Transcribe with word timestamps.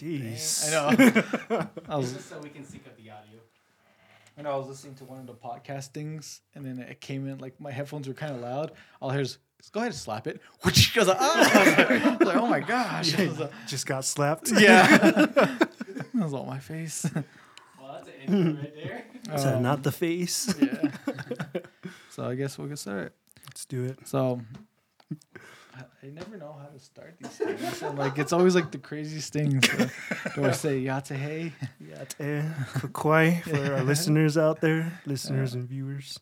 Jeez. 0.00 0.68
I 0.68 0.70
know. 1.50 1.68
I 1.88 1.96
was 1.96 2.12
Just 2.12 2.28
so 2.28 2.38
we 2.38 2.48
can 2.50 2.64
sync 2.64 2.86
up 2.86 2.96
the 2.96 3.10
audio. 3.10 3.40
I 4.38 4.42
know 4.42 4.52
I 4.52 4.56
was 4.56 4.68
listening 4.68 4.94
to 4.96 5.04
one 5.04 5.18
of 5.20 5.26
the 5.26 5.32
podcast 5.34 5.88
things, 5.92 6.42
and 6.54 6.64
then 6.66 6.78
it 6.78 7.00
came 7.00 7.26
in 7.26 7.38
like 7.38 7.58
my 7.60 7.70
headphones 7.70 8.06
were 8.06 8.14
kind 8.14 8.34
of 8.34 8.40
loud. 8.42 8.72
All 9.00 9.10
I 9.10 9.14
hear 9.14 9.22
is 9.22 9.38
go 9.72 9.80
ahead 9.80 9.92
and 9.92 9.98
slap 9.98 10.26
it. 10.26 10.40
Which 10.62 10.94
goes 10.94 11.08
like, 11.08 11.16
oh, 11.18 11.32
I 11.34 12.16
was 12.18 12.26
like, 12.28 12.36
oh 12.36 12.46
my 12.46 12.60
gosh. 12.60 13.18
I 13.18 13.26
was 13.28 13.38
like, 13.40 13.50
Just 13.66 13.86
got 13.86 14.04
slapped. 14.04 14.52
yeah. 14.52 14.86
that 14.98 15.68
was 16.14 16.34
all 16.34 16.44
my 16.44 16.58
face. 16.58 17.06
Well, 17.14 17.24
that's 17.94 18.08
an 18.08 18.14
intro 18.34 18.62
right 18.62 18.74
there. 18.74 19.04
Is 19.36 19.44
that 19.44 19.56
Um, 19.56 19.62
not 19.62 19.82
the 19.82 19.92
face? 19.92 20.54
yeah. 20.60 20.90
so 22.10 22.24
I 22.28 22.34
guess 22.34 22.58
we'll 22.58 22.68
get 22.68 22.78
started. 22.78 23.12
Let's 23.46 23.64
do 23.64 23.84
it. 23.84 23.98
So 24.06 24.42
I, 26.06 26.08
I 26.08 26.10
never 26.12 26.36
know 26.36 26.54
how 26.58 26.66
to 26.66 26.78
start 26.78 27.16
these 27.20 27.30
things. 27.30 27.82
And 27.82 27.98
like 27.98 28.18
it's 28.18 28.32
always 28.32 28.54
like 28.54 28.70
the 28.70 28.78
craziest 28.78 29.32
things. 29.32 29.68
So, 29.68 29.88
do 30.34 30.44
I 30.44 30.50
say 30.52 30.78
yate 30.78 31.10
Yeah, 31.10 32.04
eh, 32.20 32.42
Kwakwai 32.74 33.42
for 33.42 33.74
our 33.74 33.82
listeners 33.92 34.38
out 34.38 34.60
there, 34.60 35.00
listeners 35.06 35.54
and 35.54 35.68
viewers. 35.68 36.18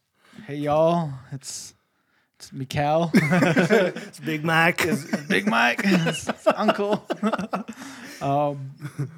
Hey 0.46 0.56
y'all, 0.56 1.12
it's 1.32 1.74
it's 2.36 2.50
Mikal. 2.50 3.10
It's 4.08 4.20
Big 4.20 4.44
Mike. 4.44 4.84
It's 4.84 5.04
Big 5.26 5.46
Mike, 5.46 5.80
it's 5.84 6.46
Uncle. 6.46 7.06
um, 8.20 8.72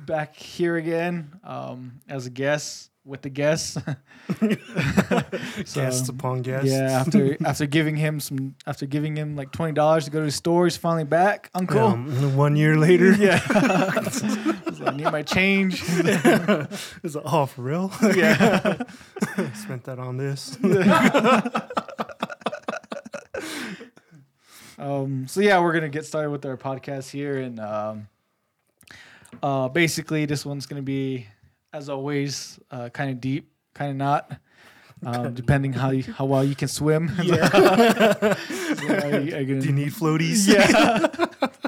back 0.06 0.36
here 0.36 0.76
again 0.76 1.38
um, 1.44 2.00
as 2.08 2.26
a 2.26 2.30
guest 2.30 2.90
with 3.06 3.22
the 3.22 3.30
guests. 3.30 3.78
So, 5.64 5.80
guests 5.80 6.08
upon 6.08 6.42
guests. 6.42 6.68
Yeah, 6.70 7.00
after 7.00 7.36
after 7.46 7.66
giving 7.66 7.96
him 7.96 8.20
some, 8.20 8.56
after 8.66 8.84
giving 8.84 9.16
him 9.16 9.36
like 9.36 9.52
twenty 9.52 9.72
dollars 9.72 10.04
to 10.04 10.10
go 10.10 10.18
to 10.20 10.26
the 10.26 10.30
store, 10.30 10.66
he's 10.66 10.76
finally 10.76 11.04
back, 11.04 11.50
Uncle. 11.54 11.78
Um, 11.78 12.36
one 12.36 12.56
year 12.56 12.76
later. 12.76 13.12
Yeah, 13.12 13.40
I 13.48 14.00
like, 14.00 14.82
I 14.86 14.96
need 14.96 15.04
my 15.04 15.22
change. 15.22 15.82
It's 15.86 17.14
like, 17.14 17.24
oh, 17.24 17.46
for 17.46 17.62
real? 17.62 17.90
yeah, 18.02 18.82
Spent 19.54 19.84
that 19.84 19.98
on 19.98 20.16
this. 20.18 20.58
Um, 24.78 25.26
so 25.26 25.40
yeah, 25.40 25.58
we're 25.60 25.72
gonna 25.72 25.88
get 25.88 26.04
started 26.04 26.30
with 26.30 26.44
our 26.44 26.56
podcast 26.56 27.10
here, 27.10 27.38
and 27.38 27.58
um, 27.58 28.08
uh, 29.42 29.68
basically, 29.68 30.26
this 30.26 30.44
one's 30.44 30.66
gonna 30.66 30.82
be, 30.82 31.26
as 31.76 31.88
always, 31.90 32.58
uh, 32.70 32.88
kind 32.88 33.10
of 33.10 33.20
deep, 33.20 33.50
kind 33.74 33.90
of 33.90 33.96
not, 33.98 34.32
um, 35.04 35.34
depending 35.34 35.74
how 35.74 35.90
you, 35.90 36.02
how 36.04 36.24
well 36.24 36.42
you 36.44 36.54
can 36.56 36.68
swim. 36.68 37.10
Yeah. 37.22 37.48
So 37.50 39.18
you- 39.18 39.36
are 39.36 39.40
you 39.40 39.60
Do 39.60 39.66
you 39.66 39.72
need 39.72 39.92
floaties? 39.92 40.48
yeah. 40.48 41.06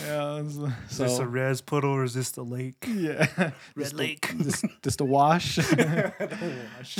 yeah. 0.00 0.42
So, 0.48 0.70
Is 0.90 0.98
this 0.98 1.18
a 1.18 1.26
res 1.26 1.60
puddle 1.60 1.90
or 1.90 2.04
is 2.04 2.14
this 2.14 2.30
the 2.30 2.42
lake? 2.44 2.84
yeah, 2.86 3.26
Red 3.38 3.52
Just 3.78 3.92
the- 3.92 3.96
Lake. 3.98 4.34
just 4.38 4.64
just 4.82 5.00
a 5.00 5.04
wash. 5.04 5.58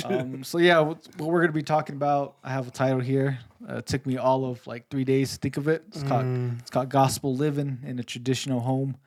um, 0.05 0.43
so 0.43 0.57
yeah, 0.57 0.79
what, 0.79 0.97
what 1.17 1.29
we're 1.29 1.41
gonna 1.41 1.51
be 1.53 1.63
talking 1.63 1.95
about, 1.95 2.35
I 2.43 2.51
have 2.51 2.67
a 2.67 2.71
title 2.71 2.99
here. 2.99 3.39
Uh, 3.67 3.77
it 3.77 3.85
took 3.85 4.05
me 4.05 4.17
all 4.17 4.45
of 4.45 4.65
like 4.67 4.89
three 4.89 5.03
days 5.05 5.31
to 5.33 5.37
think 5.37 5.57
of 5.57 5.67
it. 5.67 5.83
It's 5.89 6.03
called 6.03 6.25
Mm, 6.25 6.59
it's 6.59 6.69
called 6.69 6.89
Gospel 6.89 7.35
Living 7.35 7.79
in 7.85 7.99
a 7.99 8.03
Traditional 8.03 8.59
Home. 8.61 8.97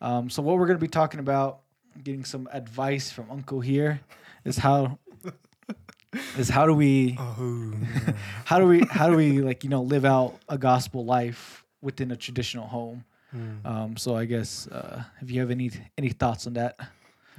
Um, 0.00 0.30
so 0.30 0.42
what 0.42 0.56
we're 0.58 0.66
gonna 0.66 0.78
be 0.78 0.88
talking 0.88 1.20
about, 1.20 1.60
getting 2.02 2.24
some 2.24 2.48
advice 2.52 3.10
from 3.10 3.30
Uncle 3.30 3.60
here, 3.60 4.00
is 4.44 4.58
how 4.58 4.98
is 6.36 6.48
how 6.48 6.66
do 6.66 6.74
we 6.74 7.16
oh, 7.18 7.72
yeah. 7.80 8.12
how 8.44 8.58
do 8.58 8.66
we 8.66 8.80
how 8.90 9.08
do 9.08 9.16
we 9.16 9.40
like 9.40 9.64
you 9.64 9.70
know 9.70 9.82
live 9.82 10.04
out 10.04 10.38
a 10.48 10.58
gospel 10.58 11.04
life 11.04 11.64
within 11.82 12.10
a 12.10 12.16
traditional 12.16 12.66
home. 12.66 13.04
Mm, 13.34 13.66
Um, 13.66 13.96
so 13.96 14.14
I 14.16 14.26
guess 14.26 14.68
uh, 14.68 15.02
if 15.20 15.30
you 15.30 15.40
have 15.40 15.50
any 15.50 15.70
any 15.98 16.10
thoughts 16.10 16.46
on 16.46 16.54
that, 16.54 16.78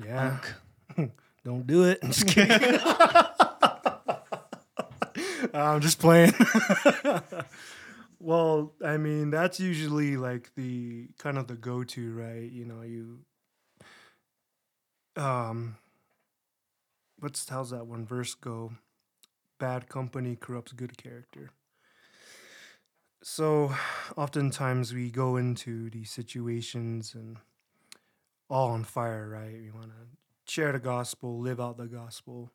yeah. 0.04 0.40
Unc? 0.98 1.12
Don't 1.46 1.66
do 1.68 1.84
it. 1.86 2.00
I'm 2.04 2.12
just 2.12 2.28
kidding. 2.28 2.80
I'm 5.54 5.80
just 5.80 6.00
playing. 6.00 6.34
Well, 8.20 8.74
I 8.84 8.98
mean, 8.98 9.30
that's 9.30 9.60
usually 9.60 10.18
like 10.18 10.52
the 10.56 11.10
kind 11.18 11.38
of 11.38 11.48
the 11.48 11.56
go-to, 11.56 12.14
right? 12.14 12.50
You 12.52 12.66
know, 12.66 12.82
you 12.82 13.20
um 15.16 15.78
what's 17.20 17.48
how's 17.50 17.70
that 17.70 17.88
one 17.88 18.06
verse 18.06 18.34
go? 18.36 18.74
Bad 19.60 19.88
company 19.88 20.36
corrupts 20.36 20.74
good 20.74 20.98
character. 20.98 21.52
So, 23.24 23.74
oftentimes 24.16 24.94
we 24.94 25.10
go 25.10 25.38
into 25.38 25.90
these 25.90 26.12
situations 26.12 27.16
and 27.16 27.38
all 28.50 28.70
on 28.70 28.84
fire, 28.84 29.28
right? 29.28 29.60
We 29.60 29.72
want 29.72 29.88
to 29.88 30.52
share 30.54 30.72
the 30.72 30.80
gospel, 30.80 31.40
live 31.40 31.60
out 31.60 31.78
the 31.78 31.88
gospel. 31.88 32.52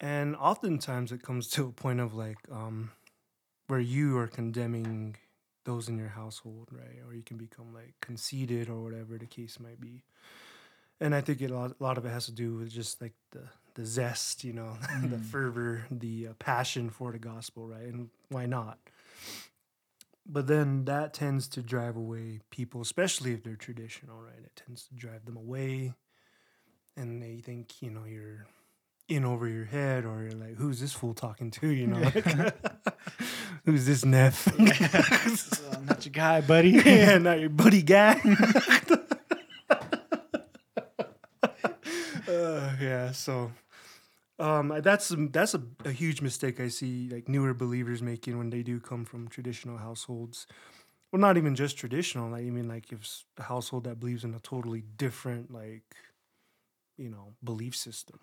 And 0.00 0.36
oftentimes 0.36 1.12
it 1.12 1.22
comes 1.22 1.48
to 1.50 1.66
a 1.66 1.72
point 1.72 2.00
of 2.00 2.14
like 2.14 2.38
um, 2.50 2.92
where 3.66 3.80
you 3.80 4.16
are 4.18 4.26
condemning 4.26 5.16
those 5.64 5.88
in 5.88 5.98
your 5.98 6.08
household, 6.10 6.68
right? 6.70 7.00
Or 7.06 7.14
you 7.14 7.22
can 7.22 7.36
become 7.36 7.72
like 7.74 7.94
conceited 8.00 8.68
or 8.68 8.82
whatever 8.82 9.18
the 9.18 9.26
case 9.26 9.58
might 9.58 9.80
be. 9.80 10.02
And 11.00 11.14
I 11.14 11.20
think 11.20 11.40
it, 11.42 11.50
a 11.50 11.54
lot- 11.58 11.76
a 11.78 11.82
lot 11.82 11.98
of 11.98 12.06
it 12.06 12.10
has 12.10 12.26
to 12.26 12.32
do 12.32 12.54
with 12.56 12.70
just 12.70 13.02
like 13.02 13.14
the, 13.32 13.42
the 13.74 13.84
zest, 13.84 14.44
you 14.44 14.52
know, 14.52 14.78
the 15.02 15.16
Mhm. 15.16 15.24
fervor, 15.24 15.86
the 15.90 16.28
uh, 16.28 16.32
passion 16.38 16.88
for 16.90 17.12
the 17.12 17.18
gospel, 17.18 17.66
right? 17.68 17.82
And 17.82 18.08
why 18.28 18.46
not? 18.46 18.78
But 20.28 20.46
then 20.48 20.84
that 20.86 21.12
tends 21.14 21.46
to 21.48 21.62
drive 21.62 21.96
away 21.96 22.40
people, 22.50 22.80
especially 22.80 23.32
if 23.32 23.42
they're 23.44 23.54
traditional, 23.56 24.20
right? 24.20 24.38
It 24.44 24.60
tends 24.66 24.86
to 24.88 24.94
drive 24.94 25.24
them 25.24 25.36
away. 25.36 25.94
And 26.96 27.22
they 27.22 27.40
think, 27.44 27.82
you 27.82 27.90
know, 27.90 28.04
you're 28.04 28.46
in 29.08 29.24
over 29.24 29.46
your 29.48 29.64
head 29.64 30.04
or 30.04 30.22
you're 30.22 30.32
like, 30.32 30.56
who's 30.56 30.80
this 30.80 30.92
fool 30.92 31.14
talking 31.14 31.50
to? 31.52 31.68
You 31.68 31.86
know, 31.86 32.00
like, 32.00 32.24
who's 33.64 33.86
this 33.86 34.04
Neff? 34.04 34.48
I'm 35.72 35.86
not 35.86 36.04
your 36.04 36.12
guy, 36.12 36.40
buddy. 36.40 36.70
yeah, 36.84 37.18
not 37.18 37.38
your 37.40 37.50
buddy 37.50 37.82
guy. 37.82 38.20
uh, 42.28 42.72
yeah, 42.80 43.12
so 43.12 43.52
um, 44.38 44.72
that's 44.82 45.10
a- 45.10 45.16
that's 45.28 45.54
a, 45.54 45.62
a 45.84 45.92
huge 45.92 46.20
mistake 46.20 46.60
I 46.60 46.68
see 46.68 47.08
like 47.10 47.28
newer 47.28 47.54
believers 47.54 48.02
making 48.02 48.38
when 48.38 48.50
they 48.50 48.62
do 48.62 48.80
come 48.80 49.04
from 49.04 49.28
traditional 49.28 49.78
households. 49.78 50.46
Well, 51.12 51.20
not 51.20 51.36
even 51.36 51.54
just 51.54 51.78
traditional. 51.78 52.30
Like 52.30 52.42
even 52.42 52.68
like 52.68 52.92
if 52.92 53.22
a 53.38 53.44
household 53.44 53.84
that 53.84 54.00
believes 54.00 54.24
in 54.24 54.34
a 54.34 54.40
totally 54.40 54.82
different 54.96 55.52
like 55.52 55.82
you 56.98 57.08
know 57.08 57.34
belief 57.44 57.76
system, 57.76 58.18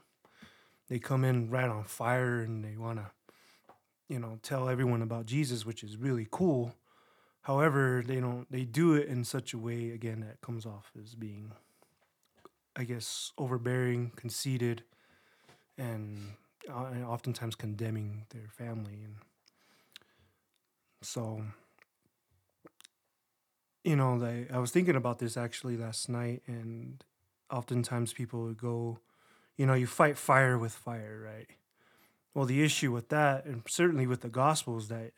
they 0.89 0.99
come 0.99 1.23
in 1.23 1.49
right 1.49 1.69
on 1.69 1.83
fire 1.83 2.41
and 2.41 2.63
they 2.63 2.77
want 2.77 2.99
to 2.99 3.11
you 4.07 4.19
know 4.19 4.39
tell 4.43 4.69
everyone 4.69 5.01
about 5.01 5.25
Jesus, 5.25 5.65
which 5.65 5.83
is 5.83 5.97
really 5.97 6.27
cool. 6.29 6.75
However, 7.41 8.03
they 8.05 8.19
don't 8.19 8.49
they 8.51 8.63
do 8.63 8.93
it 8.93 9.07
in 9.07 9.23
such 9.23 9.53
a 9.53 9.57
way 9.57 9.91
again 9.91 10.21
that 10.21 10.41
comes 10.41 10.65
off 10.65 10.91
as 11.01 11.15
being 11.15 11.51
I 12.75 12.85
guess 12.85 13.31
overbearing, 13.37 14.11
conceited, 14.15 14.83
and 15.77 16.33
uh, 16.69 16.85
and 16.85 17.05
oftentimes 17.05 17.55
condemning 17.55 18.25
their 18.29 18.49
family 18.49 19.03
and 19.03 19.15
so 21.01 21.43
you 23.83 23.95
know, 23.95 24.13
like 24.15 24.51
I 24.51 24.59
was 24.59 24.71
thinking 24.71 24.95
about 24.95 25.19
this 25.19 25.35
actually 25.35 25.77
last 25.77 26.07
night 26.09 26.41
and 26.47 27.03
oftentimes 27.51 28.13
people 28.13 28.43
would 28.43 28.57
go, 28.57 28.99
you 29.57 29.65
know, 29.65 29.73
you 29.73 29.87
fight 29.87 30.17
fire 30.17 30.57
with 30.57 30.73
fire, 30.73 31.21
right? 31.23 31.47
Well, 32.33 32.45
the 32.45 32.63
issue 32.63 32.91
with 32.91 33.09
that 33.09 33.45
and 33.45 33.61
certainly 33.67 34.07
with 34.07 34.21
the 34.21 34.29
gospel 34.29 34.77
is 34.77 34.87
that 34.87 35.11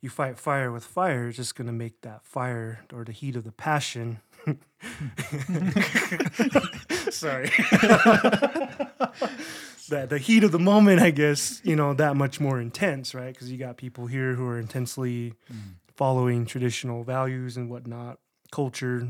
you 0.00 0.10
fight 0.10 0.38
fire 0.38 0.70
with 0.70 0.84
fire, 0.84 1.28
it's 1.28 1.36
just 1.36 1.54
going 1.54 1.66
to 1.66 1.72
make 1.72 2.02
that 2.02 2.24
fire 2.24 2.84
or 2.92 3.04
the 3.04 3.12
heat 3.12 3.36
of 3.36 3.44
the 3.44 3.52
passion. 3.52 4.20
Sorry. 7.10 7.46
that 9.88 10.08
the 10.10 10.18
heat 10.18 10.44
of 10.44 10.52
the 10.52 10.58
moment, 10.58 11.00
I 11.00 11.10
guess, 11.10 11.60
you 11.64 11.76
know, 11.76 11.94
that 11.94 12.16
much 12.16 12.40
more 12.40 12.60
intense, 12.60 13.14
right? 13.14 13.32
Because 13.32 13.50
you 13.50 13.58
got 13.58 13.76
people 13.76 14.06
here 14.06 14.34
who 14.34 14.46
are 14.46 14.58
intensely 14.58 15.34
mm. 15.52 15.74
following 15.94 16.44
traditional 16.46 17.02
values 17.04 17.56
and 17.56 17.70
whatnot, 17.70 18.18
culture, 18.50 19.08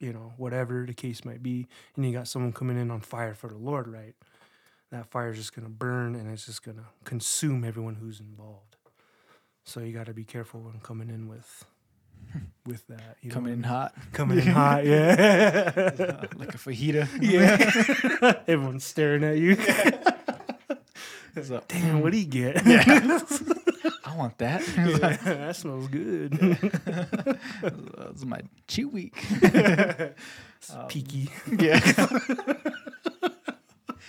you 0.00 0.12
know, 0.12 0.32
whatever 0.36 0.84
the 0.86 0.94
case 0.94 1.24
might 1.24 1.42
be. 1.42 1.66
And 1.96 2.04
you 2.04 2.12
got 2.12 2.28
someone 2.28 2.52
coming 2.52 2.78
in 2.78 2.90
on 2.90 3.00
fire 3.00 3.34
for 3.34 3.48
the 3.48 3.56
Lord, 3.56 3.88
right? 3.88 4.14
That 4.90 5.10
fire 5.10 5.30
is 5.30 5.38
just 5.38 5.54
going 5.54 5.66
to 5.66 5.72
burn 5.72 6.14
and 6.14 6.30
it's 6.30 6.46
just 6.46 6.62
going 6.62 6.76
to 6.76 6.84
consume 7.04 7.64
everyone 7.64 7.96
who's 7.96 8.20
involved. 8.20 8.76
So 9.64 9.80
you 9.80 9.92
got 9.92 10.06
to 10.06 10.14
be 10.14 10.24
careful 10.24 10.60
when 10.60 10.80
coming 10.80 11.08
in 11.08 11.26
with 11.28 11.64
with 12.66 12.86
that. 12.88 13.16
You 13.22 13.30
Coming 13.30 13.54
in 13.54 13.62
what 13.62 13.68
I 13.68 13.70
mean? 13.70 13.80
hot, 13.80 13.94
coming 14.12 14.38
in 14.38 14.46
hot, 14.46 14.84
yeah, 14.86 15.72
like 16.36 16.54
a 16.54 16.58
fajita. 16.58 17.08
yeah. 17.20 18.40
Everyone's 18.46 18.84
staring 18.84 19.24
at 19.24 19.38
you. 19.38 19.56
So, 21.42 21.62
Damn, 21.66 22.00
what 22.00 22.12
do 22.12 22.18
you 22.18 22.26
get? 22.26 22.58
I 22.64 23.40
I 24.14 24.16
want 24.16 24.38
that. 24.38 24.62
Yeah, 24.76 25.16
that 25.24 25.56
smells 25.56 25.88
good. 25.88 26.32
That's 27.98 28.24
my 28.24 28.40
chew 28.68 28.88
week. 28.88 29.14
It's 29.30 30.70
Um, 30.70 30.88
piki. 30.88 31.28
yeah. 31.60 31.80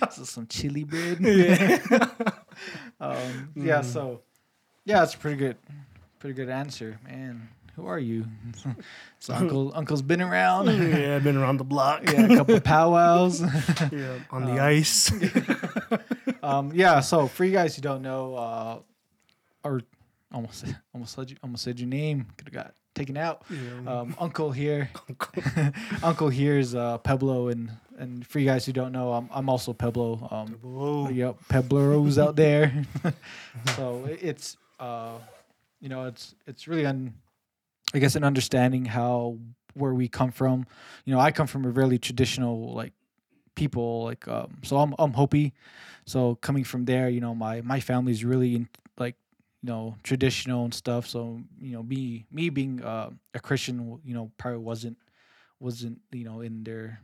this 0.02 0.18
is 0.20 0.30
some 0.30 0.48
chili 0.48 0.84
bread. 0.84 1.20
Yeah. 1.20 1.80
Um, 3.00 3.50
yeah. 3.56 3.80
Mm. 3.82 3.86
So, 3.86 4.22
yeah, 4.86 5.04
it's 5.04 5.16
a 5.16 5.18
pretty 5.18 5.38
good, 5.38 5.58
pretty 6.20 6.34
good 6.36 6.50
answer, 6.50 7.00
man. 7.04 7.50
Who 7.76 7.88
are 7.88 8.00
you? 8.00 8.26
so 9.20 9.34
uncle, 9.34 9.72
uncle's 9.76 10.02
been 10.02 10.22
around. 10.22 10.68
yeah, 10.68 11.16
I've 11.18 11.24
been 11.26 11.36
around 11.36 11.58
the 11.58 11.66
block. 11.66 12.04
yeah, 12.06 12.26
a 12.26 12.36
couple 12.38 12.60
powwows. 12.62 13.42
Yeah, 13.92 14.20
on 14.32 14.46
the 14.46 14.52
Um, 14.54 14.60
ice. 14.60 15.12
um, 16.44 16.72
yeah. 16.74 17.02
So 17.02 17.28
for 17.28 17.44
you 17.44 17.52
guys 17.52 17.76
who 17.76 17.82
don't 17.82 18.02
know, 18.02 18.36
uh, 18.36 18.80
or 19.66 19.82
almost, 20.36 20.66
almost 20.94 21.14
said 21.16 21.32
you, 21.32 21.38
almost 21.44 21.64
said 21.64 21.80
your 21.80 21.90
name. 21.90 22.28
Could 22.38 22.48
have 22.50 22.54
got 22.66 22.74
taken 22.94 23.18
out. 23.18 23.44
Yeah. 23.50 24.00
Um, 24.02 24.16
Uncle 24.20 24.52
here, 24.52 24.90
Uncle 26.04 26.30
here 26.30 26.60
is 26.60 26.76
uh, 26.76 26.98
Peblo, 27.00 27.48
and 27.48 27.72
and 27.98 28.28
for 28.28 28.40
you 28.40 28.46
guys 28.46 28.66
who 28.66 28.74
don't 28.74 28.92
know, 28.92 29.14
I'm 29.14 29.30
I'm 29.32 29.50
also 29.50 29.74
Peblo. 29.74 30.28
Um, 30.30 30.48
Whoa. 30.62 31.10
Yep, 31.10 31.38
Pebleros 31.50 32.18
out 32.20 32.36
there. 32.36 32.84
so 33.76 34.06
it- 34.06 34.20
it's 34.22 34.58
uh, 34.80 35.18
you 35.82 35.90
know, 35.90 36.06
it's 36.06 36.36
it's 36.46 36.68
really 36.68 36.86
un, 36.86 37.14
I 37.94 38.00
guess, 38.00 38.16
an 38.16 38.24
understanding 38.24 38.86
how 38.86 39.38
where 39.74 39.94
we 39.94 40.08
come 40.08 40.32
from. 40.32 40.66
You 41.06 41.14
know, 41.14 41.20
I 41.20 41.32
come 41.32 41.48
from 41.48 41.66
a 41.66 41.70
really 41.70 41.98
traditional 41.98 42.74
like 42.74 42.94
people, 43.56 44.04
like 44.04 44.28
um, 44.28 44.58
so 44.64 44.78
I'm 44.78 44.94
I'm 45.00 45.14
Hopi. 45.14 45.54
So 46.06 46.36
coming 46.36 46.64
from 46.64 46.86
there, 46.86 47.10
you 47.10 47.20
know, 47.22 47.34
my 47.34 47.62
my 47.62 47.80
family's 47.80 48.24
really 48.24 48.56
in, 48.56 48.70
you 49.66 49.72
know 49.72 49.96
traditional 50.04 50.64
and 50.64 50.74
stuff. 50.74 51.08
So 51.08 51.42
you 51.60 51.72
know, 51.72 51.82
me 51.82 52.28
me 52.32 52.50
being 52.50 52.84
uh, 52.84 53.10
a 53.34 53.40
Christian, 53.40 54.00
you 54.06 54.14
know, 54.14 54.32
probably 54.38 54.60
wasn't 54.60 54.98
wasn't 55.60 56.02
you 56.12 56.24
know 56.24 56.42
in 56.42 56.64
their 56.64 57.00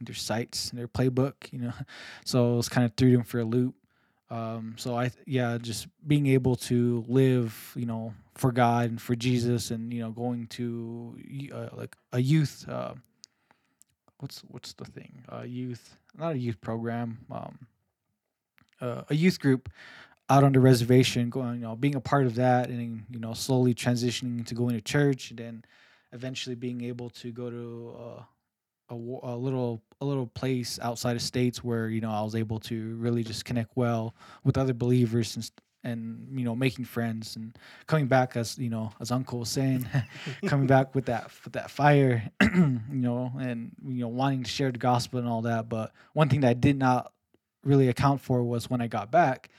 in 0.00 0.06
their 0.06 0.16
sights 0.16 0.72
in 0.72 0.78
their 0.78 0.88
playbook, 0.88 1.34
you 1.52 1.60
know. 1.60 1.72
So 2.24 2.54
it 2.54 2.56
was 2.56 2.68
kind 2.68 2.84
of 2.84 2.94
threw 2.96 3.12
them 3.12 3.22
for 3.22 3.38
a 3.38 3.44
loop. 3.44 3.76
Um, 4.28 4.74
so 4.76 4.98
I 4.98 5.12
yeah, 5.24 5.56
just 5.62 5.86
being 6.04 6.26
able 6.26 6.56
to 6.68 7.04
live, 7.06 7.54
you 7.76 7.86
know, 7.86 8.12
for 8.34 8.50
God 8.50 8.90
and 8.90 9.00
for 9.00 9.14
Jesus, 9.14 9.70
and 9.70 9.94
you 9.94 10.00
know, 10.00 10.10
going 10.10 10.48
to 10.58 11.16
uh, 11.54 11.68
like 11.76 11.94
a 12.12 12.18
youth. 12.18 12.68
Uh, 12.68 12.94
what's 14.18 14.42
what's 14.48 14.72
the 14.72 14.86
thing? 14.86 15.22
A 15.28 15.46
youth, 15.46 15.96
not 16.18 16.34
a 16.34 16.38
youth 16.38 16.60
program. 16.60 17.18
Um, 17.30 17.68
uh, 18.80 19.02
a 19.08 19.14
youth 19.14 19.38
group 19.38 19.68
out 20.32 20.44
on 20.44 20.52
the 20.52 20.60
reservation, 20.60 21.28
going, 21.28 21.56
you 21.56 21.60
know, 21.60 21.76
being 21.76 21.94
a 21.94 22.00
part 22.00 22.24
of 22.24 22.36
that, 22.36 22.70
and 22.70 23.04
you 23.10 23.20
know, 23.20 23.34
slowly 23.34 23.74
transitioning 23.74 24.46
to 24.46 24.54
going 24.54 24.74
to 24.74 24.80
church, 24.80 25.30
and 25.30 25.38
then 25.38 25.64
eventually 26.12 26.56
being 26.56 26.82
able 26.82 27.10
to 27.10 27.30
go 27.32 27.50
to 27.50 27.94
uh, 27.98 28.22
a, 28.90 28.94
a 28.94 29.36
little 29.36 29.82
a 30.00 30.04
little 30.04 30.26
place 30.26 30.78
outside 30.80 31.16
of 31.16 31.22
states 31.22 31.62
where 31.62 31.88
you 31.88 32.00
know 32.00 32.10
I 32.10 32.22
was 32.22 32.34
able 32.34 32.58
to 32.60 32.96
really 32.96 33.22
just 33.22 33.44
connect 33.44 33.72
well 33.76 34.14
with 34.42 34.56
other 34.56 34.72
believers 34.72 35.36
and 35.36 35.50
and 35.84 36.26
you 36.38 36.46
know 36.46 36.56
making 36.56 36.86
friends 36.86 37.36
and 37.36 37.58
coming 37.86 38.06
back 38.06 38.34
as 38.34 38.56
you 38.56 38.70
know 38.70 38.90
as 39.02 39.10
Uncle 39.10 39.40
was 39.40 39.50
saying, 39.50 39.86
coming 40.46 40.66
back 40.66 40.94
with 40.94 41.04
that 41.06 41.30
with 41.44 41.52
that 41.52 41.70
fire, 41.70 42.30
you 42.42 42.80
know, 42.88 43.30
and 43.38 43.72
you 43.86 44.00
know 44.00 44.08
wanting 44.08 44.44
to 44.44 44.50
share 44.50 44.72
the 44.72 44.78
gospel 44.78 45.18
and 45.18 45.28
all 45.28 45.42
that. 45.42 45.68
But 45.68 45.92
one 46.14 46.30
thing 46.30 46.40
that 46.40 46.48
I 46.48 46.54
did 46.54 46.78
not 46.78 47.12
really 47.64 47.88
account 47.88 48.22
for 48.22 48.42
was 48.42 48.70
when 48.70 48.80
I 48.80 48.86
got 48.86 49.10
back 49.10 49.50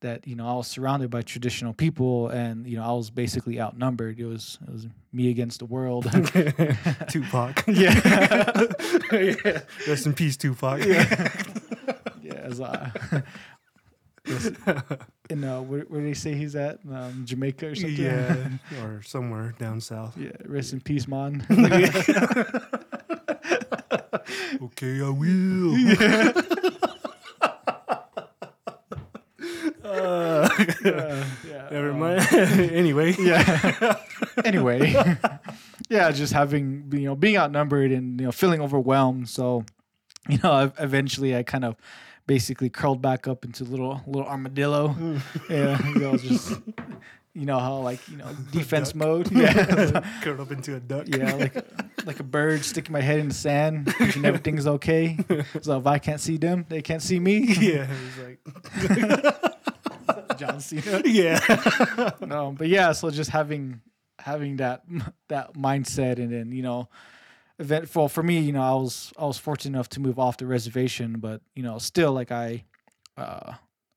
that 0.00 0.26
you 0.26 0.34
know 0.36 0.46
I 0.48 0.54
was 0.54 0.66
surrounded 0.66 1.10
by 1.10 1.22
traditional 1.22 1.72
people 1.72 2.28
and 2.28 2.66
you 2.66 2.76
know 2.76 2.84
I 2.84 2.92
was 2.92 3.10
basically 3.10 3.60
outnumbered. 3.60 4.18
It 4.18 4.26
was 4.26 4.58
it 4.66 4.72
was 4.72 4.86
me 5.12 5.30
against 5.30 5.58
the 5.58 5.66
world. 5.66 6.04
Tupac. 7.08 7.64
yeah. 7.68 8.62
yeah. 9.12 9.34
Rest 9.88 10.06
in 10.06 10.14
peace, 10.14 10.36
Tupac. 10.36 10.84
yeah, 10.84 12.32
as 12.32 12.60
I. 12.60 12.90
in 15.30 15.42
uh, 15.44 15.60
where, 15.62 15.80
where 15.82 16.02
they 16.02 16.14
say 16.14 16.34
he's 16.34 16.54
at? 16.54 16.78
Um, 16.90 17.24
Jamaica 17.26 17.68
or 17.68 17.74
something. 17.74 17.96
Yeah, 17.96 18.48
or 18.82 19.02
somewhere 19.02 19.54
down 19.58 19.80
south. 19.80 20.16
yeah. 20.16 20.30
Rest 20.44 20.72
in 20.72 20.80
peace, 20.80 21.08
man. 21.08 21.44
Okay, 24.62 25.00
I 25.00 25.08
will. 25.08 25.74
Uh, 29.84 30.48
yeah, 30.84 31.24
yeah, 31.46 31.68
never 31.70 31.90
um, 31.90 31.98
mind. 31.98 32.32
anyway, 32.32 33.14
Yeah. 33.18 33.96
anyway, 34.44 34.94
yeah, 36.10 36.16
just 36.16 36.32
having 36.32 36.90
you 36.92 37.04
know 37.06 37.14
being 37.14 37.36
outnumbered 37.36 37.92
and 37.92 38.20
you 38.20 38.26
know 38.26 38.32
feeling 38.32 38.60
overwhelmed. 38.60 39.28
So, 39.28 39.64
you 40.28 40.38
know, 40.42 40.56
ev- 40.56 40.74
eventually 40.78 41.36
I 41.36 41.42
kind 41.42 41.64
of 41.64 41.76
basically 42.26 42.70
curled 42.70 43.02
back 43.02 43.26
up 43.26 43.44
into 43.44 43.64
little 43.64 44.02
little 44.06 44.28
armadillo. 44.28 44.88
Mm. 44.88 45.20
yeah, 45.50 45.88
you 45.88 45.98
know, 46.00 46.16
just 46.16 46.52
you 47.34 47.46
know 47.46 47.58
how 47.58 47.78
like 47.78 48.06
you 48.08 48.16
know 48.16 48.26
defense 48.52 48.94
mode. 48.94 49.30
Yeah. 49.40 50.02
curled 50.22 50.40
up 50.40 50.50
into 50.52 50.76
a 50.76 50.80
duck. 50.80 51.06
Yeah, 51.08 51.34
like 51.34 51.54
like 52.06 52.20
a 52.20 52.24
bird 52.24 52.64
sticking 52.64 52.92
my 52.92 53.00
head 53.00 53.18
in 53.20 53.28
the 53.28 53.34
sand, 53.34 53.94
and 53.98 54.24
everything's 54.26 54.66
okay. 54.66 55.18
So 55.62 55.78
if 55.78 55.86
I 55.86 55.98
can't 55.98 56.20
see 56.20 56.36
them, 56.38 56.66
they 56.68 56.82
can't 56.82 57.02
see 57.02 57.18
me. 57.20 57.54
yeah. 57.60 57.86
It 57.90 58.38
was 58.88 60.38
John 60.38 60.60
Cena. 60.60 61.02
yeah. 61.04 61.38
No, 62.20 62.54
but 62.56 62.68
yeah, 62.68 62.92
so 62.92 63.10
just 63.10 63.30
having 63.30 63.80
having 64.20 64.56
that 64.56 64.84
that 65.28 65.54
mindset, 65.54 66.16
and 66.16 66.32
then 66.32 66.52
you 66.52 66.62
know, 66.62 66.88
event 67.58 67.94
well 67.94 68.08
for 68.08 68.22
me, 68.22 68.38
you 68.40 68.52
know, 68.52 68.62
I 68.62 68.72
was 68.72 69.12
I 69.18 69.24
was 69.24 69.38
fortunate 69.38 69.76
enough 69.76 69.88
to 69.90 70.00
move 70.00 70.18
off 70.18 70.36
the 70.36 70.46
reservation, 70.46 71.16
but 71.18 71.40
you 71.54 71.62
know, 71.62 71.78
still 71.78 72.12
like 72.12 72.32
I, 72.32 72.64
uh, 73.16 73.54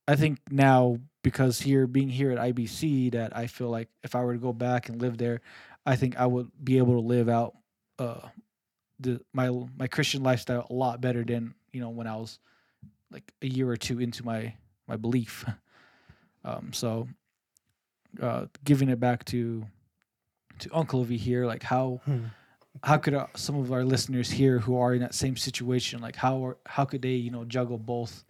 I 0.08 0.16
think 0.16 0.40
now 0.50 1.00
because 1.24 1.62
here 1.62 1.88
being 1.88 2.10
here 2.10 2.32
at 2.32 2.38
IBC, 2.38 3.14
that 3.14 3.36
I 3.36 3.48
feel 3.48 3.70
like 3.70 3.90
if 4.04 4.16
I 4.16 4.24
were 4.24 4.34
to 4.34 4.40
go 4.40 4.54
back 4.54 4.90
and 4.90 5.02
live 5.02 5.18
there, 5.18 5.42
I 5.86 5.96
think 5.96 6.18
I 6.18 6.26
would 6.26 6.52
be 6.64 6.78
able 6.78 6.94
to 6.94 7.08
live 7.08 7.30
out 7.30 7.56
uh 8.00 8.28
the 9.00 9.22
my 9.34 9.50
my 9.78 9.88
Christian 9.88 10.24
lifestyle 10.24 10.68
a 10.70 10.74
lot 10.74 11.02
better 11.02 11.24
than 11.24 11.54
you 11.72 11.82
know 11.82 11.90
when 11.90 12.08
I 12.08 12.16
was 12.16 12.40
like 13.12 13.32
a 13.42 13.48
year 13.48 13.70
or 13.70 13.78
two 13.78 14.00
into 14.00 14.26
my 14.26 14.54
my 14.88 14.96
belief. 14.96 15.46
Um, 16.46 16.74
so 16.74 17.08
uh, 18.22 18.48
giving 18.64 18.90
it 18.90 19.00
back 19.00 19.24
to 19.26 19.66
to 20.60 20.70
Uncle 20.74 21.00
over 21.02 21.14
here, 21.14 21.46
like 21.46 21.64
how 21.64 22.02
Hmm. 22.06 22.26
how 22.84 22.98
could 22.98 23.14
uh, 23.14 23.28
some 23.36 23.56
of 23.56 23.72
our 23.72 23.84
listeners 23.86 24.30
here 24.32 24.60
who 24.60 24.76
are 24.78 24.94
in 24.94 25.02
that 25.02 25.14
same 25.14 25.36
situation, 25.38 26.02
like 26.02 26.16
how 26.16 26.44
are, 26.46 26.58
how 26.66 26.86
could 26.86 27.02
they 27.02 27.14
you 27.14 27.32
know 27.32 27.46
juggle 27.46 27.78
both, 27.78 28.24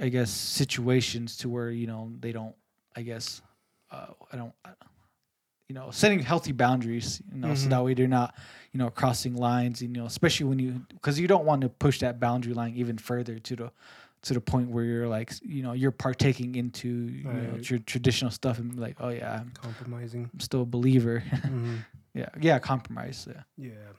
I 0.00 0.08
guess 0.08 0.30
situations 0.30 1.36
to 1.38 1.48
where 1.48 1.70
you 1.70 1.86
know 1.86 2.12
they 2.20 2.32
don't, 2.32 2.54
I 2.96 3.02
guess, 3.02 3.42
uh, 3.90 4.08
I 4.32 4.36
don't. 4.36 4.52
I- 4.64 4.70
you 5.68 5.74
know, 5.74 5.92
setting 5.92 6.18
healthy 6.18 6.50
boundaries, 6.50 7.22
you 7.32 7.38
know, 7.38 7.54
so 7.54 7.68
Mhm. 7.68 7.70
that 7.70 7.84
way 7.84 7.94
they're 7.94 8.08
not, 8.08 8.34
you 8.72 8.78
know, 8.78 8.90
crossing 8.90 9.36
lines, 9.36 9.82
and, 9.82 9.94
you 9.94 10.02
know, 10.02 10.06
especially 10.06 10.46
when 10.46 10.58
you, 10.58 10.84
because 10.88 11.20
you 11.20 11.28
don't 11.28 11.44
want 11.44 11.60
to 11.60 11.68
push 11.68 12.00
that 12.00 12.18
boundary 12.18 12.52
line 12.54 12.74
even 12.74 12.98
further 12.98 13.38
to 13.38 13.54
the, 13.54 13.72
to 14.22 14.34
the 14.34 14.40
point 14.40 14.70
where 14.70 14.84
you're 14.84 15.08
like, 15.08 15.32
you 15.42 15.62
know, 15.62 15.72
you're 15.72 15.90
partaking 15.92 16.54
into, 16.54 16.88
you 16.88 17.24
know, 17.24 17.58
tr- 17.62 17.76
traditional 17.78 18.30
stuff 18.30 18.58
and 18.58 18.78
like, 18.78 18.96
oh 19.00 19.08
yeah, 19.08 19.40
I'm 19.40 19.50
Compromising. 19.60 20.28
I'm 20.32 20.40
still 20.40 20.62
a 20.62 20.66
believer. 20.66 21.22
Mhm. 21.32 21.78
yeah, 22.14 22.28
yeah, 22.40 22.58
compromise. 22.58 23.26
Yeah. 23.30 23.42
Yeah. 23.56 23.92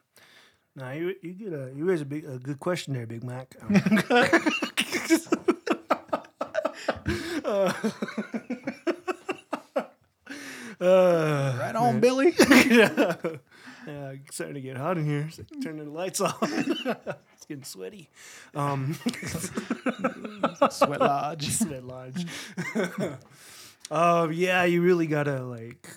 Nah, 0.75 0.91
you 0.91 1.15
you 1.21 1.33
get 1.33 1.53
a 1.53 1.71
you 1.75 1.85
raise 1.85 2.01
a 2.01 2.05
big 2.05 2.25
a 2.25 2.37
good 2.37 2.59
question 2.59 2.93
there, 2.93 3.07
Big 3.07 3.23
Mac. 3.23 3.55
Uh, 3.61 3.79
uh, 10.79 11.57
Right 11.59 11.75
on, 11.75 11.93
man. 11.93 11.99
Billy. 11.99 12.33
yeah. 12.39 13.15
yeah, 13.87 14.09
it's 14.11 14.35
starting 14.35 14.55
to 14.55 14.61
get 14.61 14.77
hot 14.77 14.97
in 14.97 15.05
here. 15.05 15.29
Like 15.37 15.47
turning 15.63 15.85
the 15.85 15.91
lights 15.91 16.21
off. 16.21 16.39
Getting 17.51 17.63
sweaty. 17.65 18.09
Um, 18.55 18.93
Sweat 20.71 21.01
lodge. 21.01 21.49
sweat 21.51 21.83
lodge. 21.83 22.25
um, 23.91 24.31
yeah, 24.33 24.63
you 24.63 24.81
really 24.81 25.05
gotta 25.05 25.43
like, 25.43 25.89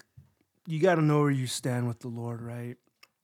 you 0.66 0.80
gotta 0.80 1.00
know 1.00 1.20
where 1.20 1.30
you 1.30 1.46
stand 1.46 1.87
with 1.87 2.00
the 2.00 2.08
Lord, 2.08 2.42
right? 2.42 2.76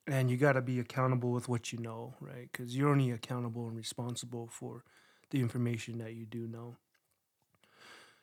And 0.06 0.30
you 0.30 0.36
gotta 0.36 0.60
be 0.62 0.78
accountable 0.78 1.32
with 1.32 1.48
what 1.48 1.72
you 1.72 1.80
know, 1.80 2.14
right? 2.20 2.48
Because 2.52 2.76
you're 2.76 2.88
only 2.88 3.10
accountable 3.10 3.66
and 3.66 3.76
responsible 3.76 4.46
for 4.46 4.84
the 5.30 5.40
information 5.40 5.98
that 5.98 6.14
you 6.14 6.24
do 6.24 6.46
know. 6.46 6.76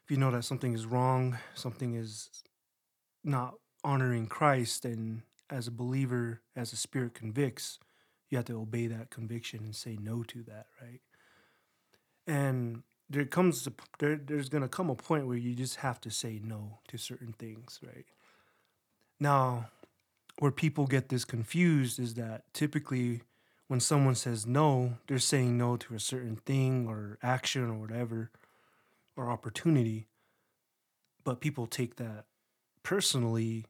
If 0.05 0.11
you 0.11 0.15
know 0.15 0.31
that 0.31 0.45
something 0.45 0.73
is 0.73 0.85
wrong, 0.85 1.37
something 1.53 1.95
is 1.95 2.29
not 3.25 3.55
honoring 3.83 4.27
Christ, 4.27 4.85
and 4.85 5.23
as 5.49 5.67
a 5.67 5.71
believer, 5.71 6.39
as 6.55 6.71
the 6.71 6.77
Spirit 6.77 7.13
convicts, 7.13 7.79
you 8.29 8.38
have 8.38 8.46
to 8.46 8.60
obey 8.60 8.88
that 8.88 9.10
conviction 9.10 9.62
and 9.63 9.75
say 9.75 9.98
no 10.01 10.24
to 10.24 10.43
that, 10.43 10.67
right? 10.81 11.01
And 12.25 12.84
there 13.10 13.25
comes 13.25 13.65
a, 13.67 13.74
there, 14.00 14.17
there's 14.17 14.50
gonna 14.50 14.67
come 14.67 14.89
a 14.89 14.96
point 14.96 15.27
where 15.27 15.38
you 15.38 15.55
just 15.55 15.77
have 15.77 16.01
to 16.01 16.12
say 16.12 16.41
no 16.43 16.79
to 16.89 16.98
certain 16.98 17.34
things, 17.34 17.79
right? 17.84 18.05
Now, 19.19 19.69
where 20.39 20.51
people 20.51 20.86
get 20.86 21.10
this 21.10 21.25
confused 21.25 22.00
is 22.00 22.13
that 22.15 22.43
typically 22.53 23.22
when 23.67 23.79
someone 23.79 24.15
says 24.15 24.46
no, 24.46 24.98
they're 25.07 25.19
saying 25.19 25.57
no 25.57 25.77
to 25.77 25.96
a 25.96 26.00
certain 26.00 26.36
thing 26.36 26.88
or 26.88 27.17
action 27.22 27.69
or 27.69 27.75
whatever 27.75 28.31
or 29.15 29.29
opportunity. 29.29 30.07
But 31.24 31.41
people 31.41 31.67
take 31.67 31.96
that 31.98 32.25
personally 32.84 33.65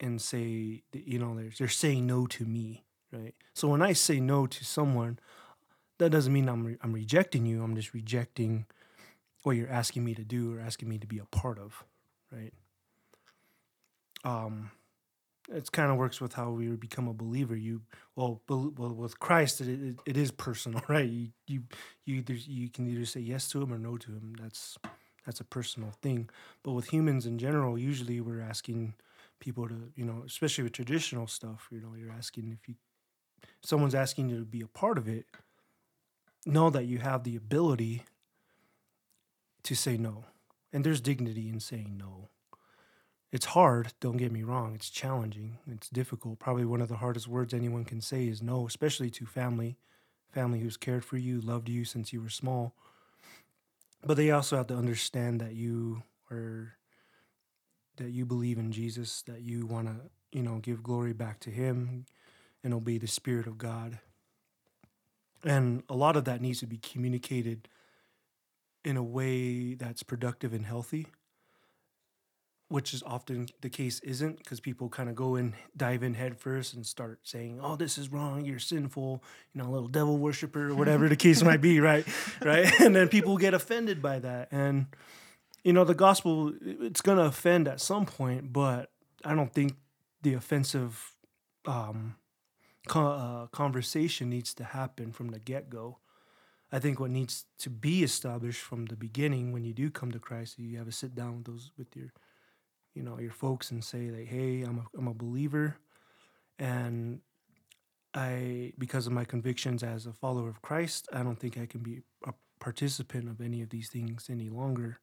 and 0.00 0.20
say 0.20 0.82
you 0.92 1.18
know, 1.18 1.36
they're, 1.36 1.50
they're 1.58 1.68
saying 1.68 2.06
no 2.06 2.26
to 2.26 2.44
me, 2.44 2.83
right? 3.14 3.34
So 3.54 3.68
when 3.68 3.82
I 3.82 3.92
say 3.92 4.20
no 4.20 4.46
to 4.46 4.64
someone, 4.64 5.18
that 5.98 6.10
doesn't 6.10 6.32
mean 6.32 6.48
I'm, 6.48 6.66
re- 6.66 6.78
I'm 6.82 6.92
rejecting 6.92 7.46
you. 7.46 7.62
I'm 7.62 7.76
just 7.76 7.94
rejecting 7.94 8.66
what 9.42 9.56
you're 9.56 9.70
asking 9.70 10.04
me 10.04 10.14
to 10.14 10.24
do 10.24 10.54
or 10.56 10.60
asking 10.60 10.88
me 10.88 10.98
to 10.98 11.06
be 11.06 11.18
a 11.18 11.24
part 11.26 11.58
of, 11.58 11.84
right? 12.32 12.52
Um, 14.24 14.70
it 15.52 15.70
kind 15.72 15.90
of 15.90 15.98
works 15.98 16.20
with 16.20 16.32
how 16.32 16.50
we 16.50 16.68
become 16.68 17.06
a 17.06 17.12
believer. 17.12 17.54
You 17.54 17.82
well, 18.16 18.40
bel- 18.46 18.72
well 18.76 18.94
with 18.94 19.20
Christ, 19.20 19.60
it, 19.60 19.68
it, 19.68 19.96
it 20.06 20.16
is 20.16 20.30
personal, 20.30 20.82
right? 20.88 21.08
You 21.08 21.28
you 21.46 21.62
you 22.06 22.16
either 22.16 22.34
you 22.34 22.70
can 22.70 22.88
either 22.88 23.04
say 23.04 23.20
yes 23.20 23.48
to 23.50 23.60
him 23.62 23.72
or 23.72 23.78
no 23.78 23.98
to 23.98 24.12
him. 24.12 24.34
That's 24.40 24.78
that's 25.26 25.40
a 25.40 25.44
personal 25.44 25.92
thing. 26.02 26.30
But 26.62 26.72
with 26.72 26.92
humans 26.92 27.26
in 27.26 27.38
general, 27.38 27.78
usually 27.78 28.20
we're 28.20 28.40
asking 28.40 28.94
people 29.40 29.68
to, 29.68 29.92
you 29.94 30.04
know, 30.04 30.22
especially 30.26 30.64
with 30.64 30.72
traditional 30.72 31.26
stuff, 31.26 31.68
you 31.70 31.80
know, 31.80 31.94
you're 31.96 32.12
asking 32.12 32.56
if 32.58 32.68
you 32.68 32.74
someone's 33.62 33.94
asking 33.94 34.28
you 34.28 34.38
to 34.38 34.44
be 34.44 34.60
a 34.60 34.66
part 34.66 34.98
of 34.98 35.08
it, 35.08 35.26
know 36.46 36.70
that 36.70 36.86
you 36.86 36.98
have 36.98 37.24
the 37.24 37.36
ability 37.36 38.04
to 39.62 39.74
say 39.74 39.96
no. 39.96 40.24
And 40.72 40.84
there's 40.84 41.00
dignity 41.00 41.48
in 41.48 41.60
saying 41.60 41.96
no. 41.98 42.28
It's 43.32 43.46
hard, 43.46 43.92
don't 44.00 44.16
get 44.16 44.30
me 44.30 44.44
wrong. 44.44 44.74
It's 44.74 44.90
challenging. 44.90 45.58
It's 45.66 45.88
difficult. 45.88 46.38
Probably 46.38 46.64
one 46.64 46.80
of 46.80 46.88
the 46.88 46.96
hardest 46.96 47.26
words 47.26 47.52
anyone 47.52 47.84
can 47.84 48.00
say 48.00 48.28
is 48.28 48.42
no, 48.42 48.66
especially 48.66 49.10
to 49.10 49.26
family, 49.26 49.76
family 50.30 50.60
who's 50.60 50.76
cared 50.76 51.04
for 51.04 51.16
you, 51.16 51.40
loved 51.40 51.68
you 51.68 51.84
since 51.84 52.12
you 52.12 52.20
were 52.20 52.28
small. 52.28 52.74
But 54.04 54.16
they 54.16 54.30
also 54.30 54.56
have 54.56 54.68
to 54.68 54.76
understand 54.76 55.40
that 55.40 55.54
you 55.54 56.02
are 56.30 56.74
that 57.96 58.10
you 58.10 58.26
believe 58.26 58.58
in 58.58 58.72
Jesus, 58.72 59.22
that 59.22 59.42
you 59.42 59.66
want 59.66 59.86
to, 59.86 59.94
you 60.32 60.42
know, 60.42 60.58
give 60.58 60.82
glory 60.82 61.12
back 61.12 61.38
to 61.40 61.50
him 61.50 62.06
and 62.64 62.74
obey 62.74 62.98
the 62.98 63.06
spirit 63.06 63.46
of 63.46 63.58
God. 63.58 64.00
And 65.44 65.82
a 65.88 65.94
lot 65.94 66.16
of 66.16 66.24
that 66.24 66.40
needs 66.40 66.60
to 66.60 66.66
be 66.66 66.78
communicated 66.78 67.68
in 68.84 68.96
a 68.96 69.02
way 69.02 69.74
that's 69.74 70.02
productive 70.02 70.52
and 70.52 70.66
healthy 70.66 71.06
which 72.68 72.94
is 72.94 73.02
often 73.04 73.46
the 73.60 73.68
case 73.68 74.00
isn't 74.00 74.38
because 74.38 74.58
people 74.58 74.88
kind 74.88 75.08
of 75.08 75.14
go 75.14 75.36
and 75.36 75.52
dive 75.76 76.02
in 76.02 76.14
head 76.14 76.36
first 76.36 76.74
and 76.74 76.86
start 76.86 77.20
saying 77.22 77.60
oh 77.62 77.76
this 77.76 77.98
is 77.98 78.10
wrong 78.10 78.44
you're 78.44 78.58
sinful 78.58 79.22
you 79.52 79.62
know 79.62 79.68
a 79.68 79.70
little 79.70 79.88
devil 79.88 80.18
worshiper 80.18 80.70
or 80.70 80.74
whatever 80.74 81.08
the 81.08 81.16
case 81.16 81.42
might 81.42 81.60
be 81.60 81.78
right? 81.90 82.06
Right? 82.42 82.68
And 82.80 82.94
then 82.96 83.08
people 83.08 83.36
get 83.36 83.54
offended 83.54 84.02
by 84.02 84.18
that. 84.18 84.48
And 84.50 84.86
you 85.62 85.72
know 85.72 85.84
the 85.84 85.94
gospel 85.94 86.52
it's 86.60 87.00
going 87.00 87.18
to 87.18 87.24
offend 87.24 87.68
at 87.68 87.80
some 87.80 88.04
point 88.04 88.52
but 88.52 88.90
i 89.24 89.34
don't 89.34 89.52
think 89.52 89.76
the 90.22 90.34
offensive 90.34 91.12
um, 91.66 92.16
co- 92.88 93.06
uh, 93.06 93.46
conversation 93.48 94.30
needs 94.30 94.54
to 94.54 94.64
happen 94.64 95.12
from 95.12 95.28
the 95.28 95.38
get-go 95.38 95.98
I 96.72 96.80
think 96.80 97.00
what 97.00 97.10
needs 97.10 97.46
to 97.60 97.70
be 97.70 98.02
established 98.02 98.60
from 98.60 98.86
the 98.86 98.96
beginning 98.96 99.52
when 99.52 99.64
you 99.64 99.72
do 99.72 99.90
come 99.90 100.10
to 100.12 100.18
Christ, 100.18 100.58
you 100.58 100.78
have 100.78 100.88
a 100.88 100.92
sit 100.92 101.14
down 101.14 101.36
with 101.36 101.46
those 101.46 101.70
with 101.78 101.94
your, 101.94 102.12
you 102.94 103.02
know, 103.02 103.18
your 103.18 103.32
folks 103.32 103.70
and 103.70 103.84
say 103.84 104.10
like, 104.10 104.28
"Hey, 104.28 104.62
I'm 104.62 104.78
a 104.78 104.84
I'm 104.98 105.08
a 105.08 105.14
believer, 105.14 105.76
and 106.58 107.20
I 108.14 108.72
because 108.78 109.06
of 109.06 109.12
my 109.12 109.24
convictions 109.24 109.82
as 109.82 110.06
a 110.06 110.12
follower 110.12 110.48
of 110.48 110.62
Christ, 110.62 111.08
I 111.12 111.22
don't 111.22 111.38
think 111.38 111.58
I 111.58 111.66
can 111.66 111.80
be 111.82 112.02
a 112.26 112.32
participant 112.60 113.28
of 113.28 113.40
any 113.40 113.62
of 113.62 113.70
these 113.70 113.88
things 113.88 114.28
any 114.30 114.48
longer. 114.48 115.00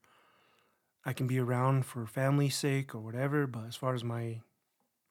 I 1.05 1.13
can 1.13 1.27
be 1.27 1.39
around 1.39 1.85
for 1.85 2.05
family's 2.05 2.55
sake 2.55 2.93
or 2.95 2.99
whatever, 2.99 3.47
but 3.47 3.65
as 3.65 3.75
far 3.75 3.93
as 3.93 4.03
my, 4.03 4.41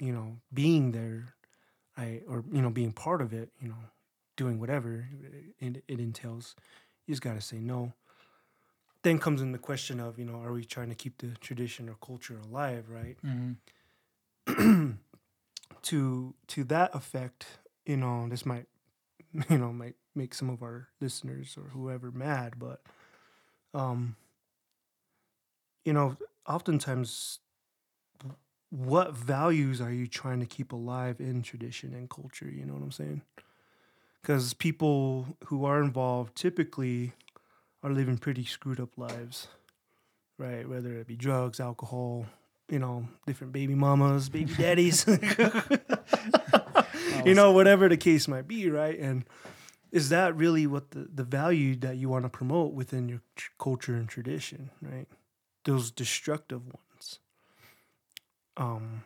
you 0.00 0.12
know, 0.12 0.40
being 0.52 0.92
there, 0.92 1.34
I 1.96 2.22
or 2.28 2.44
you 2.52 2.62
know 2.62 2.70
being 2.70 2.92
part 2.92 3.20
of 3.20 3.32
it, 3.32 3.50
you 3.60 3.68
know, 3.68 3.76
doing 4.36 4.58
whatever 4.58 5.06
it, 5.60 5.82
it 5.86 6.00
entails, 6.00 6.54
you 7.06 7.12
just 7.12 7.22
got 7.22 7.34
to 7.34 7.40
say 7.40 7.58
no. 7.58 7.92
Then 9.02 9.18
comes 9.18 9.40
in 9.40 9.52
the 9.52 9.58
question 9.58 9.98
of, 9.98 10.18
you 10.18 10.26
know, 10.26 10.42
are 10.42 10.52
we 10.52 10.64
trying 10.64 10.90
to 10.90 10.94
keep 10.94 11.18
the 11.18 11.28
tradition 11.40 11.88
or 11.88 11.96
culture 12.04 12.38
alive, 12.38 12.86
right? 12.90 13.16
Mm-hmm. 13.24 14.90
to 15.82 16.34
to 16.48 16.64
that 16.64 16.94
effect, 16.94 17.46
you 17.86 17.96
know, 17.96 18.28
this 18.28 18.44
might, 18.44 18.66
you 19.48 19.58
know, 19.58 19.72
might 19.72 19.96
make 20.14 20.34
some 20.34 20.50
of 20.50 20.62
our 20.62 20.88
listeners 21.00 21.56
or 21.56 21.70
whoever 21.70 22.10
mad, 22.10 22.54
but, 22.58 22.82
um, 23.74 24.16
you 25.84 25.92
know, 25.92 26.16
oftentimes, 26.46 27.38
what 28.70 29.14
values 29.14 29.80
are 29.80 29.92
you 29.92 30.06
trying 30.06 30.40
to 30.40 30.46
keep 30.46 30.72
alive 30.72 31.20
in 31.20 31.42
tradition 31.42 31.94
and 31.94 32.08
culture? 32.08 32.48
You 32.48 32.64
know 32.64 32.74
what 32.74 32.82
I'm 32.82 32.92
saying? 32.92 33.22
because 34.20 34.54
people 34.54 35.36
who 35.46 35.64
are 35.64 35.82
involved 35.82 36.36
typically 36.36 37.12
are 37.82 37.90
living 37.90 38.18
pretty 38.18 38.44
screwed 38.44 38.80
up 38.80 38.96
lives, 38.96 39.48
right? 40.38 40.68
Whether 40.68 40.98
it 40.98 41.06
be 41.06 41.16
drugs, 41.16 41.60
alcohol, 41.60 42.26
you 42.68 42.78
know, 42.78 43.08
different 43.26 43.52
baby 43.52 43.74
mamas, 43.74 44.28
baby 44.28 44.54
daddies, 44.54 45.06
you 47.24 47.34
know, 47.34 47.52
whatever 47.52 47.88
the 47.88 47.96
case 47.96 48.28
might 48.28 48.46
be, 48.46 48.68
right? 48.68 48.98
And 48.98 49.24
is 49.90 50.10
that 50.10 50.36
really 50.36 50.66
what 50.66 50.90
the, 50.90 51.08
the 51.12 51.24
value 51.24 51.74
that 51.76 51.96
you 51.96 52.08
want 52.08 52.24
to 52.24 52.28
promote 52.28 52.74
within 52.74 53.08
your 53.08 53.22
culture 53.58 53.94
and 53.94 54.08
tradition, 54.08 54.70
right? 54.82 55.08
Those 55.64 55.90
destructive 55.90 56.66
ones. 56.66 56.76
Um, 58.56 59.04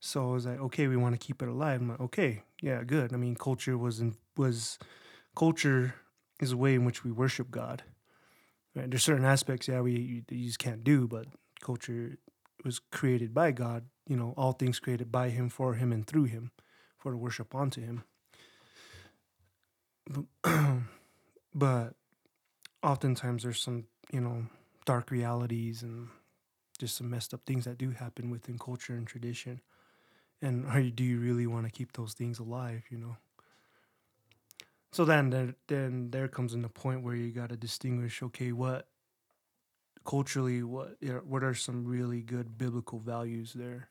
so 0.00 0.30
I 0.30 0.32
was 0.32 0.46
like, 0.46 0.60
okay, 0.60 0.86
we 0.86 0.96
want 0.96 1.18
to 1.18 1.24
keep 1.24 1.42
it 1.42 1.48
alive. 1.48 1.80
I'm 1.80 1.88
like, 1.88 2.00
okay, 2.00 2.42
yeah, 2.62 2.82
good. 2.84 3.12
I 3.12 3.16
mean, 3.16 3.34
culture 3.34 3.76
was 3.76 4.00
in, 4.00 4.16
was 4.36 4.78
culture 5.34 5.94
is 6.40 6.52
a 6.52 6.56
way 6.56 6.74
in 6.74 6.84
which 6.84 7.04
we 7.04 7.10
worship 7.10 7.50
God. 7.50 7.82
Right? 8.74 8.90
There's 8.90 9.04
certain 9.04 9.24
aspects, 9.24 9.68
yeah, 9.68 9.80
we 9.80 9.92
you, 9.92 10.22
you 10.30 10.46
just 10.46 10.58
can't 10.58 10.84
do, 10.84 11.08
but 11.08 11.26
culture 11.60 12.18
was 12.64 12.78
created 12.78 13.32
by 13.32 13.52
God. 13.52 13.84
You 14.06 14.16
know, 14.16 14.34
all 14.36 14.52
things 14.52 14.78
created 14.78 15.10
by 15.10 15.30
Him, 15.30 15.48
for 15.48 15.74
Him, 15.74 15.92
and 15.92 16.06
through 16.06 16.24
Him, 16.24 16.50
for 16.98 17.10
to 17.10 17.16
worship 17.16 17.54
unto 17.54 17.80
Him. 17.80 18.04
but 21.54 21.94
oftentimes 22.82 23.42
there's 23.42 23.62
some, 23.62 23.84
you 24.12 24.20
know, 24.20 24.46
dark 24.84 25.10
realities 25.10 25.82
and 25.82 26.08
just 26.76 26.96
some 26.96 27.10
messed 27.10 27.34
up 27.34 27.40
things 27.46 27.64
that 27.64 27.78
do 27.78 27.90
happen 27.90 28.30
within 28.30 28.58
culture 28.58 28.94
and 28.94 29.06
tradition. 29.06 29.60
And 30.42 30.66
are 30.66 30.80
you, 30.80 30.90
do 30.90 31.04
you 31.04 31.18
really 31.18 31.46
want 31.46 31.64
to 31.66 31.72
keep 31.72 31.92
those 31.92 32.12
things 32.12 32.38
alive 32.38 32.84
you 32.90 32.98
know? 32.98 33.16
So 34.92 35.04
then 35.04 35.30
there, 35.30 35.54
then 35.66 36.10
there 36.10 36.28
comes 36.28 36.54
in 36.54 36.62
the 36.62 36.68
point 36.68 37.02
where 37.02 37.14
you 37.14 37.30
got 37.30 37.50
to 37.50 37.56
distinguish 37.56 38.22
okay 38.22 38.52
what 38.52 38.88
culturally 40.04 40.62
what 40.62 40.96
what 41.26 41.42
are 41.42 41.54
some 41.54 41.84
really 41.84 42.22
good 42.22 42.56
biblical 42.56 42.98
values 42.98 43.52
there? 43.54 43.88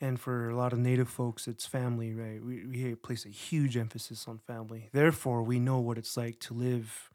And 0.00 0.20
for 0.20 0.50
a 0.50 0.56
lot 0.56 0.72
of 0.72 0.78
native 0.78 1.08
folks 1.08 1.46
it's 1.46 1.66
family 1.66 2.12
right? 2.12 2.44
We, 2.44 2.66
we 2.66 2.94
place 2.96 3.24
a 3.24 3.30
huge 3.30 3.76
emphasis 3.76 4.26
on 4.28 4.38
family. 4.38 4.90
Therefore 4.92 5.42
we 5.42 5.58
know 5.58 5.78
what 5.78 5.98
it's 5.98 6.16
like 6.16 6.40
to 6.40 6.54
live 6.54 7.10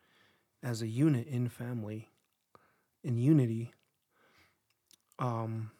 as 0.63 0.81
a 0.81 0.87
unit 0.87 1.27
in 1.27 1.49
family 1.49 2.09
in 3.03 3.17
unity 3.17 3.71
um 5.19 5.71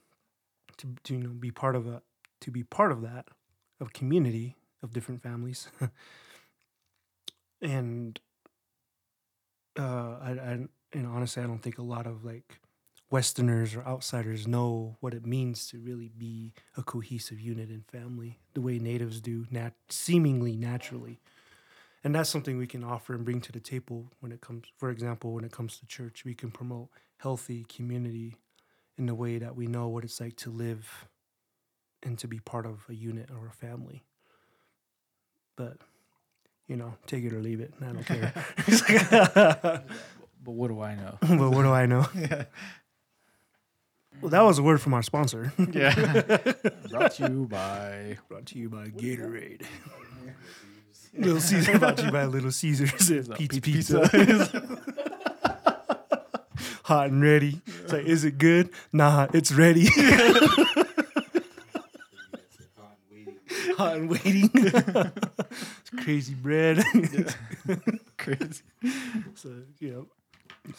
to, 0.78 0.96
to 1.04 1.14
you 1.14 1.20
know 1.20 1.30
be 1.30 1.52
part 1.52 1.76
of 1.76 1.88
a 1.88 2.02
to 2.42 2.52
be 2.52 2.64
part 2.64 2.92
of 2.92 3.02
that 3.02 3.28
of 3.80 3.94
community 3.94 4.56
of 4.84 4.94
different 4.94 5.22
families. 5.22 5.68
And 7.62 8.20
uh 9.78 10.18
I, 10.22 10.32
I 10.94 10.98
know 10.98 11.12
honestly 11.12 11.44
I 11.44 11.48
don't 11.48 11.62
think 11.62 11.78
a 11.78 11.84
lot 11.84 12.08
of 12.08 12.24
like 12.24 12.60
westerners 13.12 13.76
or 13.76 13.84
outsiders 13.86 14.48
know 14.48 14.98
what 15.00 15.14
it 15.14 15.26
means 15.26 15.68
to 15.68 15.80
really 15.80 16.10
be 16.16 16.54
a 16.78 16.84
cohesive 16.84 17.40
unit 17.40 17.70
in 17.70 17.84
family 17.92 18.40
the 18.54 18.62
way 18.62 18.78
natives 18.80 19.20
do 19.20 19.48
nat- 19.50 19.74
seemingly 19.90 20.56
naturally. 20.56 21.20
And 22.04 22.16
that's 22.16 22.30
something 22.30 22.58
we 22.58 22.68
can 22.68 22.84
offer 22.84 23.14
and 23.14 23.26
bring 23.26 23.42
to 23.42 23.52
the 23.52 23.60
table 23.60 24.12
when 24.22 24.32
it 24.32 24.42
comes 24.42 24.66
for 24.78 24.90
example 24.90 25.34
when 25.34 25.44
it 25.44 25.52
comes 25.52 25.78
to 25.80 25.86
church 25.86 26.24
we 26.26 26.34
can 26.34 26.52
promote 26.52 26.90
healthy 27.18 27.66
community 27.66 28.36
in 29.00 29.08
the 29.08 29.16
way 29.16 29.40
that 29.40 29.56
we 29.56 29.66
know 29.66 29.88
what 29.88 30.04
it's 30.04 30.20
like 30.20 30.36
to 30.36 30.52
live 30.52 31.08
and 32.04 32.20
to 32.20 32.28
be 32.28 32.40
part 32.40 32.68
of 32.68 32.86
a 32.90 32.94
unit 32.94 33.30
or 33.32 33.48
a 33.48 33.52
family. 33.52 34.04
But 35.58 35.78
you 36.68 36.76
know, 36.76 36.94
take 37.08 37.24
it 37.24 37.34
or 37.34 37.40
leave 37.40 37.62
it. 37.62 37.74
I 37.82 37.86
don't 37.86 38.06
care. 38.06 39.84
But 40.42 40.52
what 40.52 40.70
do 40.70 40.82
I 40.82 40.96
know? 40.96 41.18
but 41.22 41.52
what 41.52 41.64
do 41.64 41.72
I 41.72 41.86
know? 41.86 42.08
Yeah. 42.16 42.46
Well, 44.22 44.32
that 44.32 44.42
was 44.42 44.58
a 44.60 44.64
word 44.64 44.82
from 44.82 44.94
our 44.94 45.04
sponsor. 45.04 45.54
yeah. 45.72 45.94
Brought 46.90 47.12
to 47.14 47.30
you 47.32 47.48
by. 47.50 48.18
Brought 48.28 48.48
to 48.48 48.58
you 48.60 48.68
by 48.68 48.88
Gatorade. 48.88 49.62
Little 51.14 51.40
Caesar 51.40 51.80
brought 51.80 51.96
to 51.98 52.06
you 52.06 52.12
by 52.12 52.26
Little 52.26 52.52
Caesars. 52.52 52.92
Pizza, 53.38 53.62
pizza. 53.62 54.82
Hot 56.90 57.12
and 57.12 57.22
ready. 57.22 57.62
It's 57.68 57.94
like, 57.94 58.06
is 58.06 58.24
it 58.24 58.40
good? 58.40 58.72
Nah, 58.92 59.28
it's 59.32 59.52
ready. 59.52 59.86
Hot 63.78 63.96
and 63.96 64.10
waiting. 64.10 64.50
it's 64.56 65.92
crazy 66.04 66.34
bread. 66.34 66.78
Crazy. 68.18 68.64
so 69.36 69.50
you 69.80 69.92
know, 69.92 70.08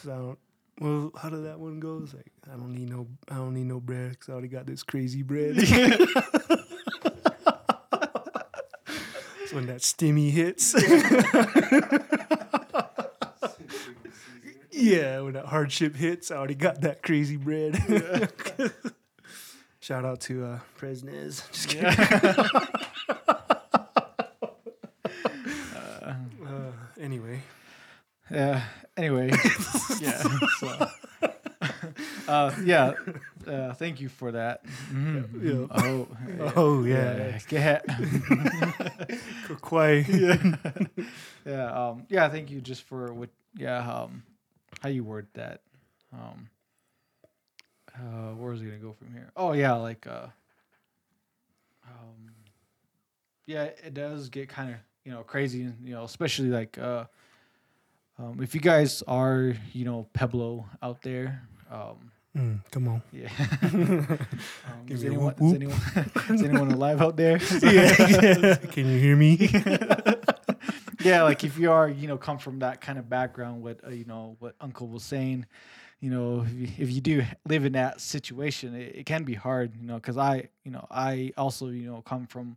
so 0.03 0.13
I 0.13 0.17
don't. 0.17 0.39
Well, 0.81 1.13
how 1.17 1.29
did 1.29 1.45
that 1.45 1.61
one 1.61 1.79
go? 1.79 2.01
It's 2.03 2.13
like 2.13 2.27
I 2.53 2.57
don't 2.57 2.75
need 2.75 2.91
no, 2.91 3.07
I 3.31 3.37
don't 3.37 3.55
need 3.55 3.67
no 3.67 3.79
bread 3.79 4.11
because 4.11 4.31
I 4.31 4.33
already 4.33 4.49
got 4.49 4.67
this 4.67 4.83
crazy 4.83 5.23
bread. 5.23 5.55
It's 5.59 5.69
when 9.53 9.67
that 9.67 9.83
stimmy 9.83 10.33
hits. 10.33 10.75
Yeah, 14.81 15.21
when 15.21 15.35
that 15.35 15.47
hardship 15.47 15.95
hits, 15.97 16.31
I 16.31 16.37
already 16.37 16.55
got 16.55 16.81
that 16.83 17.03
crazy 17.03 17.37
bread. 17.37 17.77
Shout 19.81 20.05
out 20.05 20.21
to 20.23 20.45
uh, 20.45 20.59
Presnez. 20.79 21.51
Just 21.53 21.69
kidding. 21.69 21.91
Uh, 26.47 26.73
anyway, 27.01 27.41
Yeah. 28.31 28.63
Anyway. 28.97 29.31
yeah. 30.01 30.23
So. 30.59 30.89
Uh, 32.29 32.55
yeah. 32.65 32.93
Uh, 33.47 33.73
thank 33.75 34.01
you 34.01 34.09
for 34.09 34.33
that. 34.33 34.65
Mhm. 34.93 35.43
Yeah. 35.43 35.67
Oh. 35.85 36.09
oh 36.57 36.85
yeah, 36.85 37.39
Yeah. 37.51 39.17
Quay. 39.63 40.07
yeah. 41.47 41.89
Um. 41.89 42.07
Yeah. 42.09 42.29
Thank 42.29 42.51
you 42.51 42.61
just 42.61 42.83
for 42.83 43.13
what. 43.13 43.31
Yeah. 43.57 43.79
Um. 43.79 44.23
How 44.81 44.89
you 44.89 45.05
word 45.05 45.29
that. 45.35 45.61
Um. 46.13 46.49
Uh. 47.95 48.35
Where 48.35 48.53
is 48.53 48.61
it 48.63 48.67
gonna 48.67 48.79
go 48.79 48.93
from 48.93 49.13
here? 49.13 49.31
Oh 49.37 49.53
yeah. 49.53 49.75
Like. 49.75 50.07
Uh. 50.07 50.27
Um. 51.87 52.33
Yeah. 53.47 53.65
It 53.65 53.95
does 53.95 54.29
get 54.29 54.49
kind 54.49 54.71
of 54.71 54.77
you 55.05 55.13
know 55.13 55.23
crazy. 55.23 55.59
You 55.85 55.93
know, 55.95 56.05
especially 56.05 56.49
like. 56.49 56.77
Uh. 56.79 57.05
Um, 58.19 58.43
if 58.43 58.55
you 58.55 58.61
guys 58.61 59.03
are, 59.09 59.55
you 59.73 59.87
know, 59.87 60.07
Pueblo 60.13 60.67
out 60.83 61.01
there, 61.01 61.41
um, 61.71 62.13
Mm, 62.37 62.61
come 62.71 62.87
on. 62.87 63.03
yeah. 63.13 63.29
um, 63.63 64.19
is, 64.89 65.03
anyone, 65.03 65.35
whoop, 65.39 65.49
is 65.49 65.55
anyone 65.55 65.81
is 66.39 66.43
anyone 66.43 66.71
alive 66.71 67.01
out 67.01 67.17
there? 67.17 67.39
yeah. 67.63 68.55
Can 68.57 68.87
you 68.87 68.99
hear 69.01 69.17
me? 69.17 69.37
Yeah, 71.01 71.23
like 71.23 71.45
if 71.45 71.59
you 71.59 71.71
are, 71.71 71.89
you 71.89 72.09
know, 72.09 72.17
come 72.17 72.39
from 72.39 72.61
that 72.61 72.81
kind 72.81 72.99
of 72.99 73.09
background, 73.09 73.63
what 73.63 73.81
uh, 73.87 73.91
you 73.91 74.05
know, 74.05 74.37
what 74.39 74.55
Uncle 74.61 74.89
was 74.89 75.03
saying, 75.03 75.47
you 76.01 76.11
know, 76.11 76.43
if 76.43 76.53
you, 76.53 76.69
if 76.79 76.91
you 76.91 77.01
do 77.01 77.23
live 77.47 77.65
in 77.65 77.73
that 77.73 78.01
situation, 78.01 78.75
it, 78.75 78.97
it 78.97 79.07
can 79.07 79.25
be 79.25 79.35
hard, 79.35 79.77
you 79.77 79.87
know, 79.87 79.95
because 79.97 80.17
I, 80.17 80.49
you 80.65 80.71
know, 80.71 80.87
I 80.91 81.33
also, 81.37 81.69
you 81.69 81.91
know, 81.91 82.03
come 82.03 82.27
from 82.27 82.57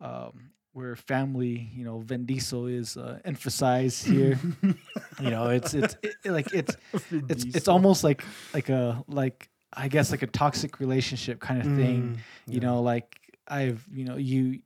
um, 0.00 0.50
where 0.72 0.96
family, 0.96 1.70
you 1.74 1.84
know, 1.84 1.98
Vin 2.00 2.24
Diesel 2.24 2.66
is 2.66 2.96
uh, 2.96 3.18
emphasized 3.24 4.06
here. 4.06 4.38
you 4.62 5.30
know, 5.30 5.48
it's 5.48 5.74
it's 5.74 5.96
it, 6.02 6.30
like 6.30 6.52
it's 6.52 6.76
it's 7.10 7.44
it's 7.44 7.68
almost 7.68 8.04
like 8.04 8.22
like 8.54 8.68
a 8.68 9.02
like 9.08 9.48
I 9.72 9.88
guess 9.88 10.10
like 10.10 10.22
a 10.22 10.26
toxic 10.26 10.80
relationship 10.80 11.40
kind 11.40 11.60
of 11.60 11.66
thing. 11.76 12.02
Mm, 12.02 12.18
you 12.48 12.60
know 12.60 12.80
like 12.80 13.20
i've 13.48 13.84
you 13.92 14.04
know 14.04 14.16
you 14.16 14.60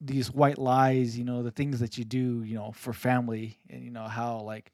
these 0.00 0.30
white 0.32 0.58
lies 0.58 1.18
you 1.18 1.24
know 1.24 1.42
the 1.42 1.50
things 1.50 1.80
that 1.80 1.96
you 1.98 2.04
do 2.04 2.42
you 2.42 2.54
know 2.54 2.72
for 2.72 2.92
family 2.92 3.58
and 3.70 3.82
you 3.84 3.90
know 3.90 4.04
how 4.06 4.40
like 4.40 4.72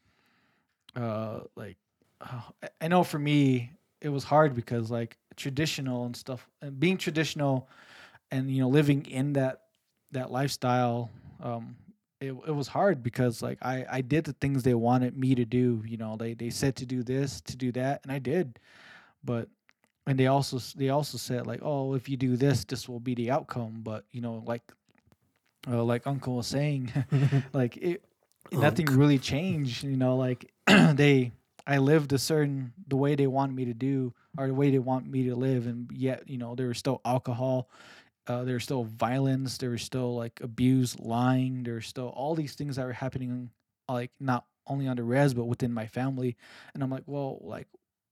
uh 0.97 1.41
like 1.57 1.77
I- 2.21 2.69
i 2.83 2.89
know 2.89 3.03
for 3.05 3.19
me 3.19 3.73
it 4.01 4.09
was 4.09 4.25
hard 4.25 4.55
because 4.55 4.91
like 4.91 5.17
traditional 5.37 6.05
and 6.05 6.17
stuff 6.17 6.49
and 6.61 6.79
being 6.79 6.99
traditional 6.99 7.69
and 8.31 8.51
you 8.51 8.63
know 8.63 8.69
living 8.69 9.07
in 9.07 9.35
that 9.35 9.63
that 10.13 10.31
lifestyle 10.31 11.11
um 11.43 11.77
it, 12.21 12.33
it 12.47 12.53
was 12.55 12.69
hard 12.69 13.03
because 13.03 13.43
like 13.43 13.59
I, 13.63 13.85
I 13.91 14.01
did 14.01 14.25
the 14.25 14.33
things 14.35 14.63
they 14.63 14.75
wanted 14.75 15.17
me 15.19 15.35
to 15.35 15.45
do 15.45 15.83
you 15.87 15.97
know 15.97 16.17
they 16.17 16.35
they 16.35 16.51
said 16.51 16.77
to 16.77 16.87
do 16.87 17.03
this 17.03 17.41
to 17.43 17.57
do 17.57 17.73
that 17.73 18.01
and 18.05 18.13
i 18.13 18.19
did. 18.19 18.59
But 19.25 19.49
and 20.07 20.19
they 20.19 20.27
also 20.27 20.59
they 20.77 20.89
also 20.91 21.19
said 21.19 21.47
like 21.47 21.61
oh 21.63 21.95
if 21.95 22.09
you 22.09 22.17
do 22.17 22.37
this 22.37 22.65
this 22.65 22.89
will 22.89 23.01
be 23.01 23.15
the 23.15 23.31
outcome. 23.31 23.81
But 23.83 24.05
you 24.13 24.21
know 24.21 24.43
like 24.47 24.63
uh, 25.69 25.83
like 25.83 26.07
uncle 26.07 26.37
was 26.37 26.47
saying 26.47 26.93
like 27.53 27.77
it 27.77 28.05
nothing 28.51 28.87
really 28.87 29.19
changed 29.19 29.85
you 29.85 29.97
know 29.97 30.17
like 30.17 30.51
they 30.67 31.33
i 31.67 31.79
lived 31.79 32.13
a 32.13 32.19
certain 32.19 32.73
the 32.89 32.97
way 32.97 33.15
they 33.15 33.27
wanted 33.27 33.55
me 33.55 33.65
to 33.65 33.75
do 33.75 34.13
or 34.37 34.47
the 34.47 34.55
way 34.55 34.71
they 34.71 34.79
want 34.79 35.07
me 35.07 35.25
to 35.25 35.35
live 35.35 35.67
and 35.67 35.91
yet 35.93 36.29
you 36.29 36.37
know 36.39 36.55
there 36.55 36.69
was 36.69 36.79
still 36.79 37.01
alcohol 37.05 37.69
uh, 38.29 38.45
there 38.45 38.55
was 38.55 38.63
still 38.63 38.85
violence 38.85 39.59
there 39.59 39.71
was 39.71 39.83
still 39.83 40.15
like 40.15 40.41
abuse 40.43 40.99
lying 41.01 41.63
there 41.65 41.75
was 41.75 41.87
still 41.87 42.09
all 42.09 42.35
these 42.35 42.55
things 42.55 42.77
that 42.77 42.87
were 42.87 42.93
happening 42.93 43.51
like 43.89 44.11
not 44.21 44.45
only 44.67 44.87
on 44.87 44.97
the 44.97 45.03
res 45.03 45.35
but 45.35 45.45
within 45.45 45.73
my 45.73 45.87
family. 45.87 46.37
And 46.75 46.83
i'm 46.83 46.91
like 46.91 47.05
well 47.07 47.39
like 47.43 47.69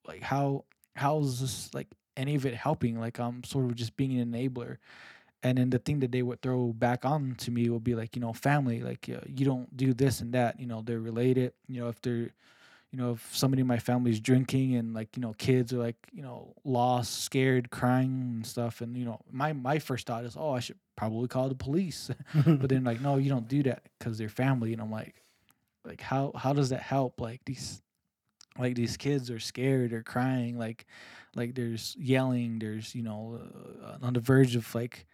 like 0.06 0.22
how 0.22 0.64
how's 0.96 1.40
this 1.40 1.72
like 1.74 1.88
any 2.16 2.34
of 2.34 2.44
it 2.44 2.54
helping? 2.54 2.98
Like 2.98 3.18
i'm 3.18 3.44
sort 3.44 3.66
of 3.66 3.74
just 3.74 3.96
being 3.96 4.18
an 4.18 4.32
enabler 4.32 4.78
and 5.42 5.58
then 5.58 5.70
the 5.70 5.78
thing 5.78 6.00
that 6.00 6.12
they 6.12 6.22
would 6.22 6.42
throw 6.42 6.68
back 6.68 7.04
on 7.04 7.34
to 7.36 7.50
me 7.50 7.68
would 7.68 7.84
be 7.84 7.94
like 7.94 8.14
you 8.14 8.20
know 8.20 8.32
family 8.32 8.80
like 8.80 9.08
uh, 9.08 9.20
you 9.26 9.44
don't 9.44 9.74
do 9.76 9.92
this 9.92 10.20
and 10.20 10.32
that 10.32 10.58
you 10.60 10.66
know 10.66 10.82
they're 10.84 11.00
related 11.00 11.52
you 11.68 11.80
know 11.80 11.88
if 11.88 12.00
they're 12.02 12.30
you 12.92 12.98
know 12.98 13.12
if 13.12 13.36
somebody 13.36 13.60
in 13.60 13.66
my 13.66 13.78
family's 13.78 14.20
drinking 14.20 14.74
and 14.74 14.94
like 14.94 15.16
you 15.16 15.22
know 15.22 15.34
kids 15.38 15.72
are 15.72 15.78
like 15.78 15.96
you 16.12 16.22
know 16.22 16.52
lost 16.64 17.24
scared 17.24 17.70
crying 17.70 18.32
and 18.34 18.46
stuff 18.46 18.80
and 18.80 18.96
you 18.96 19.04
know 19.04 19.20
my 19.30 19.52
my 19.52 19.78
first 19.78 20.06
thought 20.06 20.24
is 20.24 20.36
oh 20.36 20.52
i 20.52 20.60
should 20.60 20.78
probably 20.96 21.28
call 21.28 21.48
the 21.48 21.54
police. 21.54 22.10
But 22.44 22.68
then 22.68 22.84
like 22.84 23.00
no 23.00 23.16
you 23.16 23.30
don't 23.30 23.48
do 23.48 23.62
that 23.62 23.84
because 23.98 24.18
they're 24.18 24.28
family 24.28 24.74
and 24.74 24.82
i'm 24.82 24.90
like 24.90 25.14
like 25.84 26.00
how 26.00 26.32
how 26.34 26.52
does 26.52 26.70
that 26.70 26.82
help? 26.82 27.20
Like 27.20 27.40
these 27.44 27.82
like 28.58 28.74
these 28.74 28.96
kids 28.96 29.30
are 29.30 29.40
scared 29.40 29.92
or 29.92 30.02
crying 30.02 30.58
like 30.58 30.86
like 31.34 31.54
there's 31.54 31.96
yelling 31.98 32.58
there's 32.58 32.94
you 32.94 33.02
know 33.02 33.40
uh, 33.82 34.04
on 34.04 34.12
the 34.12 34.20
verge 34.20 34.56
of 34.56 34.74
like 34.74 35.06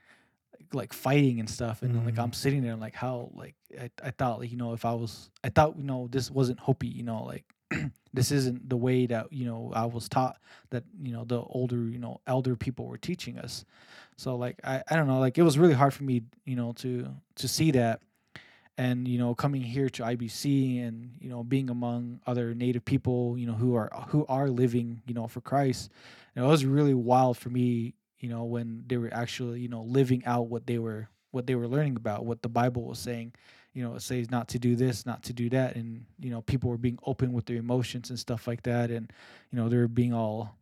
like 0.73 0.93
fighting 0.93 1.41
and 1.41 1.49
stuff 1.49 1.83
and 1.83 1.95
then, 1.95 2.05
like 2.05 2.15
Mhm. 2.15 2.23
i'm 2.25 2.33
sitting 2.33 2.63
there 2.63 2.77
like 2.77 2.95
how 2.95 3.31
like 3.35 3.55
I, 3.81 3.91
I 4.03 4.11
thought 4.11 4.41
like 4.41 4.51
you 4.51 4.57
know 4.57 4.73
if 4.73 4.85
i 4.85 4.93
was 4.93 5.31
i 5.45 5.49
thought 5.49 5.77
you 5.77 5.85
know 5.85 6.09
this 6.11 6.31
wasn't 6.31 6.59
hopi 6.61 6.89
you 6.89 7.03
know 7.03 7.23
like 7.25 7.45
this 8.15 8.31
isn't 8.33 8.69
the 8.69 8.77
way 8.77 9.07
that 9.07 9.33
you 9.33 9.45
know 9.45 9.73
i 9.75 9.85
was 9.85 10.09
taught 10.09 10.37
that 10.71 10.85
you 11.03 11.13
know 11.13 11.25
the 11.25 11.41
older 11.41 11.77
you 11.89 11.99
know 11.99 12.21
elder 12.27 12.57
people 12.57 12.87
were 12.87 12.99
teaching 12.99 13.39
us 13.39 13.65
so 14.17 14.37
like 14.37 14.59
i, 14.65 14.83
I 14.91 14.97
don't 14.97 15.07
know 15.07 15.19
like 15.21 15.37
it 15.39 15.43
was 15.43 15.59
really 15.59 15.75
hard 15.75 15.93
for 15.95 16.05
me 16.05 16.23
you 16.45 16.57
know 16.57 16.73
to 16.75 17.09
to 17.37 17.49
see 17.49 17.71
that 17.73 18.01
and 18.79 19.09
you 19.09 19.19
know 19.19 19.35
coming 19.35 19.63
here 19.63 19.89
to 19.89 20.03
IBC 20.03 20.87
and 20.87 21.13
you 21.21 21.31
know 21.31 21.43
being 21.43 21.71
among 21.71 22.21
other 22.27 22.55
native 22.55 22.85
people 22.85 23.37
you 23.39 23.47
know 23.47 23.55
who 23.55 23.75
are 23.75 23.91
who 24.09 24.27
are 24.29 24.49
living 24.51 25.01
you 25.07 25.15
know 25.15 25.27
for 25.27 25.41
Christ 25.41 25.91
and 26.35 26.45
it 26.45 26.49
was 26.49 26.65
really 26.67 26.93
wild 26.95 27.39
for 27.39 27.49
me 27.49 27.95
you 28.21 28.29
know 28.29 28.45
when 28.45 28.85
they 28.87 28.97
were 28.97 29.13
actually 29.13 29.61
you 29.61 29.69
know 29.69 29.83
living 29.83 30.25
out 30.27 30.47
what 30.49 30.67
they 30.67 30.79
were 30.79 31.09
what 31.31 31.47
they 31.47 31.55
were 31.55 31.69
learning 31.69 31.97
about 31.97 32.25
what 32.25 32.43
the 32.43 32.49
Bible 32.49 32.83
was 32.85 32.99
saying 32.99 33.33
you 33.75 33.83
know 33.83 33.95
it 33.95 34.01
says 34.03 34.31
not 34.31 34.49
to 34.49 34.59
do 34.59 34.75
this 34.77 35.05
not 35.05 35.23
to 35.25 35.33
do 35.33 35.51
that 35.51 35.77
and 35.77 36.05
you 36.21 36.31
know 36.31 36.41
people 36.43 36.71
were 36.71 36.79
being 36.79 36.99
open 37.05 37.33
with 37.33 37.45
their 37.47 37.57
emotions 37.59 38.09
and 38.11 38.19
stuff 38.19 38.47
like 38.47 38.63
that 38.63 38.91
and 38.91 39.13
you 39.53 39.59
know 39.59 39.69
they 39.69 39.77
were 39.77 39.89
being 39.89 40.15
all 40.15 40.57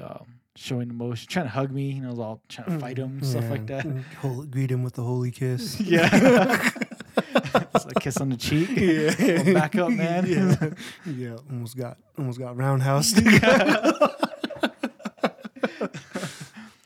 um, 0.00 0.26
showing 0.56 0.90
emotion 0.90 1.28
trying 1.28 1.46
to 1.46 1.50
hug 1.50 1.70
me 1.70 1.92
you 1.92 2.02
know 2.02 2.08
I 2.08 2.10
was 2.10 2.18
all 2.18 2.40
trying 2.48 2.68
to 2.70 2.78
fight 2.80 2.96
them 2.96 3.22
stuff 3.22 3.48
like 3.48 3.66
that 3.68 3.84
Mm, 3.86 4.02
hol- 4.20 4.44
greet 4.44 4.70
him 4.70 4.82
with 4.82 4.94
the 4.94 5.02
holy 5.02 5.30
kiss. 5.30 5.80
yeah. 5.94 6.08
it's 7.16 7.84
like 7.86 7.96
a 7.96 8.00
kiss 8.00 8.16
on 8.18 8.28
the 8.30 8.36
cheek. 8.36 8.68
yeah. 8.76 9.52
Back 9.54 9.76
up, 9.76 9.90
man. 9.90 10.26
yeah. 10.26 10.70
yeah, 11.06 11.36
almost 11.50 11.76
got 11.76 11.96
almost 12.18 12.38
got 12.38 12.56
roundhouse. 12.56 13.12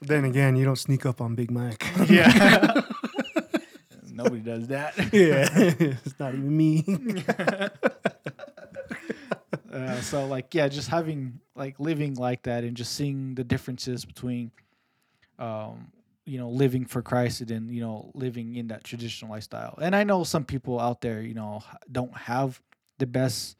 Then 0.07 0.25
again, 0.25 0.57
you 0.57 0.65
don't 0.65 0.77
sneak 0.77 1.07
up 1.07 1.21
on 1.21 1.35
Big 1.35 1.51
Mike. 1.51 1.85
yeah. 2.09 2.83
Nobody 4.13 4.41
does 4.41 4.69
that. 4.69 4.97
yeah, 5.13 5.49
it's 5.53 6.19
not 6.19 6.35
even 6.35 6.57
me. 6.57 6.85
Uh, 9.73 10.01
so 10.01 10.25
like 10.27 10.55
yeah, 10.55 10.69
just 10.69 10.89
having 10.89 11.39
like 11.55 11.79
living 11.79 12.15
like 12.15 12.43
that 12.45 12.65
and 12.65 12.75
just 12.75 12.95
seeing 12.95 13.35
the 13.35 13.45
differences 13.45 14.07
between 14.07 14.51
um 15.39 15.93
you 16.25 16.39
know 16.39 16.49
living 16.49 16.87
for 16.87 17.03
Christ 17.03 17.43
and 17.43 17.51
then 17.51 17.69
you 17.69 17.83
know 17.83 18.11
living 18.15 18.55
in 18.55 18.69
that 18.69 18.85
traditional 18.85 19.31
lifestyle. 19.31 19.79
And 19.83 19.95
I 19.95 20.03
know 20.03 20.25
some 20.25 20.47
people 20.47 20.81
out 20.81 21.03
there 21.03 21.21
you 21.21 21.35
know 21.35 21.63
don't 21.93 22.17
have 22.17 22.63
the 22.99 23.07
best 23.07 23.59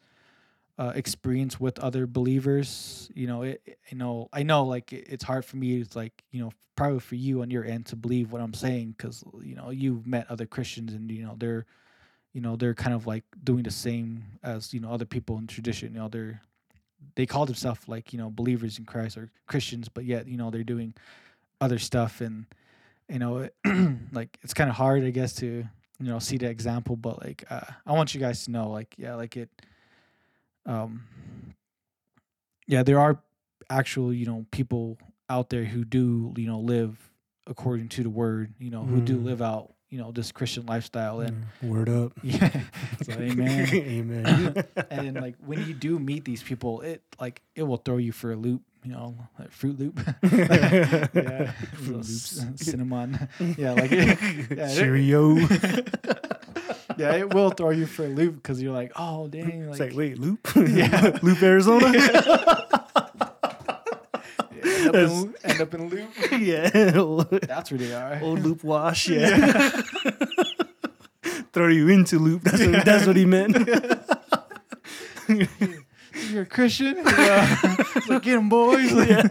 uh, 0.77 0.93
experience 0.95 1.59
with 1.59 1.79
other 1.79 2.05
believers. 2.07 3.09
You 3.15 3.27
know, 3.27 3.41
it, 3.43 3.61
it- 3.65 3.79
you 3.89 3.97
know, 3.97 4.27
I 4.33 4.43
know 4.43 4.65
like 4.65 4.91
it, 4.93 5.05
it's 5.09 5.23
hard 5.23 5.45
for 5.45 5.57
me. 5.57 5.79
It's 5.81 5.95
like 5.95 6.23
you 6.31 6.41
know, 6.41 6.51
probably 6.75 6.99
for 6.99 7.15
you 7.15 7.41
on 7.41 7.49
your 7.51 7.65
end 7.65 7.85
to 7.87 7.95
believe 7.95 8.31
what 8.31 8.41
I'm 8.41 8.53
saying 8.53 8.95
because 8.97 9.23
you 9.41 9.55
know 9.55 9.69
you've 9.69 10.05
met 10.05 10.27
other 10.29 10.45
Christians 10.45 10.93
and 10.93 11.09
you 11.11 11.23
know 11.23 11.35
they're, 11.39 11.65
you 12.33 12.41
know, 12.41 12.55
they're 12.55 12.73
kind 12.75 12.93
of 12.95 13.07
like 13.07 13.23
doing 13.43 13.63
the 13.63 13.71
same 13.71 14.23
as 14.43 14.73
you 14.73 14.79
know 14.79 14.91
other 14.91 15.05
people 15.05 15.37
in 15.37 15.47
tradition. 15.47 15.93
You 15.93 15.99
know, 16.01 16.07
they're 16.09 16.41
they 17.15 17.25
call 17.25 17.45
themselves 17.45 17.87
like 17.87 18.13
you 18.13 18.19
know 18.19 18.29
believers 18.29 18.77
in 18.79 18.85
Christ 18.85 19.17
or 19.17 19.29
Christians, 19.47 19.89
but 19.89 20.05
yet 20.05 20.27
you 20.27 20.37
know 20.37 20.49
they're 20.51 20.63
doing 20.63 20.93
other 21.61 21.79
stuff 21.79 22.21
and 22.21 22.45
you 23.09 23.19
know 23.19 23.49
like 24.11 24.37
it's 24.43 24.53
kind 24.53 24.69
of 24.69 24.75
hard 24.75 25.03
I 25.03 25.09
guess 25.11 25.33
to 25.35 25.45
you 25.47 25.65
know 26.07 26.19
see 26.19 26.37
the 26.37 26.49
example, 26.49 26.95
but 26.95 27.23
like 27.23 27.43
uh, 27.49 27.61
I 27.85 27.93
want 27.93 28.13
you 28.13 28.19
guys 28.19 28.45
to 28.45 28.51
know 28.51 28.69
like 28.69 28.93
yeah 28.97 29.15
like 29.15 29.37
it 29.37 29.49
um 30.67 31.01
yeah 32.67 32.83
there 32.83 32.99
are 32.99 33.19
actual 33.69 34.13
you 34.13 34.25
know 34.25 34.45
people 34.51 34.97
out 35.29 35.49
there 35.49 35.63
who 35.65 35.83
do 35.83 36.33
you 36.37 36.45
know 36.47 36.59
live 36.59 36.97
according 37.47 37.87
to 37.89 38.03
the 38.03 38.09
word 38.09 38.53
you 38.59 38.69
know 38.69 38.83
who 38.83 39.01
do 39.01 39.17
Mm. 39.17 39.23
live 39.25 39.41
out 39.41 39.73
you 39.89 39.97
know 39.97 40.11
this 40.11 40.31
christian 40.33 40.65
lifestyle 40.65 41.21
and 41.21 41.45
Word 41.61 41.87
up. 41.89 42.11
yeah 42.23 42.49
so 43.03 43.13
amen 43.13 43.69
Amen. 43.73 44.65
and 44.91 45.07
then 45.07 45.13
like 45.15 45.35
when 45.45 45.65
you 45.65 45.73
do 45.73 45.97
meet 45.99 46.25
these 46.25 46.43
people 46.43 46.81
it 46.81 47.01
like 47.19 47.41
it 47.55 47.63
will 47.63 47.77
throw 47.77 47.97
you 47.97 48.11
for 48.11 48.31
a 48.31 48.35
loop 48.35 48.61
you 48.83 48.91
know 48.91 49.15
like 49.39 49.51
fruit 49.51 49.79
loop 49.79 49.99
yeah 50.23 51.51
Fruit 51.51 51.89
Loops. 51.95 52.43
cinnamon 52.57 53.27
yeah 53.57 53.71
like 53.73 53.91
yeah, 53.91 54.73
Cheerio. 54.75 55.35
Yeah 56.97 57.13
it 57.13 57.33
will 57.33 57.49
throw 57.51 57.69
you 57.71 57.85
for 57.85 58.05
a 58.05 58.09
loop 58.09 58.35
because 58.35 58.61
you're 58.61 58.73
like 58.73 58.91
oh 58.95 59.27
dang 59.27 59.69
It's 59.69 59.79
like 59.79 59.91
like, 59.91 59.97
wait, 59.97 60.17
Leupp? 60.17 60.45
Yeah. 60.77 60.89
Leupp, 61.21 61.41
Arizona? 61.43 61.87
end, 64.63 64.87
up 64.87 64.95
in, 64.95 65.35
end 65.43 65.61
up 65.61 65.73
in 65.73 65.79
a 65.81 65.85
loop 65.87 66.09
yeah. 66.31 66.69
That's 67.47 67.71
where 67.71 67.77
they 67.79 67.93
are 67.93 68.19
Old 68.21 68.39
Leupp 68.39 68.63
Wash, 68.63 69.09
yeah. 69.09 69.81
Throw 71.53 71.67
you 71.69 71.87
into 71.89 72.19
Leupp. 72.19 72.43
That's 72.43 72.65
what, 72.65 72.85
that's 72.85 73.07
what 73.07 73.15
he 73.15 73.25
meant. 73.25 73.57
You're 76.29 76.43
a 76.43 76.45
Christian? 76.45 76.97
Yeah. 76.97 77.57
It's 77.63 78.07
like, 78.07 78.23
get 78.23 78.37
him, 78.37 78.49
boys. 78.49 78.91
Yeah. 78.91 79.27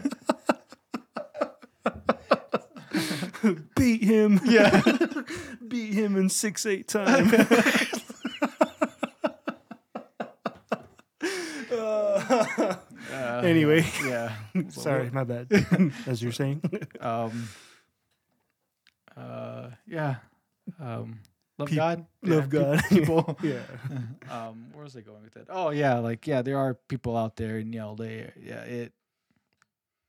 Beat 3.75 4.03
him. 4.03 4.39
yeah. 4.45 4.81
Beat 5.67 5.93
him 5.93 6.15
in 6.17 6.29
six 6.29 6.65
eight 6.65 6.87
time. 6.87 7.31
Uh, 11.71 12.75
Anyway. 13.43 13.85
Yeah. 14.03 14.33
sorry, 14.69 15.09
my 15.11 15.23
bad. 15.23 15.47
As 16.05 16.21
you're 16.21 16.31
saying. 16.31 16.61
Um. 16.99 17.47
Uh. 19.15 19.69
Yeah. 19.87 20.15
Um. 20.79 21.19
Love 21.57 21.69
Peop- 21.69 21.77
God. 21.77 22.05
Love 22.23 22.53
Yeah, 22.53 22.59
God. 22.61 22.83
People. 22.89 23.37
yeah. 23.43 23.61
um. 24.29 24.67
Where 24.73 24.83
was 24.83 24.95
I 24.97 25.01
going 25.01 25.23
with 25.23 25.33
that? 25.35 25.45
Oh 25.49 25.69
yeah. 25.69 25.99
Like 25.99 26.25
yeah, 26.27 26.41
there 26.41 26.57
are 26.57 26.73
people 26.73 27.15
out 27.15 27.35
there, 27.35 27.57
and 27.57 27.73
you 27.73 27.79
know 27.79 27.95
they 27.95 28.31
yeah 28.41 28.61
it. 28.63 28.93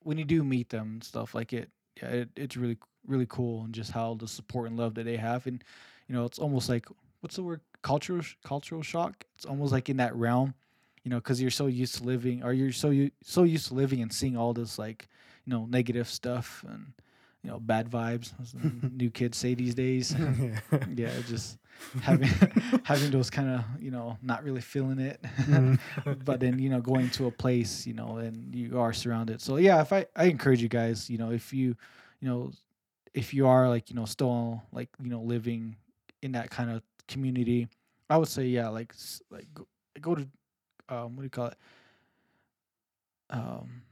When 0.02 0.16
you 0.18 0.24
do 0.24 0.42
meet 0.42 0.70
them 0.70 0.92
and 0.94 1.04
stuff 1.04 1.34
like 1.34 1.52
it, 1.52 1.70
yeah, 2.02 2.08
it, 2.08 2.28
it's 2.36 2.56
really 2.56 2.78
really 3.08 3.26
cool 3.28 3.64
and 3.64 3.74
just 3.74 3.90
how 3.90 4.14
the 4.14 4.28
support 4.28 4.68
and 4.68 4.76
love 4.76 4.94
that 4.94 5.04
they 5.04 5.16
have, 5.16 5.46
and 5.46 5.64
you 6.08 6.14
know 6.14 6.24
it's 6.24 6.38
almost 6.38 6.68
like 6.68 6.86
what's 7.20 7.36
the 7.36 7.42
word 7.42 7.60
cultural 7.82 8.22
cultural 8.44 8.82
shock. 8.82 9.24
It's 9.34 9.44
almost 9.46 9.72
like 9.72 9.88
in 9.88 9.96
that 9.96 10.14
realm, 10.14 10.54
you 11.04 11.10
know, 11.10 11.16
because 11.16 11.40
you're 11.40 11.50
so 11.50 11.66
used 11.66 11.96
to 11.96 12.04
living, 12.04 12.42
or 12.44 12.52
you're 12.52 12.72
so 12.72 12.90
you 12.90 13.10
so 13.22 13.42
used 13.42 13.68
to 13.68 13.74
living 13.74 14.00
and 14.02 14.12
seeing 14.12 14.36
all 14.36 14.52
this 14.52 14.78
like 14.78 15.08
you 15.44 15.52
know 15.52 15.66
negative 15.66 16.08
stuff 16.08 16.64
and 16.68 16.92
you 17.42 17.50
know 17.50 17.58
bad 17.58 17.90
vibes, 17.90 18.32
as 18.40 18.54
new 18.92 19.10
kids 19.10 19.36
say 19.38 19.54
these 19.54 19.74
days. 19.74 20.14
yeah. 20.14 20.60
yeah, 20.94 21.10
just 21.28 21.56
having 22.02 22.28
having 22.84 23.10
those 23.12 23.30
kind 23.30 23.48
of 23.48 23.64
you 23.80 23.90
know 23.92 24.18
not 24.22 24.42
really 24.44 24.60
feeling 24.60 24.98
it, 24.98 25.22
Mm. 25.22 25.78
but 26.24 26.40
then 26.40 26.58
you 26.58 26.68
know 26.68 26.80
going 26.80 27.08
to 27.10 27.26
a 27.26 27.30
place 27.30 27.86
you 27.86 27.94
know 27.94 28.16
and 28.18 28.54
you 28.54 28.78
are 28.80 28.92
surrounded. 28.92 29.40
So 29.40 29.56
yeah, 29.56 29.80
if 29.80 29.92
I 29.92 30.06
I 30.16 30.24
encourage 30.24 30.60
you 30.62 30.68
guys, 30.68 31.08
you 31.08 31.18
know, 31.18 31.30
if 31.30 31.52
you 31.52 31.76
you 32.20 32.28
know 32.28 32.50
if 33.18 33.34
you 33.34 33.48
are 33.48 33.68
like 33.68 33.90
you 33.90 33.96
know 33.96 34.04
still 34.04 34.62
like 34.72 34.88
you 35.02 35.10
know 35.10 35.20
living 35.20 35.74
in 36.22 36.32
that 36.32 36.50
kind 36.50 36.70
of 36.70 36.82
community, 37.08 37.66
I 38.08 38.16
would 38.16 38.28
say 38.28 38.44
yeah, 38.46 38.68
like 38.68 38.94
like 39.28 39.46
go, 39.52 39.66
go 40.00 40.14
to 40.14 40.28
um 40.88 41.16
what 41.16 41.22
do 41.22 41.24
you 41.24 41.30
call 41.30 41.46
it 41.46 41.58
um 43.30 43.82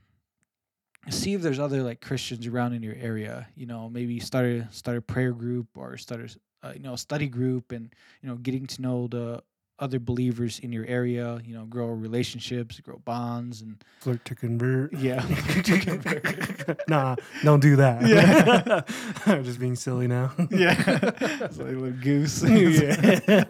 see 1.10 1.34
if 1.34 1.42
there's 1.42 1.58
other 1.58 1.82
like 1.82 2.00
Christians 2.00 2.46
around 2.46 2.72
in 2.72 2.82
your 2.84 2.94
area. 2.94 3.48
You 3.56 3.66
know, 3.66 3.90
maybe 3.90 4.20
start 4.20 4.46
a 4.46 4.68
start 4.70 4.96
a 4.96 5.02
prayer 5.02 5.32
group 5.32 5.66
or 5.74 5.96
start 5.96 6.20
a 6.62 6.68
uh, 6.68 6.72
you 6.72 6.80
know 6.80 6.94
study 6.94 7.26
group, 7.26 7.72
and 7.72 7.92
you 8.22 8.28
know 8.28 8.36
getting 8.36 8.66
to 8.66 8.82
know 8.82 9.08
the 9.08 9.42
other 9.78 9.98
believers 9.98 10.58
in 10.58 10.72
your 10.72 10.86
area. 10.86 11.40
You 11.44 11.54
know, 11.54 11.64
grow 11.64 11.86
relationships, 11.86 12.80
grow 12.80 12.98
bonds, 13.04 13.60
and 13.60 13.82
Flirt 14.00 14.24
to 14.24 14.34
convert. 14.34 14.92
yeah, 14.94 15.24
nah, 16.88 17.16
don't 17.42 17.60
do 17.60 17.76
that. 17.76 18.06
Yeah. 18.06 18.82
I'm 19.26 19.44
just 19.44 19.58
being 19.58 19.76
silly 19.76 20.06
now. 20.06 20.32
yeah, 20.50 20.74
it's 20.86 21.58
like 21.58 21.68
a 21.68 21.72
little 21.72 21.90
goose. 21.90 22.42
yeah. 22.42 23.44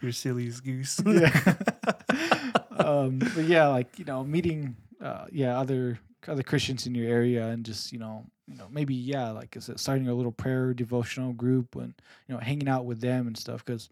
Your 0.00 0.12
silliest 0.12 0.64
goose. 0.64 1.00
yeah. 1.04 1.54
um, 2.78 3.18
but 3.18 3.44
yeah, 3.44 3.68
like 3.68 3.98
you 3.98 4.04
know, 4.04 4.24
meeting 4.24 4.76
uh, 5.00 5.26
yeah 5.30 5.58
other 5.58 5.98
other 6.26 6.42
Christians 6.42 6.86
in 6.86 6.94
your 6.94 7.08
area 7.08 7.46
and 7.48 7.64
just 7.64 7.92
you 7.92 7.98
know 7.98 8.26
you 8.46 8.56
know 8.56 8.66
maybe 8.70 8.94
yeah 8.94 9.30
like 9.30 9.56
I 9.56 9.60
said, 9.60 9.80
starting 9.80 10.08
a 10.08 10.14
little 10.14 10.32
prayer 10.32 10.74
devotional 10.74 11.32
group 11.32 11.74
and 11.76 11.94
you 12.26 12.34
know 12.34 12.40
hanging 12.40 12.68
out 12.68 12.84
with 12.84 13.00
them 13.00 13.26
and 13.26 13.36
stuff 13.36 13.64
because 13.64 13.88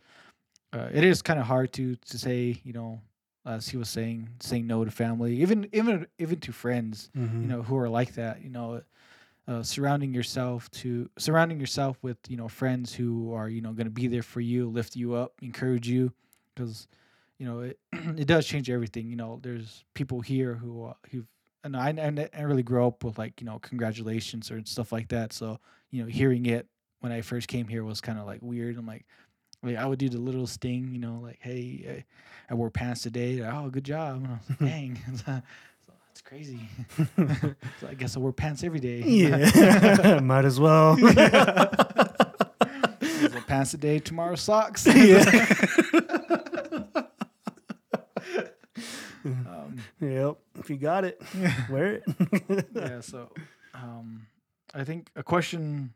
uh, 0.76 0.88
it 0.92 1.04
is 1.04 1.22
kind 1.22 1.38
of 1.40 1.46
hard 1.46 1.72
to 1.72 1.96
to 1.96 2.18
say 2.18 2.60
you 2.64 2.72
know 2.72 3.00
as 3.44 3.68
he 3.68 3.76
was 3.76 3.88
saying 3.88 4.28
saying 4.40 4.66
no 4.66 4.84
to 4.84 4.90
family 4.90 5.36
even 5.42 5.68
even 5.72 6.06
even 6.18 6.38
to 6.40 6.52
friends 6.52 7.10
Mhm. 7.16 7.42
you 7.42 7.48
know 7.48 7.62
who 7.62 7.76
are 7.76 7.88
like 7.88 8.14
that 8.14 8.42
you 8.42 8.50
know 8.50 8.82
uh, 9.48 9.62
surrounding 9.62 10.12
yourself 10.12 10.68
to 10.72 11.08
surrounding 11.18 11.60
yourself 11.60 11.96
with 12.02 12.18
you 12.28 12.36
know 12.36 12.48
friends 12.48 12.92
who 12.92 13.32
are 13.32 13.48
you 13.48 13.60
know 13.60 13.72
going 13.72 13.86
to 13.86 13.90
be 14.02 14.08
there 14.08 14.22
for 14.24 14.40
you 14.40 14.68
lift 14.68 14.96
you 14.96 15.14
up 15.14 15.34
encourage 15.40 15.88
you 15.88 16.12
because 16.54 16.88
you 17.38 17.46
know 17.46 17.60
it, 17.60 17.78
it 17.92 18.26
does 18.26 18.44
change 18.46 18.68
everything 18.68 19.08
you 19.08 19.16
know 19.16 19.38
there's 19.42 19.84
people 19.94 20.20
here 20.20 20.54
who 20.54 20.86
uh, 20.86 20.94
who 21.12 21.24
and 21.64 21.76
I, 21.76 21.90
and 21.90 22.28
I 22.32 22.42
really 22.42 22.62
grew 22.62 22.86
up 22.86 23.02
with 23.04 23.18
like 23.18 23.40
you 23.40 23.46
know 23.46 23.58
congratulations 23.60 24.50
or 24.50 24.60
stuff 24.64 24.90
like 24.92 25.08
that 25.08 25.32
so 25.32 25.60
you 25.92 26.02
know 26.02 26.08
hearing 26.08 26.46
it 26.46 26.66
when 27.00 27.12
I 27.12 27.20
first 27.20 27.46
came 27.46 27.68
here 27.68 27.84
was 27.84 28.00
kind 28.00 28.18
of 28.18 28.26
like 28.26 28.40
weird 28.42 28.76
I'm 28.76 28.86
like 28.86 29.06
like 29.66 29.76
I 29.76 29.86
would 29.86 29.98
do 29.98 30.08
the 30.08 30.18
little 30.18 30.46
sting 30.46 30.90
you 30.92 30.98
know 30.98 31.20
like 31.22 31.38
hey 31.40 32.04
I, 32.48 32.52
I 32.52 32.54
wore 32.54 32.70
pants 32.70 33.02
today 33.02 33.42
oh 33.42 33.68
good 33.68 33.84
job 33.84 34.16
and 34.16 34.26
I 34.28 34.30
was 34.38 34.48
like, 34.50 34.58
dang 34.60 34.98
so 35.26 35.42
that's 36.08 36.22
crazy 36.24 36.60
so 37.80 37.88
I 37.88 37.94
guess 37.94 38.16
I 38.16 38.20
wear 38.20 38.32
pants 38.32 38.64
every 38.64 38.80
day. 38.80 39.00
Yeah. 39.00 40.20
Might 40.20 40.46
as 40.46 40.58
well. 40.58 40.96
So 40.96 41.12
pants 43.46 43.72
today, 43.72 43.98
tomorrow 43.98 44.34
socks. 44.36 44.86
yeah. 44.86 45.46
um, 49.24 49.78
Yep. 50.00 50.36
If 50.58 50.70
you 50.70 50.76
got 50.76 51.04
it, 51.04 51.20
wear 51.70 52.02
it. 52.04 52.66
yeah. 52.74 53.00
So, 53.00 53.30
um, 53.74 54.26
I 54.74 54.84
think 54.84 55.10
a 55.16 55.22
question 55.22 55.94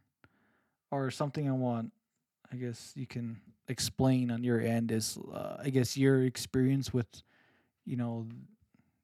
or 0.91 1.11
something 1.11 1.49
I 1.49 1.53
want, 1.53 1.93
I 2.53 2.57
guess 2.57 2.93
you 2.97 3.07
can 3.07 3.41
explain 3.71 4.31
on 4.31 4.43
your 4.45 4.61
end 4.61 4.91
is, 4.93 5.17
uh, 5.33 5.57
I 5.65 5.71
guess 5.71 5.97
your 5.97 6.25
experience 6.25 6.93
with, 6.93 7.07
you 7.87 7.97
know, 7.97 8.27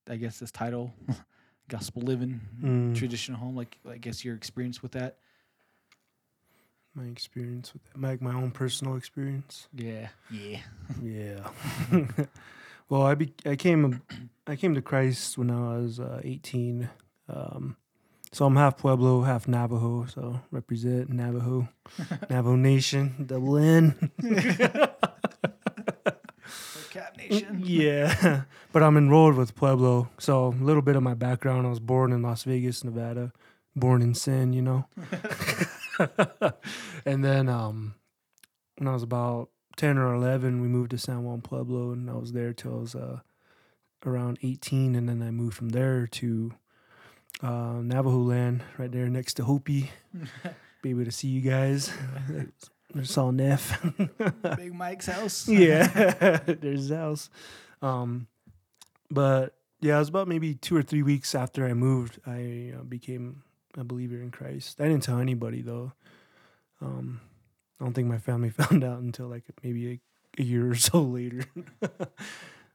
I 0.09 0.17
guess 0.17 0.39
this 0.39 0.51
title, 0.51 0.93
gospel 1.69 2.03
living, 2.03 2.41
Mm. 2.63 2.95
traditional 2.95 3.39
home. 3.39 3.57
Like, 3.57 3.79
I 3.89 3.99
guess 3.99 4.25
your 4.25 4.35
experience 4.35 4.83
with 4.83 4.93
that. 4.93 5.19
my 6.95 7.05
experience 7.05 7.75
with 7.75 7.85
that, 7.85 8.01
like 8.01 8.23
my 8.23 8.33
own 8.33 8.51
personal 8.51 8.97
experience. 8.97 9.69
Yeah. 9.75 10.09
Yeah. 10.31 10.61
Yeah. 11.03 11.51
well, 12.89 13.03
I 13.03 13.15
be, 13.15 13.35
I 13.45 13.55
came 13.57 14.01
I 14.47 14.57
came 14.57 14.75
to 14.75 14.81
Christ 14.81 15.37
when 15.37 15.51
I 15.51 15.77
was 15.77 16.01
uh, 16.01 16.21
18. 16.25 16.89
Um, 17.29 17.77
so 18.33 18.47
I'm 18.47 18.57
half 18.57 18.77
Pueblo, 18.79 19.23
half 19.23 19.49
Navajo. 19.49 20.07
So 20.07 20.41
represent 20.51 21.11
Navajo, 21.11 21.69
Navajo 22.31 22.57
Nation, 22.57 23.25
double 23.27 23.57
N. 23.59 24.11
Cat 26.91 27.17
Nation. 27.19 27.61
yeah, 27.63 28.43
but 28.73 28.83
I'm 28.83 28.97
enrolled 28.97 29.37
with 29.37 29.55
Pueblo. 29.55 30.09
So 30.19 30.49
a 30.49 30.65
little 30.65 30.83
bit 30.83 30.97
of 30.97 31.03
my 31.03 31.15
background: 31.15 31.67
I 31.67 31.71
was 31.71 31.81
born 31.81 32.13
in 32.13 32.23
Las 32.23 32.45
Vegas, 32.45 32.85
Nevada, 32.85 33.33
born 33.75 34.03
in 34.03 34.15
sin, 34.15 34.53
you 34.53 34.63
know. 34.63 34.87
and 37.05 37.25
then 37.25 37.49
um, 37.49 37.95
when 38.79 38.89
I 38.89 38.93
was 38.93 39.03
about 39.03 39.51
ten 39.77 39.99
or 39.99 40.15
eleven, 40.15 40.61
we 40.61 40.69
moved 40.69 40.91
to 40.93 40.99
San 40.99 41.25
Juan 41.25 41.41
Pueblo, 41.43 41.93
and 41.93 42.11
I 42.11 42.15
was 42.15 42.33
there 42.33 42.53
till 42.53 42.75
I 42.75 42.81
was 42.81 42.95
uh, 42.95 43.21
around 44.05 44.39
eighteen, 44.43 44.95
and 44.95 45.09
then 45.09 45.23
I 45.23 45.31
moved 45.31 45.57
from 45.57 45.71
there 45.71 46.07
to 46.07 46.53
uh, 47.43 47.81
Navajo 47.83 48.19
land, 48.19 48.63
right 48.79 48.91
there 48.91 49.09
next 49.09 49.35
to 49.35 49.45
Hopi. 49.45 49.91
Be 50.83 50.91
able 50.91 51.05
to 51.05 51.13
see 51.13 51.29
you 51.29 51.41
guys. 51.41 51.93
I 52.97 53.03
saw 53.03 53.31
Neff. 53.31 53.85
Big 54.57 54.75
Mike's 54.75 55.07
house. 55.07 55.49
yeah, 55.49 55.87
there's 56.47 56.81
his 56.81 56.91
house. 56.91 57.29
Um, 57.83 58.27
but 59.11 59.55
yeah, 59.81 59.97
it 59.97 59.99
was 59.99 60.09
about 60.09 60.29
maybe 60.29 60.55
two 60.55 60.77
or 60.77 60.83
three 60.83 61.03
weeks 61.03 61.35
after 61.35 61.67
I 61.67 61.75
moved, 61.75 62.21
I 62.27 62.73
uh, 62.79 62.83
became 62.85 63.43
a 63.77 63.85
believer 63.85 64.17
in 64.17 64.31
Christ. 64.31 64.81
I 64.81 64.85
didn't 64.85 65.03
tell 65.03 65.19
anybody 65.19 65.61
though. 65.63 65.93
Um, 66.81 67.21
I 67.81 67.85
don't 67.85 67.93
think 67.93 68.09
my 68.09 68.19
family 68.19 68.51
found 68.51 68.83
out 68.85 69.01
until 69.01 69.29
like 69.29 69.45
maybe 69.63 69.93
a, 70.39 70.43
a 70.43 70.45
year 70.45 70.71
or 70.71 70.75
so 70.75 71.03
later. 71.03 71.45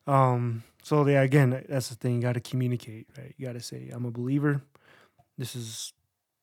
Um, 0.07 0.63
so 0.83 1.05
yeah, 1.07 1.21
again, 1.21 1.63
that's 1.69 1.89
the 1.89 1.95
thing. 1.95 2.15
You 2.15 2.21
got 2.21 2.33
to 2.33 2.39
communicate, 2.41 3.07
right? 3.17 3.33
You 3.37 3.45
got 3.45 3.53
to 3.53 3.59
say, 3.61 3.89
"I'm 3.93 4.05
a 4.05 4.11
believer. 4.11 4.61
This 5.37 5.55
is 5.55 5.93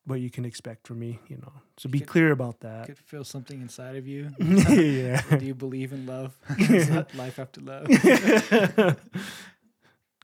what 0.05 0.21
you 0.21 0.29
can 0.29 0.45
expect 0.45 0.87
from 0.87 0.99
me." 0.99 1.19
You 1.27 1.37
know, 1.37 1.51
so 1.77 1.89
be 1.89 1.99
Could- 1.99 2.07
clear 2.09 2.31
about 2.31 2.61
that. 2.61 2.85
could 2.87 2.97
feel 2.97 3.23
something 3.23 3.61
inside 3.61 3.95
of 3.95 4.07
you. 4.07 4.29
yeah. 4.39 5.21
Do 5.37 5.45
you 5.45 5.55
believe 5.55 5.91
in 5.93 6.05
love? 6.05 6.37
Is 6.57 6.89
that 6.89 7.13
life 7.15 7.37
after 7.39 7.61
love? 7.61 7.87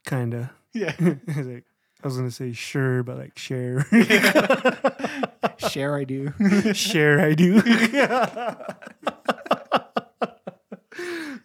Kinda. 0.05 0.51
yeah. 0.73 0.93
I 0.99 1.17
was, 1.37 1.47
like, 1.47 1.63
I 2.03 2.07
was 2.07 2.15
gonna 2.17 2.31
say 2.31 2.53
sure, 2.53 3.03
but 3.03 3.17
like 3.17 3.37
share. 3.37 3.85
Share 5.57 5.95
I 5.95 6.03
do. 6.03 6.31
share 6.73 7.19
I 7.21 7.33
do. 7.33 7.61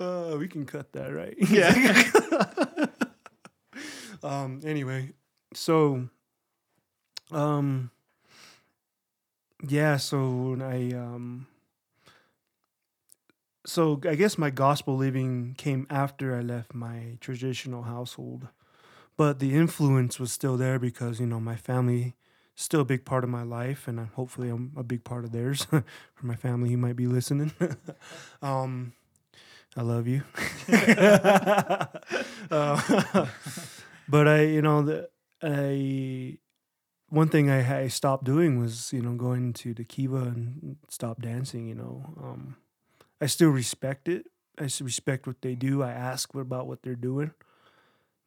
Uh, 0.01 0.37
we 0.39 0.49
can 0.49 0.65
cut 0.67 0.93
that, 0.93 1.09
right? 1.15 1.35
Yeah. 1.51 2.87
um. 4.23 4.61
Anyway, 4.65 5.13
so, 5.55 6.09
um, 7.33 7.91
yeah. 9.67 9.97
So 9.97 10.31
when 10.51 10.63
I 10.63 10.93
um. 10.95 11.47
So 13.67 14.01
I 14.09 14.15
guess 14.15 14.39
my 14.39 14.51
gospel 14.51 14.97
living 14.97 15.55
came 15.59 15.87
after 15.91 16.35
I 16.35 16.41
left 16.41 16.75
my 16.75 17.19
traditional 17.21 17.83
household, 17.83 18.49
but 19.17 19.39
the 19.41 19.55
influence 19.55 20.21
was 20.21 20.33
still 20.33 20.57
there 20.57 20.79
because 20.79 21.21
you 21.21 21.27
know 21.27 21.41
my 21.41 21.57
family 21.57 22.15
is 22.57 22.65
still 22.65 22.83
a 22.83 22.87
big 22.87 23.05
part 23.05 23.25
of 23.25 23.31
my 23.31 23.43
life, 23.43 23.89
and 23.89 24.01
hopefully 24.01 24.51
I'm 24.51 24.73
a 24.77 24.83
big 24.85 25.05
part 25.05 25.25
of 25.25 25.33
theirs 25.33 25.65
for 25.71 25.85
my 26.23 26.37
family 26.37 26.71
who 26.71 26.79
might 26.79 26.97
be 26.97 27.07
listening. 27.07 27.53
um, 28.43 28.93
I 29.77 29.83
love 29.83 30.07
you. 30.09 30.23
Uh, 30.69 31.87
but 34.09 34.29
I, 34.29 34.43
you 34.43 34.63
know, 34.63 34.83
the, 34.83 35.09
I 35.43 36.39
one 37.09 37.29
thing 37.29 37.51
I, 37.51 37.83
I 37.83 37.89
stopped 37.89 38.25
doing 38.25 38.59
was 38.59 38.93
you 38.93 39.03
know 39.03 39.15
going 39.15 39.53
to 39.55 39.75
the 39.75 39.85
kiva 39.85 40.17
and 40.17 40.77
stop 40.89 41.23
dancing. 41.23 41.69
You 41.69 41.75
know, 41.77 42.15
um, 42.21 42.57
I 43.21 43.27
still 43.27 43.51
respect 43.51 44.09
it. 44.09 44.27
I 44.59 44.65
respect 44.81 45.27
what 45.27 45.43
they 45.43 45.55
do. 45.55 45.83
I 45.83 45.93
ask 45.93 46.35
about 46.35 46.67
what 46.67 46.83
they're 46.83 46.95
doing, 46.97 47.33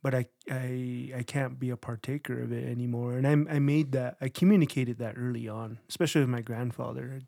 but 0.02 0.16
I 0.16 0.28
I 0.50 1.12
I 1.18 1.24
can't 1.24 1.60
be 1.60 1.70
a 1.70 1.78
partaker 1.78 2.42
of 2.42 2.52
it 2.52 2.68
anymore. 2.68 3.14
And 3.18 3.28
I 3.28 3.56
I 3.56 3.60
made 3.60 3.92
that 3.94 4.18
I 4.22 4.30
communicated 4.30 4.98
that 5.00 5.16
early 5.18 5.48
on, 5.48 5.80
especially 5.90 6.22
with 6.22 6.30
my 6.30 6.42
grandfather. 6.42 7.22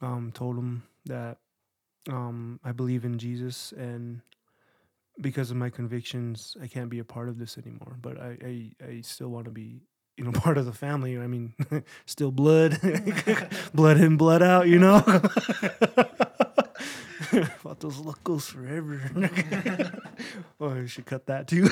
I 0.00 0.06
um, 0.06 0.30
told 0.32 0.58
him 0.58 0.82
that 1.06 1.38
um, 2.08 2.60
I 2.64 2.72
believe 2.72 3.04
in 3.04 3.18
Jesus 3.18 3.72
and 3.76 4.20
because 5.20 5.50
of 5.50 5.56
my 5.56 5.70
convictions, 5.70 6.56
I 6.62 6.66
can't 6.66 6.90
be 6.90 6.98
a 6.98 7.04
part 7.04 7.28
of 7.28 7.38
this 7.38 7.56
anymore. 7.58 7.96
But 8.00 8.20
I, 8.20 8.36
I, 8.44 8.70
I 8.86 9.00
still 9.00 9.28
want 9.28 9.46
to 9.46 9.50
be, 9.50 9.80
you 10.16 10.24
know, 10.24 10.32
part 10.40 10.58
of 10.58 10.66
the 10.66 10.72
family. 10.72 11.18
I 11.18 11.26
mean, 11.26 11.54
still 12.06 12.30
blood, 12.30 12.78
blood 13.74 13.98
in, 13.98 14.16
blood 14.16 14.42
out, 14.42 14.68
you 14.68 14.78
know. 14.78 15.00
Thought 17.60 17.80
those 17.80 17.98
locos 17.98 18.48
forever. 18.48 19.00
oh, 20.60 20.82
I 20.82 20.86
should 20.86 21.06
cut 21.06 21.26
that 21.26 21.48
too. 21.48 21.68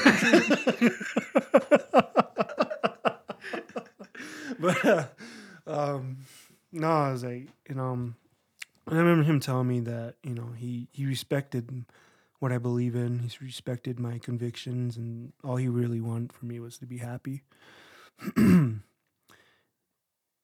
but 4.58 4.84
uh, 4.84 5.06
um, 5.66 6.18
no, 6.72 6.88
I 6.88 7.12
was 7.12 7.24
like, 7.24 7.48
you 7.68 7.76
know, 7.76 7.84
um, 7.84 8.16
I 8.86 8.96
remember 8.96 9.24
him 9.24 9.40
telling 9.40 9.68
me 9.68 9.80
that 9.80 10.16
you 10.22 10.34
know 10.34 10.52
he 10.56 10.88
he 10.92 11.06
respected 11.06 11.84
what 12.38 12.52
I 12.52 12.58
believe 12.58 12.94
in. 12.94 13.20
He 13.20 13.30
respected 13.40 13.98
my 13.98 14.18
convictions, 14.18 14.96
and 14.96 15.32
all 15.42 15.56
he 15.56 15.68
really 15.68 16.00
wanted 16.00 16.32
for 16.32 16.44
me 16.44 16.60
was 16.60 16.76
to 16.78 16.86
be 16.86 16.98
happy. 16.98 17.42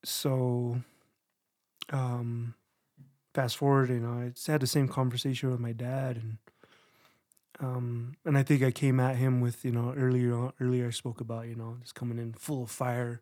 so, 0.04 0.80
um, 1.90 2.54
fast 3.34 3.56
forward, 3.58 3.90
you 3.90 4.00
know, 4.00 4.12
I 4.12 4.50
had 4.50 4.60
the 4.62 4.66
same 4.66 4.88
conversation 4.88 5.50
with 5.50 5.60
my 5.60 5.72
dad, 5.72 6.16
and 6.16 6.38
um, 7.60 8.16
and 8.24 8.38
I 8.38 8.42
think 8.42 8.62
I 8.62 8.70
came 8.70 8.98
at 8.98 9.16
him 9.16 9.42
with 9.42 9.64
you 9.64 9.72
know 9.72 9.92
earlier 9.94 10.52
earlier 10.60 10.86
I 10.86 10.90
spoke 10.90 11.20
about 11.20 11.48
you 11.48 11.54
know 11.54 11.76
just 11.82 11.94
coming 11.94 12.18
in 12.18 12.32
full 12.32 12.62
of 12.62 12.70
fire, 12.70 13.20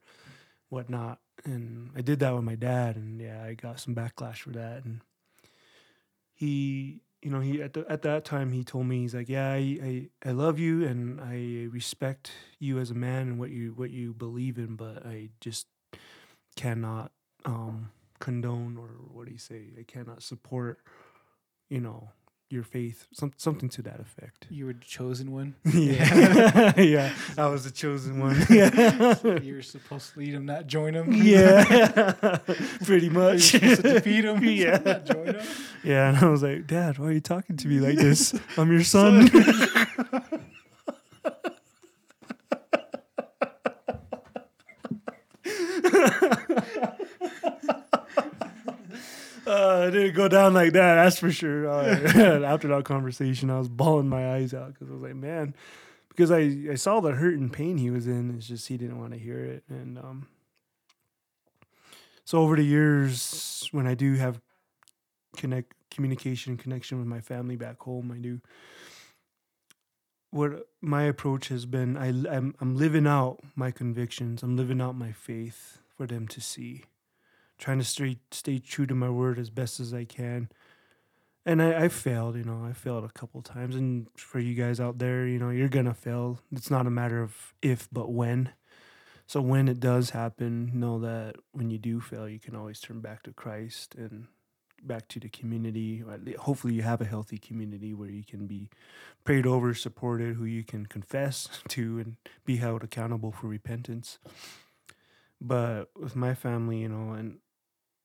whatnot, 0.69 1.19
and 1.45 1.91
I 1.97 2.01
did 2.03 2.21
that 2.21 2.35
with 2.35 2.45
my 2.45 2.55
dad, 2.55 2.95
and 2.97 3.21
yeah, 3.21 3.43
I 3.43 3.55
got 3.55 3.81
some 3.81 3.95
backlash 3.97 4.39
for 4.39 4.51
that, 4.51 4.85
and 4.85 5.01
he 6.39 7.01
you 7.21 7.31
know 7.31 7.41
he 7.41 7.61
at 7.61 7.73
the, 7.73 7.85
at 7.91 8.03
that 8.03 8.25
time 8.25 8.53
he 8.53 8.63
told 8.63 8.87
me 8.87 9.01
he's 9.01 9.15
like 9.15 9.29
yeah 9.29 9.51
I, 9.51 9.57
I 9.83 10.09
I 10.25 10.31
love 10.31 10.59
you 10.61 10.87
and 10.87 11.21
I 11.21 11.67
respect 11.71 12.31
you 12.61 12.79
as 12.79 12.93
a 12.93 12.95
man 12.95 13.23
and 13.23 13.39
what 13.41 13.51
you 13.51 13.73
what 13.75 13.91
you 13.91 14.15
believe 14.15 14.57
in 14.57 14.77
but 14.77 15.05
I 15.05 15.31
just 15.41 15.67
cannot 16.55 17.11
um 17.45 17.91
condone 18.21 18.77
or 18.77 18.89
what 19.13 19.27
do 19.27 19.33
you 19.33 19.39
say? 19.39 19.65
I 19.79 19.83
cannot 19.83 20.23
support 20.23 20.79
you 21.69 21.81
know 21.81 22.11
your 22.51 22.63
faith 22.63 23.07
some, 23.13 23.31
something 23.37 23.69
to 23.69 23.83
that 23.83 24.01
effect 24.01 24.47
You 24.49 24.67
were 24.67 24.73
the 24.73 24.85
chosen 24.85 25.33
one. 25.33 25.55
yeah 25.75 26.73
yeah 26.81 27.13
I 27.37 27.47
was 27.47 27.65
the 27.65 27.71
chosen 27.71 28.21
one 28.21 28.37
yeah 28.49 29.39
You 29.43 29.57
were 29.57 29.63
supposed 29.63 30.15
to 30.15 30.19
lead 30.21 30.35
them, 30.35 30.47
not 30.47 30.67
join 30.67 30.95
them. 30.95 31.13
yeah 31.13 31.65
pretty 32.85 33.07
You're 33.07 33.13
much 33.13 33.43
supposed 33.43 33.83
to 33.83 33.93
defeat 33.95 34.25
him. 34.25 34.43
Yeah. 34.45 34.79
not 34.79 35.05
join 35.05 35.27
him. 35.35 35.47
Yeah, 35.85 36.09
and 36.09 36.19
I 36.19 36.27
was 36.29 36.43
like, 36.43 36.67
Dad, 36.67 36.99
why 36.99 37.07
are 37.07 37.13
you 37.13 37.21
talking 37.21 37.57
to 37.57 37.69
me 37.69 37.81
like 37.81 37.97
this? 37.97 38.35
I'm 38.57 38.73
your 38.73 38.83
son. 38.85 39.29
Uh, 49.47 49.87
it 49.88 49.88
didn't 49.99 50.17
go 50.17 50.29
down 50.29 50.55
like 50.55 50.73
that. 50.73 50.95
That's 50.97 51.19
for 51.19 51.31
sure. 51.31 51.69
Uh, 51.69 52.45
after 52.45 52.69
that 52.69 52.85
conversation, 52.85 53.51
I 53.51 53.59
was 53.59 53.69
bawling 53.69 54.09
my 54.09 54.35
eyes 54.35 54.55
out 54.55 54.73
because 54.75 54.89
I 54.89 54.93
was 54.93 55.03
like, 55.03 55.15
man, 55.15 55.55
because 56.09 56.31
I, 56.31 56.71
I 56.71 56.75
saw 56.75 57.01
the 57.01 57.13
hurt 57.13 57.39
and 57.39 57.53
pain 57.53 57.79
he 57.79 57.91
was 57.91 58.07
in. 58.07 58.35
It's 58.37 58.49
just 58.49 58.69
he 58.69 58.77
didn't 58.77 58.99
want 58.99 59.13
to 59.13 59.19
hear 59.19 59.45
it, 59.45 59.65
and 59.69 59.99
um. 59.99 60.29
So 62.25 62.41
over 62.41 62.57
the 62.57 62.65
years, 62.65 63.69
when 63.73 63.87
I 63.87 63.95
do 63.95 64.15
have 64.15 64.41
connect 65.37 65.73
communication 65.91 66.57
connection 66.57 66.99
with 66.99 67.07
my 67.07 67.21
family 67.21 67.57
back 67.57 67.81
home, 67.81 68.13
I 68.13 68.19
do. 68.19 68.41
What 70.31 70.69
my 70.83 71.05
approach 71.05 71.49
has 71.49 71.65
been, 71.65 71.97
I 71.97 72.09
I'm 72.09 72.55
I'm 72.61 72.77
living 72.77 73.07
out 73.07 73.41
my 73.57 73.71
convictions. 73.71 74.43
I'm 74.43 74.57
living 74.57 74.81
out 74.81 74.95
my 74.95 75.13
faith 75.13 75.79
for 75.97 76.07
them 76.07 76.29
to 76.29 76.41
see 76.41 76.85
trying 77.59 77.79
to 77.79 77.85
stay 77.85 78.19
stay 78.31 78.59
true 78.59 78.87
to 78.87 78.95
my 78.95 79.11
word 79.11 79.39
as 79.39 79.51
best 79.51 79.81
as 79.81 79.93
I 79.93 80.05
can. 80.05 80.49
And 81.45 81.63
I, 81.63 81.85
I 81.85 81.89
failed, 81.89 82.37
you 82.37 82.45
know, 82.45 82.65
I 82.69 82.73
failed 82.73 83.05
a 83.05 83.19
couple 83.19 83.41
times. 83.43 83.75
And 83.75 84.07
for 84.17 84.39
you 84.39 84.55
guys 84.55 84.81
out 84.81 84.99
there, 84.99 85.27
you 85.27 85.39
know, 85.39 85.51
you're 85.51 85.69
gonna 85.69 85.95
fail. 85.95 86.41
It's 86.53 86.71
not 86.71 86.87
a 86.87 86.91
matter 86.91 87.23
of 87.23 87.55
if, 87.63 87.89
but 87.93 88.11
when. 88.11 88.51
So 89.27 89.43
when 89.43 89.69
it 89.69 89.79
does 89.79 90.11
happen, 90.11 90.71
know 90.73 90.99
that 91.01 91.37
when 91.53 91.69
you 91.71 91.79
do 91.79 92.01
fail, 92.01 92.29
you 92.29 92.39
can 92.39 92.57
always 92.57 92.81
turn 92.81 93.01
back 93.01 93.23
to 93.25 93.33
Christ 93.33 93.95
and 93.95 94.27
back 94.83 95.09
to 95.09 95.21
the 95.21 95.29
community. 95.29 96.03
Hopefully, 96.39 96.75
you 96.75 96.83
have 96.83 97.01
a 97.01 97.07
healthy 97.07 97.39
community 97.39 97.93
where 97.95 98.09
you 98.09 98.25
can 98.25 98.47
be 98.47 98.71
prayed 99.25 99.47
over, 99.47 99.75
supported, 99.75 100.37
who 100.37 100.45
you 100.45 100.65
can 100.65 100.87
confess 100.87 101.49
to, 101.69 101.99
and 101.99 102.17
be 102.45 102.57
held 102.57 102.83
accountable 102.83 103.33
for 103.33 103.49
repentance. 103.49 104.19
But 105.41 105.91
with 105.95 106.17
my 106.17 106.35
family, 106.35 106.79
you 106.79 106.89
know, 106.89 107.13
and 107.13 107.39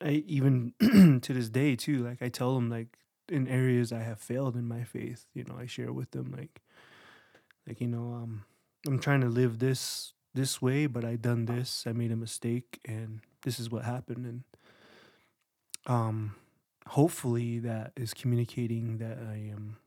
I 0.04 0.24
even 0.28 0.74
to 1.22 1.34
this 1.34 1.50
day 1.50 1.76
too, 1.76 2.04
like 2.04 2.22
I 2.22 2.30
tell 2.30 2.56
them 2.56 2.70
like 2.70 2.98
in 3.30 3.48
areas 3.48 3.94
I 3.94 4.00
have 4.02 4.20
failed 4.20 4.56
in 4.56 4.68
my 4.68 4.84
faith, 4.84 5.26
you 5.34 5.44
know, 5.46 5.56
I 5.58 5.66
share 5.66 5.94
with 5.94 6.12
them 6.12 6.34
like 6.38 6.62
like 7.68 7.80
you 7.80 7.88
know, 7.88 8.13
um 8.13 8.44
I'm 8.86 9.00
trying 9.00 9.22
to 9.22 9.30
live 9.30 9.60
this 9.60 10.13
this 10.34 10.62
way, 10.62 10.88
but 10.88 11.06
I 11.06 11.16
done 11.16 11.46
this. 11.46 11.86
I 11.88 11.94
made 11.94 12.12
a 12.12 12.16
mistake, 12.16 12.80
and 12.86 13.22
this 13.44 13.60
is 13.60 13.70
what 13.70 13.84
happened. 13.84 14.26
And 14.26 14.44
um, 15.86 16.36
hopefully, 16.88 17.60
that 17.60 17.94
is 17.96 18.13
communicating 18.13 18.98
that 18.98 19.20
I 19.20 19.36
am 19.52 19.78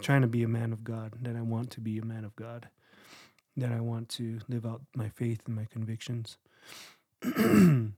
trying 0.00 0.22
to 0.22 0.26
be 0.26 0.42
a 0.42 0.48
man 0.48 0.72
of 0.72 0.84
God. 0.84 1.14
That 1.20 1.36
I 1.36 1.42
want 1.42 1.70
to 1.72 1.80
be 1.80 1.98
a 1.98 2.04
man 2.04 2.24
of 2.24 2.34
God. 2.34 2.68
That 3.56 3.72
I 3.72 3.80
want 3.80 4.08
to 4.10 4.40
live 4.48 4.64
out 4.64 4.82
my 4.94 5.08
faith 5.10 5.42
and 5.46 5.54
my 5.54 5.66
convictions. 5.70 6.38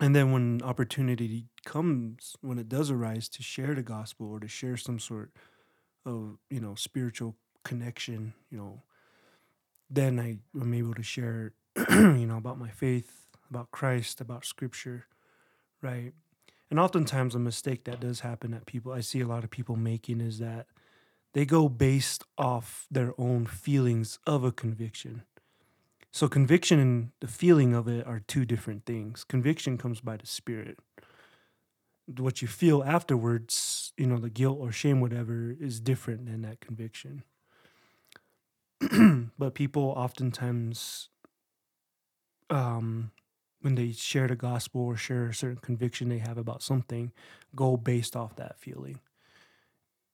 and 0.00 0.14
then 0.14 0.32
when 0.32 0.60
opportunity 0.62 1.46
comes, 1.64 2.36
when 2.40 2.58
it 2.58 2.68
does 2.68 2.90
arise 2.90 3.28
to 3.30 3.42
share 3.42 3.74
the 3.74 3.82
gospel 3.82 4.30
or 4.30 4.40
to 4.40 4.48
share 4.48 4.76
some 4.76 4.98
sort 4.98 5.30
of 6.04 6.38
you 6.50 6.60
know 6.60 6.74
spiritual 6.74 7.36
connection, 7.64 8.34
you 8.50 8.58
know, 8.58 8.82
then 9.88 10.18
I 10.18 10.38
am 10.60 10.74
able 10.74 10.94
to 10.94 11.02
share, 11.02 11.52
you 11.90 12.26
know, 12.26 12.36
about 12.36 12.58
my 12.58 12.70
faith, 12.70 13.26
about 13.50 13.70
Christ, 13.70 14.20
about 14.20 14.44
Scripture, 14.44 15.06
right? 15.82 16.12
And 16.70 16.80
oftentimes, 16.80 17.34
a 17.34 17.38
mistake 17.38 17.84
that 17.84 18.00
does 18.00 18.20
happen 18.20 18.50
that 18.50 18.66
people 18.66 18.92
I 18.92 19.00
see 19.00 19.20
a 19.20 19.26
lot 19.26 19.44
of 19.44 19.50
people 19.50 19.76
making 19.76 20.20
is 20.20 20.38
that 20.38 20.66
they 21.34 21.44
go 21.44 21.68
based 21.68 22.24
off 22.38 22.86
their 22.90 23.12
own 23.18 23.46
feelings 23.46 24.18
of 24.26 24.44
a 24.44 24.52
conviction. 24.52 25.22
So, 26.14 26.28
conviction 26.28 26.78
and 26.78 27.10
the 27.18 27.26
feeling 27.26 27.74
of 27.74 27.88
it 27.88 28.06
are 28.06 28.20
two 28.20 28.44
different 28.44 28.86
things. 28.86 29.24
Conviction 29.24 29.76
comes 29.76 30.00
by 30.00 30.16
the 30.16 30.28
Spirit. 30.28 30.78
What 32.06 32.40
you 32.40 32.46
feel 32.46 32.84
afterwards, 32.84 33.92
you 33.96 34.06
know, 34.06 34.18
the 34.18 34.30
guilt 34.30 34.58
or 34.60 34.70
shame, 34.70 35.00
whatever, 35.00 35.56
is 35.58 35.80
different 35.80 36.26
than 36.26 36.42
that 36.42 36.60
conviction. 36.60 37.24
but 39.38 39.54
people 39.56 39.92
oftentimes, 39.96 41.08
um, 42.48 43.10
when 43.62 43.74
they 43.74 43.90
share 43.90 44.28
the 44.28 44.36
gospel 44.36 44.82
or 44.82 44.96
share 44.96 45.26
a 45.26 45.34
certain 45.34 45.56
conviction 45.56 46.10
they 46.10 46.18
have 46.18 46.38
about 46.38 46.62
something, 46.62 47.10
go 47.56 47.76
based 47.76 48.14
off 48.14 48.36
that 48.36 48.56
feeling. 48.60 49.00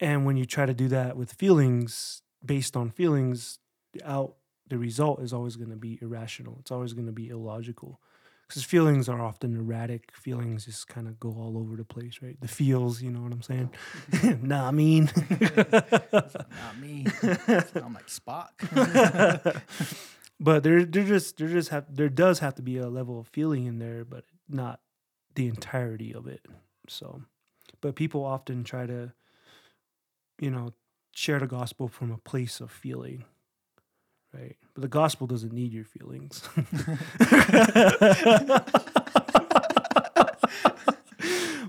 And 0.00 0.24
when 0.24 0.38
you 0.38 0.46
try 0.46 0.64
to 0.64 0.72
do 0.72 0.88
that 0.88 1.18
with 1.18 1.34
feelings, 1.34 2.22
based 2.42 2.74
on 2.74 2.88
feelings, 2.88 3.58
the 3.92 4.10
out 4.10 4.36
the 4.70 4.78
result 4.78 5.20
is 5.20 5.33
always 5.33 5.56
going 5.56 5.70
to 5.70 5.76
be 5.76 5.98
irrational. 6.00 6.56
It's 6.61 6.70
always 6.70 6.92
going 6.92 7.06
to 7.06 7.12
be 7.12 7.28
illogical. 7.28 8.00
Because 8.48 8.64
feelings 8.64 9.09
are 9.09 9.20
often 9.20 9.56
erratic. 9.56 10.11
Feelings 10.16 10.64
just 10.64 10.88
kind 10.88 11.06
of 11.06 11.20
go 11.20 11.28
all 11.28 11.56
over 11.56 11.76
the 11.76 11.85
place, 11.85 12.18
right? 12.22 12.40
The 12.40 12.48
feels, 12.48 13.00
you 13.02 13.11
know 13.11 13.20
what 13.20 13.33
I'm 13.33 13.42
saying? 13.42 13.70
nah, 14.42 14.66
I 14.66 14.70
mean. 14.70 15.11
Not 15.40 16.78
me. 16.80 17.06
I'm 17.22 17.94
like 17.94 18.09
Spock. 18.09 18.50
but 20.40 20.62
there, 20.62 20.85
there 20.85 21.04
just, 21.04 21.37
there 21.37 21.48
just 21.48 21.68
have, 21.68 21.94
there 21.94 22.09
does 22.09 22.40
have 22.40 22.54
to 22.56 22.62
be 22.62 22.76
a 22.78 22.88
level 22.88 23.20
of 23.20 23.28
feeling 23.28 23.66
in 23.66 23.78
there, 23.78 24.04
but 24.04 24.24
not 24.48 24.80
the 25.35 25.46
entirety 25.46 26.12
of 26.12 26.26
it. 26.26 26.44
So, 26.88 27.22
but 27.80 27.94
people 27.94 28.24
often 28.24 28.64
try 28.64 28.87
to, 28.87 29.12
you 30.40 30.50
know, 30.50 30.72
share 31.12 31.38
the 31.38 31.46
gospel 31.46 31.88
from 31.88 32.11
a 32.11 32.18
place 32.18 32.61
of 32.61 32.70
feeling, 32.70 33.24
right? 34.32 34.56
But 34.74 34.82
the 34.82 34.88
gospel 34.88 35.26
doesn't 35.26 35.52
need 35.52 35.72
your 35.72 35.84
feelings. 35.84 36.48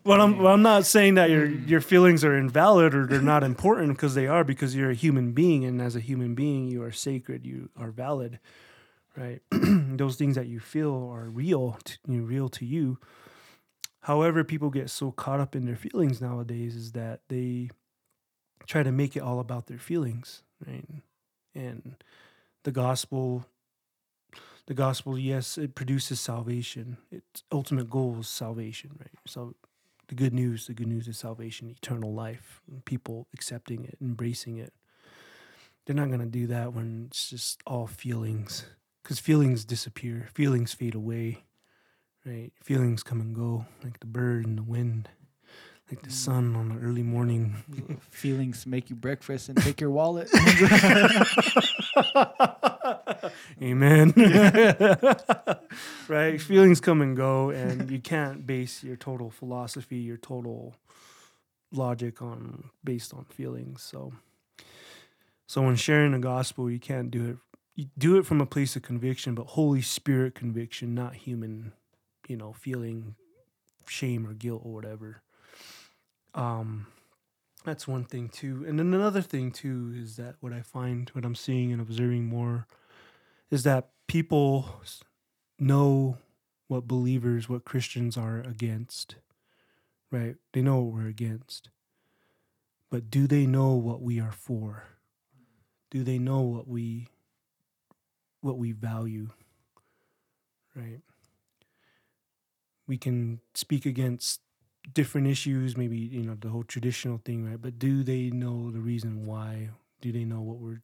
But 0.03 0.19
I'm, 0.19 0.39
well, 0.39 0.53
I'm 0.53 0.61
not 0.61 0.85
saying 0.85 1.15
that 1.15 1.29
your 1.29 1.47
mm. 1.47 1.69
your 1.69 1.81
feelings 1.81 2.25
are 2.25 2.35
invalid 2.35 2.95
or 2.95 3.05
they're 3.05 3.21
not 3.21 3.43
important 3.43 3.93
because 3.93 4.15
they 4.15 4.27
are 4.27 4.43
because 4.43 4.75
you're 4.75 4.89
a 4.89 4.95
human 4.95 5.31
being 5.31 5.63
and 5.63 5.81
as 5.81 5.95
a 5.95 5.99
human 5.99 6.33
being 6.33 6.67
you 6.67 6.81
are 6.83 6.91
sacred 6.91 7.45
you 7.45 7.69
are 7.77 7.91
valid 7.91 8.39
right 9.15 9.41
those 9.51 10.15
things 10.15 10.35
that 10.35 10.47
you 10.47 10.59
feel 10.59 11.09
are 11.13 11.29
real 11.29 11.77
to, 11.83 11.97
you 12.07 12.17
know, 12.17 12.25
real 12.25 12.49
to 12.49 12.65
you 12.65 12.97
however 14.01 14.43
people 14.43 14.69
get 14.69 14.89
so 14.89 15.11
caught 15.11 15.39
up 15.39 15.55
in 15.55 15.65
their 15.65 15.75
feelings 15.75 16.19
nowadays 16.19 16.75
is 16.75 16.93
that 16.93 17.21
they 17.29 17.69
try 18.65 18.81
to 18.81 18.91
make 18.91 19.15
it 19.15 19.21
all 19.21 19.39
about 19.39 19.67
their 19.67 19.79
feelings 19.79 20.41
right 20.67 20.87
and 21.53 21.95
the 22.63 22.71
gospel 22.71 23.45
the 24.67 24.73
gospel 24.73 25.17
yes 25.17 25.57
it 25.57 25.75
produces 25.75 26.21
salvation. 26.21 26.97
Its 27.11 27.43
ultimate 27.51 27.89
goal 27.89 28.17
is 28.19 28.27
salvation 28.27 28.91
right? 28.99 29.09
So 29.25 29.55
the 30.07 30.15
good 30.15 30.33
news 30.33 30.67
the 30.67 30.73
good 30.73 30.87
news 30.87 31.07
is 31.07 31.17
salvation 31.17 31.69
eternal 31.69 32.13
life 32.13 32.61
people 32.85 33.27
accepting 33.33 33.83
it 33.85 33.97
embracing 34.01 34.57
it. 34.57 34.73
They're 35.85 35.95
not 35.95 36.09
going 36.09 36.19
to 36.19 36.25
do 36.25 36.47
that 36.47 36.73
when 36.73 37.05
it's 37.07 37.29
just 37.29 37.61
all 37.65 37.87
feelings 37.87 38.65
because 39.03 39.19
feelings 39.19 39.65
disappear 39.65 40.29
feelings 40.33 40.73
fade 40.73 40.95
away 40.95 41.43
right? 42.25 42.51
Feelings 42.63 43.03
come 43.03 43.19
and 43.19 43.35
go 43.35 43.65
like 43.83 43.99
the 43.99 44.05
bird 44.05 44.45
and 44.45 44.57
the 44.57 44.63
wind 44.63 45.09
like 45.91 46.01
the 46.03 46.11
sun 46.11 46.55
on 46.55 46.71
an 46.71 46.81
early 46.81 47.03
morning 47.03 47.53
Feelings 48.09 48.65
make 48.65 48.89
you 48.89 48.95
breakfast 48.95 49.49
and 49.49 49.57
take 49.61 49.81
your 49.81 49.89
wallet. 49.91 50.29
Amen. 53.61 54.13
right? 56.07 56.39
Feelings 56.39 56.79
come 56.79 57.01
and 57.01 57.17
go, 57.17 57.49
and 57.49 57.91
you 57.91 57.99
can't 57.99 58.47
base 58.47 58.83
your 58.83 58.95
total 58.95 59.29
philosophy, 59.29 59.97
your 59.97 60.17
total 60.17 60.75
logic 61.71 62.21
on 62.21 62.69
based 62.83 63.13
on 63.13 63.25
feelings. 63.25 63.81
So, 63.83 64.13
so 65.47 65.61
when 65.63 65.75
sharing 65.75 66.13
the 66.13 66.19
gospel, 66.19 66.71
you 66.71 66.79
can't 66.79 67.11
do 67.11 67.29
it. 67.29 67.37
You 67.75 67.87
do 67.97 68.17
it 68.17 68.25
from 68.25 68.39
a 68.39 68.45
place 68.45 68.75
of 68.75 68.81
conviction, 68.81 69.35
but 69.35 69.47
Holy 69.47 69.81
Spirit 69.81 70.35
conviction, 70.35 70.93
not 70.93 71.15
human, 71.15 71.73
you 72.27 72.37
know, 72.37 72.53
feeling 72.53 73.15
shame 73.87 74.27
or 74.27 74.33
guilt 74.33 74.61
or 74.63 74.73
whatever. 74.73 75.21
Um, 76.33 76.87
that's 77.63 77.87
one 77.87 78.05
thing 78.05 78.29
too. 78.29 78.65
And 78.67 78.79
then 78.79 78.93
another 78.93 79.21
thing 79.21 79.51
too 79.51 79.93
is 79.95 80.15
that 80.15 80.35
what 80.39 80.53
I 80.53 80.61
find, 80.61 81.09
what 81.09 81.25
I'm 81.25 81.35
seeing 81.35 81.71
and 81.71 81.81
observing 81.81 82.25
more, 82.25 82.67
is 83.49 83.63
that 83.63 83.89
people 84.07 84.81
know 85.59 86.17
what 86.67 86.87
believers, 86.87 87.49
what 87.49 87.65
Christians 87.65 88.17
are 88.17 88.39
against, 88.39 89.15
right? 90.09 90.35
They 90.53 90.61
know 90.61 90.79
what 90.79 90.93
we're 90.93 91.07
against. 91.07 91.69
But 92.89 93.09
do 93.09 93.27
they 93.27 93.45
know 93.45 93.73
what 93.73 94.01
we 94.01 94.19
are 94.19 94.31
for? 94.31 94.83
Do 95.89 96.03
they 96.03 96.17
know 96.17 96.41
what 96.41 96.67
we 96.67 97.07
what 98.41 98.57
we 98.57 98.71
value? 98.71 99.29
Right? 100.75 101.01
We 102.87 102.97
can 102.97 103.39
speak 103.53 103.85
against 103.85 104.41
different 104.93 105.27
issues, 105.27 105.77
maybe, 105.77 105.97
you 105.97 106.23
know, 106.23 106.35
the 106.39 106.49
whole 106.49 106.63
traditional 106.63 107.19
thing, 107.23 107.45
right? 107.49 107.61
But 107.61 107.79
do 107.79 108.03
they 108.03 108.29
know 108.29 108.71
the 108.71 108.79
reason 108.81 109.25
why? 109.25 109.69
Do 110.01 110.11
they 110.11 110.25
know 110.25 110.41
what 110.41 110.57
we're 110.57 110.81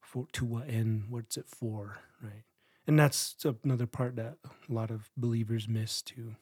for 0.00 0.26
to 0.32 0.44
what 0.44 0.68
end? 0.68 1.04
What's 1.08 1.36
it 1.36 1.46
for? 1.48 1.98
Right. 2.22 2.42
And 2.86 2.98
that's 2.98 3.36
another 3.64 3.86
part 3.86 4.16
that 4.16 4.38
a 4.44 4.72
lot 4.72 4.90
of 4.90 5.10
believers 5.16 5.68
miss 5.68 6.02
too. 6.02 6.36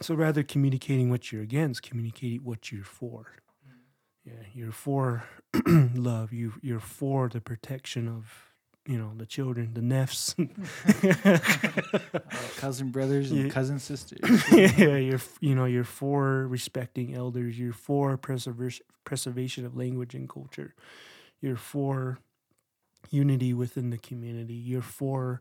So 0.00 0.14
rather 0.14 0.42
communicating 0.42 1.10
what 1.10 1.30
you're 1.30 1.42
against, 1.42 1.82
communicate 1.82 2.42
what 2.42 2.72
you're 2.72 2.84
for. 2.84 3.34
Mm. 3.68 3.74
Yeah, 4.24 4.46
you're 4.54 4.72
for 4.72 5.24
love. 5.66 6.32
You 6.32 6.54
you're 6.62 6.80
for 6.80 7.28
the 7.28 7.40
protection 7.42 8.08
of 8.08 8.49
you 8.86 8.98
know 8.98 9.12
the 9.16 9.26
children, 9.26 9.74
the 9.74 9.80
nefs. 9.80 10.34
cousin 12.56 12.90
brothers 12.90 13.30
and 13.30 13.44
Yeah. 13.44 13.50
cousin 13.50 13.78
sisters. 13.78 14.20
yeah, 14.52 14.96
you're 14.96 15.20
you 15.40 15.54
know 15.54 15.64
you're 15.66 15.84
for 15.84 16.46
respecting 16.46 17.14
elders. 17.14 17.58
You're 17.58 17.72
for 17.72 18.16
preservation 18.16 18.84
preservation 19.04 19.64
of 19.66 19.76
language 19.76 20.14
and 20.14 20.28
culture. 20.28 20.74
You're 21.40 21.56
for 21.56 22.18
unity 23.10 23.52
within 23.54 23.90
the 23.90 23.98
community. 23.98 24.54
You're 24.54 24.82
for 24.82 25.40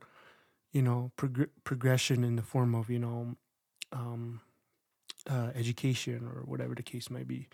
you 0.71 0.82
know 0.82 1.12
prog- 1.17 1.49
progression 1.63 2.23
in 2.23 2.36
the 2.36 2.43
form 2.43 2.75
of 2.75 2.89
you 2.89 2.99
know 2.99 3.36
um, 3.91 4.41
uh, 5.30 5.49
education 5.56 6.25
or 6.25 6.43
whatever 6.45 6.75
the 6.75 6.84
case 6.84 7.10
might 7.10 7.28
be, 7.28 7.47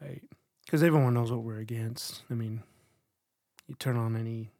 right? 0.00 0.22
Because 0.64 0.82
everyone 0.82 1.14
knows 1.14 1.32
what 1.32 1.42
we're 1.42 1.58
against. 1.58 2.22
I 2.30 2.34
mean, 2.34 2.62
you 3.66 3.74
turn 3.76 3.96
on 3.96 4.16
any. 4.16 4.50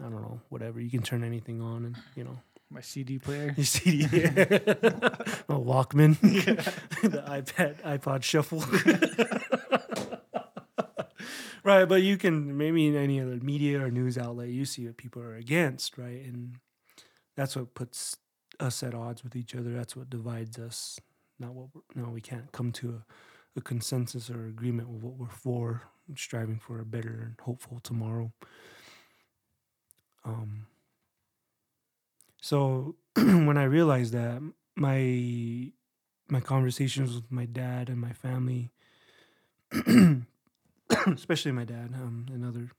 I 0.00 0.04
don't 0.04 0.22
know, 0.22 0.40
whatever. 0.48 0.80
You 0.80 0.90
can 0.90 1.02
turn 1.02 1.24
anything 1.24 1.60
on, 1.60 1.84
and 1.84 1.96
you 2.14 2.24
know, 2.24 2.38
My 2.70 2.80
CD 2.80 3.18
player. 3.18 3.52
your 3.56 3.64
CD, 3.66 4.04
a 4.04 4.08
Walkman, 5.48 6.18
the 7.02 7.22
iPad, 7.26 7.82
iPod 7.82 8.22
Shuffle. 8.22 8.62
right, 11.64 11.84
but 11.84 12.02
you 12.02 12.16
can 12.16 12.56
maybe 12.56 12.86
in 12.86 12.96
any 12.96 13.20
other 13.20 13.36
media 13.36 13.80
or 13.80 13.90
news 13.90 14.16
outlet, 14.18 14.48
you 14.48 14.64
see 14.64 14.86
what 14.86 14.96
people 14.96 15.22
are 15.22 15.36
against, 15.36 15.98
right, 15.98 16.24
and 16.24 16.56
that's 17.36 17.56
what 17.56 17.74
puts 17.74 18.16
us 18.60 18.82
at 18.82 18.94
odds 18.94 19.22
with 19.22 19.36
each 19.36 19.54
other. 19.54 19.72
That's 19.72 19.96
what 19.96 20.10
divides 20.10 20.58
us. 20.58 20.98
Not 21.38 21.54
what 21.54 21.68
we're, 21.74 22.02
no, 22.02 22.10
we 22.10 22.20
can't 22.20 22.50
come 22.52 22.72
to 22.72 22.90
a, 23.56 23.58
a 23.58 23.62
consensus 23.62 24.30
or 24.30 24.46
agreement 24.46 24.88
with 24.88 25.02
what 25.02 25.14
we're 25.16 25.28
for, 25.28 25.82
striving 26.16 26.58
for 26.58 26.80
a 26.80 26.84
better 26.84 27.22
and 27.24 27.34
hopeful 27.40 27.78
tomorrow. 27.80 28.32
Um, 30.28 30.66
so 32.40 32.96
when 33.16 33.56
I 33.56 33.64
realized 33.64 34.12
that 34.12 34.42
my 34.76 35.72
my 36.28 36.40
conversations 36.40 37.14
with 37.14 37.30
my 37.30 37.46
dad 37.46 37.88
and 37.88 37.98
my 37.98 38.12
family, 38.12 38.70
especially 41.06 41.52
my 41.52 41.64
dad 41.64 41.92
um, 41.94 42.26
and 42.32 42.44
other 42.44 42.70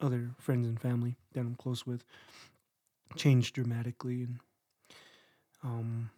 other 0.00 0.30
friends 0.38 0.68
and 0.68 0.80
family 0.80 1.16
that 1.32 1.40
I'm 1.40 1.54
close 1.56 1.86
with, 1.86 2.04
changed 3.16 3.54
dramatically. 3.54 4.22
And 4.22 4.40
um, 5.62 6.10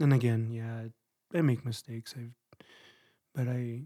and 0.00 0.12
again, 0.12 0.50
yeah, 0.50 0.88
I 1.38 1.42
make 1.42 1.64
mistakes. 1.64 2.14
I've, 2.16 2.34
but 3.34 3.48
I, 3.48 3.82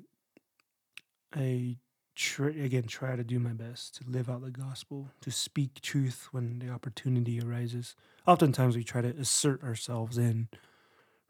I 1.34 1.76
try, 2.18 2.48
again 2.48 2.82
try 2.82 3.14
to 3.14 3.22
do 3.22 3.38
my 3.38 3.52
best 3.52 3.94
to 3.94 4.04
live 4.10 4.28
out 4.28 4.42
the 4.42 4.50
gospel, 4.50 5.08
to 5.20 5.30
speak 5.30 5.80
truth 5.80 6.28
when 6.32 6.58
the 6.58 6.68
opportunity 6.68 7.40
arises. 7.40 7.94
Oftentimes, 8.26 8.76
we 8.76 8.84
try 8.84 9.00
to 9.00 9.10
assert 9.10 9.62
ourselves 9.62 10.18
in, 10.18 10.48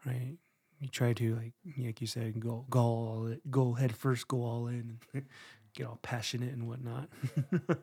right? 0.07 0.39
We 0.81 0.89
try 0.89 1.13
to 1.13 1.37
like, 1.37 1.53
like 1.77 2.01
you 2.01 2.07
said, 2.07 2.41
go 2.41 2.65
go 2.71 2.81
all 2.81 3.35
go 3.51 3.75
head 3.75 3.95
first, 3.95 4.29
go 4.29 4.39
all 4.39 4.67
in, 4.67 4.99
get 5.75 5.87
all 5.87 5.99
passionate 6.03 6.55
and 6.55 6.67
whatnot. 6.67 7.09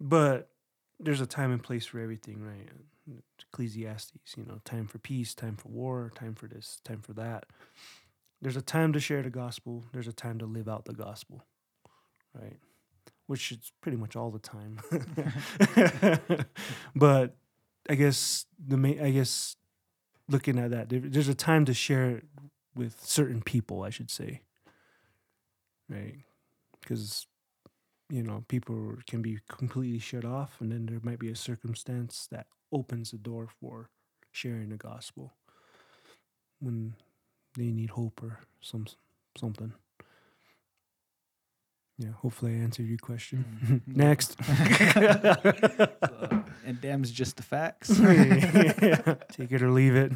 but 0.00 0.48
there's 0.98 1.20
a 1.20 1.26
time 1.26 1.52
and 1.52 1.62
place 1.62 1.84
for 1.84 2.00
everything, 2.00 2.42
right? 2.42 2.68
Ecclesiastes, 3.52 4.36
you 4.36 4.44
know, 4.46 4.60
time 4.64 4.86
for 4.86 4.98
peace, 4.98 5.34
time 5.34 5.56
for 5.56 5.68
war, 5.68 6.10
time 6.14 6.34
for 6.34 6.48
this, 6.48 6.80
time 6.82 7.02
for 7.02 7.12
that. 7.12 7.44
There's 8.40 8.56
a 8.56 8.62
time 8.62 8.92
to 8.94 9.00
share 9.00 9.22
the 9.22 9.30
gospel. 9.30 9.84
There's 9.92 10.08
a 10.08 10.12
time 10.12 10.38
to 10.38 10.46
live 10.46 10.68
out 10.68 10.86
the 10.86 10.94
gospel, 10.94 11.44
right? 12.40 12.58
Which 13.26 13.52
is 13.52 13.72
pretty 13.80 13.96
much 13.96 14.16
all 14.16 14.30
the 14.30 14.38
time. 14.38 14.80
but 16.96 17.36
I 17.88 17.94
guess 17.94 18.46
the 18.58 18.76
main, 18.76 19.00
I 19.00 19.10
guess 19.10 19.56
looking 20.28 20.58
at 20.58 20.70
that, 20.70 20.88
there's 20.88 21.28
a 21.28 21.34
time 21.34 21.64
to 21.66 21.74
share 21.74 22.10
it 22.10 22.24
with 22.74 22.96
certain 23.02 23.42
people, 23.42 23.82
I 23.82 23.90
should 23.90 24.10
say, 24.10 24.42
right? 25.88 26.16
Because 26.80 27.26
you 28.08 28.22
know 28.22 28.44
people 28.48 28.96
can 29.08 29.22
be 29.22 29.38
completely 29.48 29.98
shut 29.98 30.24
off, 30.24 30.60
and 30.60 30.70
then 30.70 30.86
there 30.86 31.00
might 31.02 31.18
be 31.18 31.30
a 31.30 31.36
circumstance 31.36 32.28
that 32.30 32.46
opens 32.72 33.10
the 33.10 33.18
door 33.18 33.48
for 33.60 33.90
sharing 34.32 34.68
the 34.68 34.76
gospel 34.76 35.32
when 36.60 36.94
they 37.56 37.72
need 37.72 37.90
hope 37.90 38.22
or 38.22 38.40
some 38.60 38.86
something. 39.36 39.72
Yeah, 41.98 42.10
hopefully 42.12 42.52
I 42.52 42.56
answered 42.56 42.86
your 42.86 42.98
question. 42.98 43.44
Mm. 43.88 43.96
Next. 43.96 44.36
So, 46.06 46.44
and 46.66 46.80
damn's 46.80 47.10
just 47.12 47.36
the 47.36 47.42
facts. 47.44 47.88
Take 49.32 49.52
it 49.52 49.62
or 49.62 49.70
leave 49.70 49.94
it. 49.94 50.12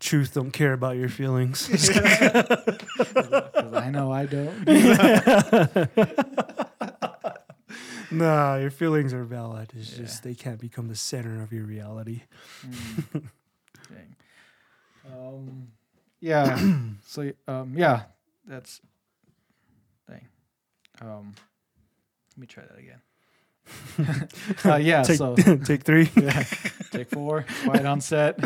Truth 0.00 0.32
don't 0.34 0.50
care 0.52 0.72
about 0.72 0.96
your 0.96 1.08
feelings. 1.10 1.68
'Cause 1.68 1.90
I 3.74 3.90
know 3.90 4.10
I 4.10 4.24
don't. 4.26 4.66
nah, 8.10 8.56
your 8.56 8.70
feelings 8.70 9.12
are 9.12 9.24
valid. 9.24 9.72
It's 9.76 9.92
Yeah. 9.92 9.98
just 10.04 10.22
they 10.22 10.34
can't 10.34 10.58
become 10.60 10.88
the 10.88 10.96
center 10.96 11.42
of 11.42 11.52
your 11.52 11.64
reality. 11.64 12.22
Mm. 12.66 13.22
Dang. 13.88 14.16
Um, 15.14 15.68
yeah. 16.20 16.58
so 17.06 17.32
um, 17.46 17.74
yeah, 17.76 18.02
that's. 18.46 18.80
Um, 21.00 21.34
let 22.36 22.40
me 22.40 22.46
try 22.46 22.64
that 22.64 22.78
again. 22.78 23.00
uh, 24.64 24.76
yeah. 24.76 25.02
take, 25.02 25.16
so 25.16 25.34
take 25.64 25.82
three. 25.82 26.10
yeah, 26.16 26.44
take 26.90 27.10
four. 27.10 27.44
Quiet 27.64 27.86
on 27.86 28.00
set. 28.00 28.42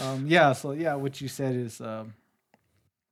um, 0.00 0.26
yeah. 0.26 0.52
So 0.52 0.72
yeah, 0.72 0.94
what 0.94 1.20
you 1.20 1.28
said 1.28 1.54
is 1.54 1.80
um, 1.80 2.14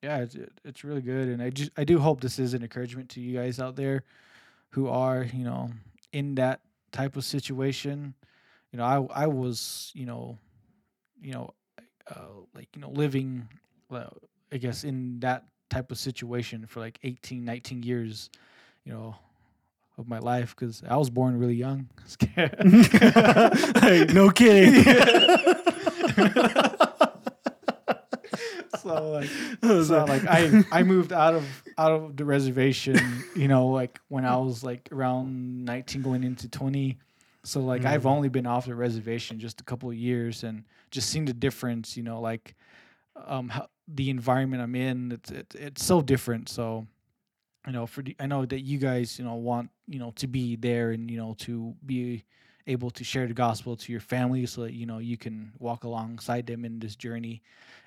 yeah, 0.03 0.19
it's 0.19 0.37
it's 0.65 0.85
really 0.85 1.03
good, 1.03 1.29
and 1.29 1.43
I 1.43 1.51
just 1.51 1.71
I 1.77 1.85
do 1.85 1.99
hope 1.99 2.21
this 2.21 2.39
is 2.39 2.55
an 2.55 2.63
encouragement 2.63 3.11
to 3.11 3.21
you 3.21 3.37
guys 3.37 3.59
out 3.59 3.77
there 3.77 4.05
who 4.71 4.89
are 4.89 5.25
you 5.25 5.45
know 5.45 5.71
in 6.13 6.35
that 6.37 6.61
type 6.93 7.17
of 7.17 7.25
situation. 7.25 8.15
You 8.73 8.79
know, 8.79 8.85
I 8.85 9.25
I 9.25 9.27
was 9.27 9.91
you 9.95 10.07
know, 10.07 10.39
you 11.21 11.33
know, 11.33 11.55
uh, 12.11 12.45
like 12.55 12.69
you 12.75 12.83
know 12.83 12.91
living, 12.91 13.49
uh, 13.91 14.05
I 14.53 14.59
guess 14.59 14.85
in 14.85 15.21
that 15.21 15.45
type 15.71 15.91
of 15.91 15.99
situation 15.99 16.67
for 16.67 16.81
like 16.81 16.99
18, 17.03 17.45
19 17.45 17.83
years, 17.83 18.31
you 18.85 18.93
know, 18.93 19.17
of 19.99 20.09
my 20.09 20.19
life 20.19 20.55
because 20.55 20.83
I 20.89 20.97
was 20.97 21.11
born 21.11 21.39
really 21.39 21.55
young. 21.55 21.89
Hey, 23.81 24.07
no 24.13 24.31
kidding. 24.31 24.85
so 28.83 29.11
like 29.13 29.29
so 29.63 30.05
like 30.07 30.27
I 30.27 30.65
I 30.71 30.83
moved 30.83 31.13
out 31.13 31.35
of 31.35 31.45
out 31.79 31.93
of 31.93 32.17
the 32.17 32.25
reservation, 32.25 33.25
you 33.35 33.49
know, 33.49 33.69
like 33.69 33.99
when 34.09 34.25
I 34.25 34.37
was 34.37 34.63
like 34.65 34.89
around 34.93 35.65
19 35.65 36.03
going 36.03 36.25
into 36.25 36.49
20. 36.49 36.99
So 37.45 37.61
like 37.61 37.85
I've 37.85 38.03
Mm. 38.03 38.11
only 38.11 38.29
been 38.29 38.47
off 38.47 38.67
the 38.67 38.75
reservation 38.75 39.39
just 39.39 39.61
a 39.61 39.65
couple 39.65 39.89
of 39.89 39.95
years 39.97 40.43
and 40.43 40.65
just 40.91 41.11
seen 41.11 41.25
the 41.27 41.35
difference, 41.35 41.97
you 41.97 42.03
know, 42.03 42.21
like 42.21 42.55
um 43.27 43.49
how, 43.49 43.69
the 43.89 44.11
environment 44.11 44.63
I'm 44.63 44.75
in, 44.75 45.13
it's 45.13 45.31
it's 45.31 45.55
it's 45.57 45.85
so 45.85 46.01
different. 46.03 46.49
So 46.49 46.87
you 47.67 47.73
know, 47.73 47.87
for 47.87 48.03
the, 48.03 48.15
I 48.21 48.27
know 48.27 48.45
that 48.47 48.61
you 48.61 48.79
guys, 48.79 49.19
you 49.19 49.25
know, 49.25 49.35
want, 49.35 49.71
you 49.89 49.99
know, 49.99 50.13
to 50.17 50.27
be 50.29 50.57
there 50.57 50.93
and, 50.93 51.11
you 51.11 51.19
know, 51.19 51.35
to 51.41 51.75
be 51.85 52.25
able 52.67 52.91
to 52.91 53.05
share 53.05 53.27
the 53.27 53.35
gospel 53.35 53.77
to 53.77 53.93
your 53.93 54.01
family 54.01 54.47
so 54.47 54.63
that, 54.63 54.73
you 54.73 54.87
know, 54.87 54.99
you 54.99 55.17
can 55.17 55.53
walk 55.59 55.85
alongside 55.85 56.47
them 56.47 56.65
in 56.65 56.79
this 56.79 56.95
journey 56.97 57.43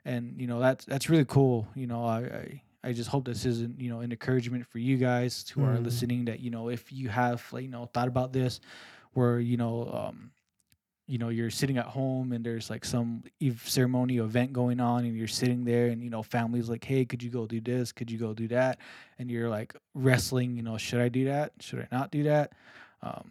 and 0.06 0.40
you 0.40 0.48
know 0.48 0.60
that's 0.60 0.86
that's 0.86 1.10
really 1.10 1.26
cool 1.26 1.68
you 1.76 1.86
know 1.86 2.06
i 2.06 2.20
i, 2.20 2.62
I 2.86 2.94
just 2.94 3.10
hope 3.10 3.26
this 3.26 3.46
isn't 3.46 3.80
you 3.82 3.90
know 3.90 4.00
an 4.00 4.12
encouragement 4.12 4.66
for 4.66 4.80
you 4.80 4.98
guys 4.98 5.48
who 5.50 5.64
are 5.64 5.78
Mm. 5.78 5.84
listening 5.84 6.26
that 6.26 6.40
you 6.40 6.50
know 6.50 6.70
if 6.70 6.92
you 6.92 7.10
have 7.10 7.46
like 7.52 7.64
you 7.64 7.70
know 7.70 7.86
thought 7.94 8.08
about 8.08 8.32
this 8.34 8.60
where 9.14 9.40
you 9.40 9.58
know 9.58 9.90
um 9.94 10.32
you 11.10 11.18
know 11.18 11.30
you're 11.30 11.50
sitting 11.50 11.78
at 11.80 11.86
home 11.88 12.32
and 12.34 12.46
there's 12.46 12.70
like 12.70 12.86
some 12.86 13.24
ceremony 13.66 14.18
event 14.18 14.54
going 14.54 14.80
on 14.80 15.06
and 15.06 15.18
you're 15.18 15.28
sitting 15.28 15.66
there 15.66 15.88
and 15.88 16.04
you 16.04 16.10
know 16.10 16.22
families 16.22 16.70
like 16.70 16.84
hey 16.86 17.04
could 17.04 17.22
you 17.24 17.32
go 17.32 17.48
do 17.48 17.60
this 17.60 17.92
could 17.92 18.12
you 18.12 18.18
go 18.20 18.32
do 18.34 18.48
that 18.48 18.78
and 19.18 19.30
you're 19.32 19.50
like 19.50 19.74
wrestling 19.96 20.56
you 20.56 20.62
know 20.62 20.78
should 20.78 21.02
i 21.02 21.10
do 21.10 21.26
that 21.26 21.52
should 21.60 21.80
i 21.80 21.88
not 21.92 22.12
do 22.12 22.22
that 22.24 22.52
um 23.02 23.28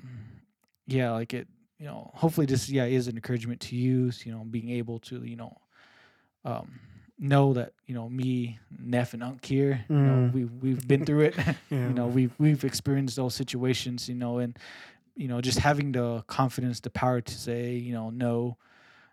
yeah 0.89 1.13
like 1.13 1.33
it 1.33 1.47
you 1.79 1.87
know 1.87 2.11
hopefully 2.15 2.47
this 2.47 2.69
yeah 2.69 2.85
is 2.85 3.07
an 3.07 3.15
encouragement 3.15 3.61
to 3.61 3.77
you 3.77 4.11
you 4.25 4.33
know 4.33 4.43
being 4.51 4.71
able 4.71 4.99
to 4.99 5.23
you 5.25 5.37
know 5.37 5.57
um, 6.45 6.81
know 7.19 7.53
that 7.53 7.73
you 7.87 7.95
know 7.95 8.09
me, 8.09 8.59
Neff, 8.79 9.13
and 9.13 9.23
Unk 9.25 9.45
here. 9.45 9.85
You 9.89 9.97
know, 9.97 10.13
Mm. 10.29 10.33
we 10.33 10.45
we've 10.45 10.87
been 10.87 11.05
through 11.05 11.23
it. 11.23 11.37
Yeah. 11.71 11.89
you 11.89 11.93
know, 11.95 12.07
we've 12.07 12.33
we've 12.39 12.65
experienced 12.65 13.17
those 13.17 13.35
situations. 13.35 14.09
You 14.09 14.15
know, 14.15 14.39
and 14.39 14.57
you 15.19 15.29
know, 15.29 15.43
just 15.43 15.59
having 15.59 15.93
the 15.93 16.25
confidence, 16.29 16.81
the 16.81 16.91
power 16.91 17.21
to 17.21 17.35
say, 17.35 17.75
you 17.75 17.93
know, 17.93 18.11
no, 18.11 18.57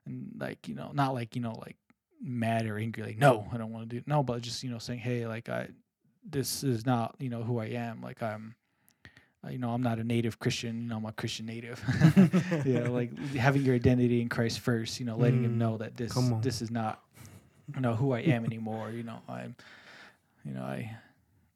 and 0.06 0.32
like 0.40 0.68
you 0.70 0.76
know, 0.76 0.92
not 0.94 1.14
like 1.14 1.36
you 1.36 1.42
know, 1.42 1.56
like 1.66 1.76
mad 2.22 2.66
or 2.68 2.78
angry, 2.78 3.04
like 3.04 3.18
no, 3.18 3.48
I 3.52 3.58
don't 3.58 3.74
want 3.74 3.90
to 3.90 3.96
do 3.98 4.04
no, 4.08 4.24
but 4.24 4.42
just 4.42 4.64
you 4.64 4.70
know, 4.70 4.80
saying, 4.80 5.00
hey, 5.00 5.28
like 5.28 5.50
I, 5.50 5.70
this 6.24 6.64
is 6.64 6.86
not 6.86 7.16
you 7.20 7.30
know 7.30 7.44
who 7.44 7.60
I 7.60 7.66
am. 7.68 8.02
Like 8.02 8.24
I'm. 8.24 8.56
uh, 9.46 9.50
You 9.50 9.58
know, 9.60 9.72
I'm 9.72 9.82
not 9.84 10.00
a 10.00 10.04
native 10.04 10.40
Christian. 10.40 10.84
You 10.84 10.90
know, 10.90 10.98
I'm 10.98 11.06
a 11.06 11.12
Christian 11.12 11.46
native. 11.46 11.84
yeah, 12.66 12.88
like 12.88 13.12
having 13.36 13.64
your 13.64 13.76
identity 13.76 14.22
in 14.22 14.30
Christ 14.30 14.60
first. 14.60 15.00
You 15.00 15.06
know, 15.08 15.18
letting 15.18 15.44
him 15.44 15.58
Mm, 15.58 15.58
know 15.58 15.78
that 15.78 15.98
this 15.98 16.14
this 16.42 16.62
is 16.62 16.72
not 16.72 17.02
you 17.76 17.82
know 17.82 17.96
who 17.96 18.14
I 18.14 18.20
am 18.22 18.46
anymore. 18.46 18.92
You 18.92 19.04
know, 19.04 19.20
I'm 19.28 19.56
you 20.46 20.54
know 20.54 20.64
I 20.64 20.98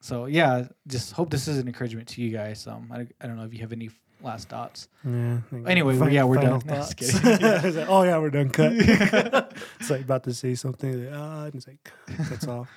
so 0.02 0.26
yeah. 0.26 0.68
Just 0.88 1.14
hope 1.14 1.30
this 1.30 1.48
is 1.48 1.58
an 1.58 1.68
encouragement 1.68 2.08
to 2.10 2.22
you 2.22 2.32
guys. 2.32 2.68
Um, 2.68 2.92
I, 2.92 3.08
I 3.22 3.28
don't 3.28 3.38
know 3.38 3.46
if 3.46 3.54
you 3.54 3.62
have 3.62 3.74
any 3.74 3.90
last 4.22 4.50
thoughts. 4.50 4.88
Yeah. 5.06 5.40
Anyway, 5.66 5.98
fin- 5.98 6.12
yeah, 6.12 6.24
we're 6.24 6.36
done. 6.36 6.52
No, 6.52 6.60
thoughts. 6.76 6.94
kidding. 6.94 7.26
I 7.44 7.70
like, 7.70 7.90
oh 7.90 8.04
yeah, 8.04 8.18
we're 8.18 8.30
done. 8.30 8.50
Cut. 8.50 8.74
it's 9.80 9.90
like 9.90 10.02
about 10.02 10.24
to 10.24 10.34
say 10.34 10.56
something. 10.56 11.06
Like, 11.06 11.14
ah, 11.16 11.46
and 11.46 11.56
it's 11.56 11.68
like 11.68 11.92
cuts 12.28 12.48
off. 12.48 12.70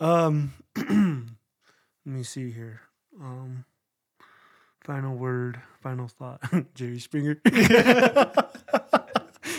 Um, 0.00 0.52
let 0.76 0.86
me 2.04 2.22
see 2.22 2.50
here. 2.50 2.80
Um, 3.20 3.64
final 4.82 5.16
word, 5.16 5.60
final 5.82 6.08
thought. 6.08 6.42
Jerry 6.74 6.98
Springer. 6.98 7.40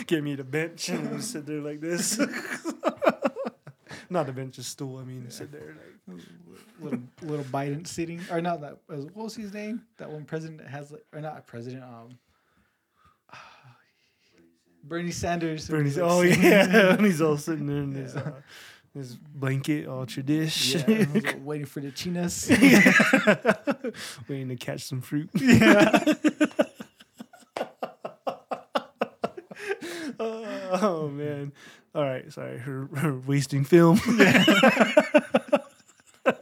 Get 0.05 0.23
me 0.23 0.35
the 0.35 0.43
bench 0.45 0.89
and 0.89 1.23
sit 1.23 1.45
there 1.45 1.61
like 1.61 1.81
this. 1.81 2.19
Not 4.09 4.25
the 4.25 4.31
bench, 4.31 4.57
a 4.57 4.63
stool. 4.63 4.97
I 4.97 5.03
mean, 5.03 5.29
sit 5.29 5.51
there 5.51 5.75
like. 6.07 6.21
little 6.79 6.99
little 7.21 7.45
Biden 7.45 7.85
sitting 7.85 8.21
or 8.31 8.41
not 8.41 8.61
that 8.61 8.77
was 8.87 9.05
what 9.05 9.25
was 9.25 9.35
his 9.35 9.53
name? 9.53 9.81
That 9.97 10.09
one 10.09 10.23
president 10.23 10.59
that 10.59 10.69
has 10.69 10.91
like 10.91 11.05
or 11.13 11.19
not 11.19 11.37
a 11.37 11.41
president. 11.41 11.83
Um, 11.83 12.17
Bernie 14.83 15.11
Sanders. 15.11 15.67
Bernie, 15.67 15.89
like, 15.89 15.99
oh 15.99 16.21
yeah, 16.21 16.93
and 16.93 17.05
he's 17.05 17.21
all 17.21 17.37
sitting 17.37 17.67
there 17.67 17.77
in 17.77 17.91
his, 17.91 18.15
uh, 18.15 18.31
his 18.93 19.15
blanket, 19.15 19.87
all 19.87 20.05
tradition. 20.05 20.83
Yeah, 20.87 21.05
like, 21.13 21.37
waiting 21.43 21.65
for 21.65 21.81
the 21.81 21.91
chinas. 21.91 22.49
Waiting 24.29 24.49
to 24.49 24.55
catch 24.55 24.83
some 24.85 25.01
fruit. 25.01 25.29
yeah. 25.35 26.13
oh 30.81 31.09
man. 31.09 31.53
All 31.95 32.03
right, 32.03 32.31
sorry, 32.31 32.59
her, 32.59 32.89
her 32.95 33.17
wasting 33.17 33.63
film. 33.63 33.99
uh, 36.25 36.33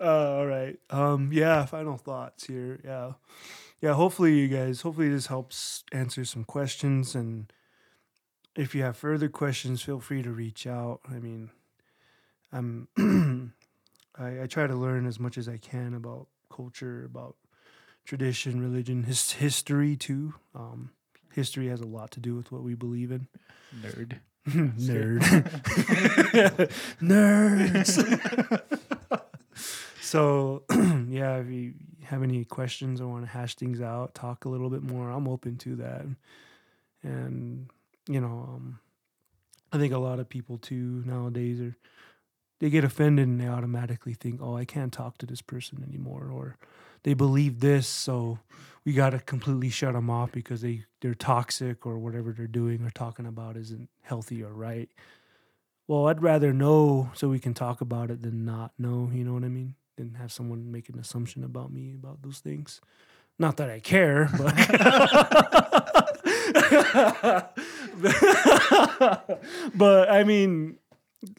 all 0.00 0.46
right. 0.46 0.78
Um, 0.90 1.30
yeah, 1.32 1.64
final 1.66 1.96
thoughts 1.96 2.46
here. 2.46 2.80
Yeah. 2.84 3.12
Yeah, 3.80 3.94
hopefully 3.94 4.38
you 4.38 4.48
guys, 4.48 4.82
hopefully 4.82 5.08
this 5.08 5.26
helps 5.26 5.82
answer 5.90 6.24
some 6.24 6.44
questions 6.44 7.14
and 7.16 7.52
if 8.54 8.74
you 8.74 8.82
have 8.82 8.96
further 8.96 9.28
questions, 9.28 9.82
feel 9.82 9.98
free 9.98 10.22
to 10.22 10.30
reach 10.30 10.66
out. 10.66 11.00
I 11.10 11.18
mean, 11.18 11.50
I'm 12.52 12.88
I, 14.18 14.42
I 14.42 14.46
try 14.46 14.66
to 14.66 14.74
learn 14.74 15.06
as 15.06 15.18
much 15.18 15.38
as 15.38 15.48
I 15.48 15.56
can 15.56 15.94
about 15.94 16.28
culture, 16.50 17.04
about 17.04 17.36
tradition, 18.04 18.60
religion, 18.60 19.04
his 19.04 19.32
history 19.32 19.96
too. 19.96 20.34
Um, 20.54 20.90
history 21.32 21.68
has 21.68 21.80
a 21.80 21.86
lot 21.86 22.10
to 22.12 22.20
do 22.20 22.34
with 22.34 22.52
what 22.52 22.62
we 22.62 22.74
believe 22.74 23.10
in. 23.10 23.28
Nerd. 23.80 24.18
Nerd. 24.48 25.20
Nerds. 27.00 28.02
so, 30.00 30.64
yeah, 31.08 31.36
if 31.36 31.48
you 31.48 31.74
have 32.04 32.22
any 32.22 32.44
questions 32.44 33.00
or 33.00 33.08
want 33.08 33.24
to 33.24 33.30
hash 33.30 33.54
things 33.54 33.80
out, 33.80 34.14
talk 34.14 34.44
a 34.44 34.48
little 34.48 34.70
bit 34.70 34.82
more, 34.82 35.10
I'm 35.10 35.28
open 35.28 35.56
to 35.58 35.76
that. 35.76 36.04
And, 37.02 37.68
you 38.08 38.20
know, 38.20 38.48
um, 38.48 38.78
I 39.72 39.78
think 39.78 39.92
a 39.92 39.98
lot 39.98 40.20
of 40.20 40.28
people 40.28 40.58
too 40.58 41.02
nowadays 41.06 41.60
are, 41.60 41.76
they 42.60 42.70
get 42.70 42.84
offended 42.84 43.26
and 43.26 43.40
they 43.40 43.48
automatically 43.48 44.14
think, 44.14 44.40
oh, 44.40 44.56
I 44.56 44.64
can't 44.64 44.92
talk 44.92 45.18
to 45.18 45.26
this 45.26 45.42
person 45.42 45.84
anymore. 45.88 46.30
Or 46.32 46.56
they 47.04 47.14
believe 47.14 47.60
this, 47.60 47.86
so 47.86 48.38
we 48.84 48.92
got 48.92 49.10
to 49.10 49.18
completely 49.18 49.70
shut 49.70 49.94
them 49.94 50.10
off 50.10 50.32
because 50.32 50.60
they, 50.60 50.84
they're 51.00 51.14
toxic 51.14 51.86
or 51.86 51.98
whatever 51.98 52.32
they're 52.32 52.46
doing 52.46 52.84
or 52.84 52.90
talking 52.90 53.26
about 53.26 53.56
isn't 53.56 53.88
healthy 54.02 54.42
or 54.42 54.52
right. 54.52 54.88
Well, 55.86 56.08
I'd 56.08 56.22
rather 56.22 56.52
know 56.52 57.10
so 57.14 57.28
we 57.28 57.38
can 57.38 57.54
talk 57.54 57.80
about 57.80 58.10
it 58.10 58.22
than 58.22 58.44
not 58.44 58.72
know, 58.78 59.10
you 59.12 59.24
know 59.24 59.34
what 59.34 59.44
I 59.44 59.48
mean? 59.48 59.74
Than 59.96 60.14
have 60.14 60.32
someone 60.32 60.72
make 60.72 60.88
an 60.88 60.98
assumption 60.98 61.44
about 61.44 61.72
me 61.72 61.94
about 61.94 62.22
those 62.22 62.38
things. 62.38 62.80
Not 63.38 63.56
that 63.56 63.70
I 63.70 63.80
care, 63.80 64.30
but 64.38 64.54
but 69.74 70.10
I 70.10 70.24
mean, 70.24 70.78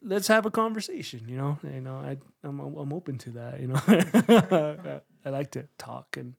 let's 0.02 0.28
have 0.28 0.46
a 0.46 0.52
conversation. 0.52 1.26
You 1.28 1.38
know, 1.38 1.60
you 1.64 1.82
know, 1.82 1.96
I 1.98 2.18
I'm 2.44 2.60
I'm 2.60 2.94
open 2.94 3.18
to 3.20 3.30
that. 3.32 3.60
You 3.60 3.68
know, 3.68 5.02
I 5.26 5.30
like 5.30 5.52
to 5.52 5.68
talk 5.78 6.18
and 6.18 6.36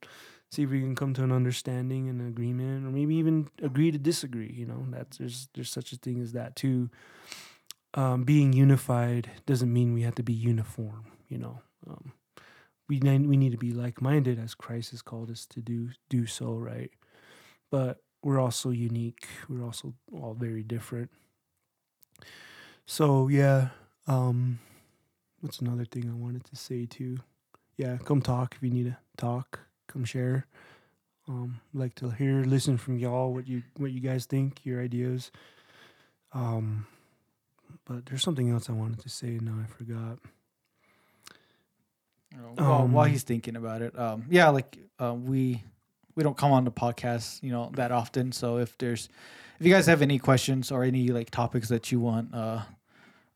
see 0.50 0.62
if 0.62 0.70
we 0.70 0.80
can 0.80 0.94
come 0.94 1.14
to 1.14 1.24
an 1.24 1.32
understanding 1.32 2.08
and 2.08 2.20
an 2.20 2.28
agreement, 2.28 2.86
or 2.86 2.90
maybe 2.90 3.16
even 3.16 3.48
agree 3.62 3.90
to 3.90 3.98
disagree. 3.98 4.52
You 4.52 4.66
know, 4.66 4.86
that's 4.90 5.18
there's 5.18 5.48
there's 5.54 5.70
such 5.70 5.92
a 5.92 5.96
thing 5.96 6.20
as 6.20 6.32
that 6.32 6.56
too. 6.56 6.90
Um, 7.94 8.24
being 8.24 8.52
unified 8.52 9.30
doesn't 9.46 9.72
mean 9.72 9.94
we 9.94 10.02
have 10.02 10.16
to 10.16 10.22
be 10.22 10.32
uniform. 10.32 11.06
You 11.28 11.38
know, 11.38 11.60
um, 11.88 12.12
we 12.88 13.00
we 13.00 13.36
need 13.36 13.52
to 13.52 13.58
be 13.58 13.72
like 13.72 14.00
minded 14.00 14.38
as 14.38 14.54
Christ 14.54 14.90
has 14.90 15.02
called 15.02 15.30
us 15.30 15.46
to 15.46 15.60
do 15.60 15.90
do 16.08 16.26
so. 16.26 16.54
Right, 16.54 16.90
but 17.70 17.98
we're 18.22 18.40
also 18.40 18.70
unique. 18.70 19.26
We're 19.48 19.64
also 19.64 19.94
all 20.12 20.34
very 20.34 20.62
different. 20.62 21.10
So 22.86 23.28
yeah, 23.28 23.68
um, 24.06 24.58
what's 25.40 25.60
another 25.60 25.84
thing 25.84 26.08
I 26.10 26.14
wanted 26.14 26.44
to 26.44 26.56
say 26.56 26.86
too? 26.86 27.18
Yeah, 27.76 27.96
come 28.04 28.20
talk 28.20 28.54
if 28.56 28.62
you 28.62 28.70
need 28.70 28.84
to 28.86 28.96
talk. 29.16 29.60
Come 29.88 30.04
share. 30.04 30.46
Um, 31.26 31.60
like 31.72 31.94
to 31.96 32.10
hear, 32.10 32.44
listen 32.44 32.76
from 32.76 32.98
y'all 32.98 33.32
what 33.32 33.48
you 33.48 33.62
what 33.76 33.92
you 33.92 34.00
guys 34.00 34.26
think, 34.26 34.64
your 34.64 34.82
ideas. 34.82 35.30
Um, 36.32 36.86
but 37.86 38.06
there's 38.06 38.22
something 38.22 38.50
else 38.50 38.68
I 38.68 38.72
wanted 38.72 39.00
to 39.00 39.08
say. 39.08 39.38
Now 39.40 39.54
I 39.62 39.66
forgot. 39.66 40.18
Well, 42.56 42.86
while 42.88 43.04
Um, 43.04 43.10
he's 43.10 43.22
thinking 43.22 43.56
about 43.56 43.80
it, 43.80 43.98
um, 43.98 44.24
yeah, 44.28 44.48
like 44.48 44.78
uh, 44.98 45.14
we 45.14 45.62
we 46.14 46.22
don't 46.22 46.36
come 46.36 46.52
on 46.52 46.64
the 46.64 46.70
podcast, 46.72 47.42
you 47.42 47.50
know, 47.50 47.70
that 47.74 47.90
often. 47.92 48.32
So 48.32 48.58
if 48.58 48.76
there's 48.78 49.08
if 49.58 49.66
you 49.66 49.72
guys 49.72 49.86
have 49.86 50.02
any 50.02 50.18
questions 50.18 50.70
or 50.70 50.84
any 50.84 51.08
like 51.08 51.30
topics 51.30 51.68
that 51.68 51.92
you 51.92 52.00
want 52.00 52.34
uh, 52.34 52.62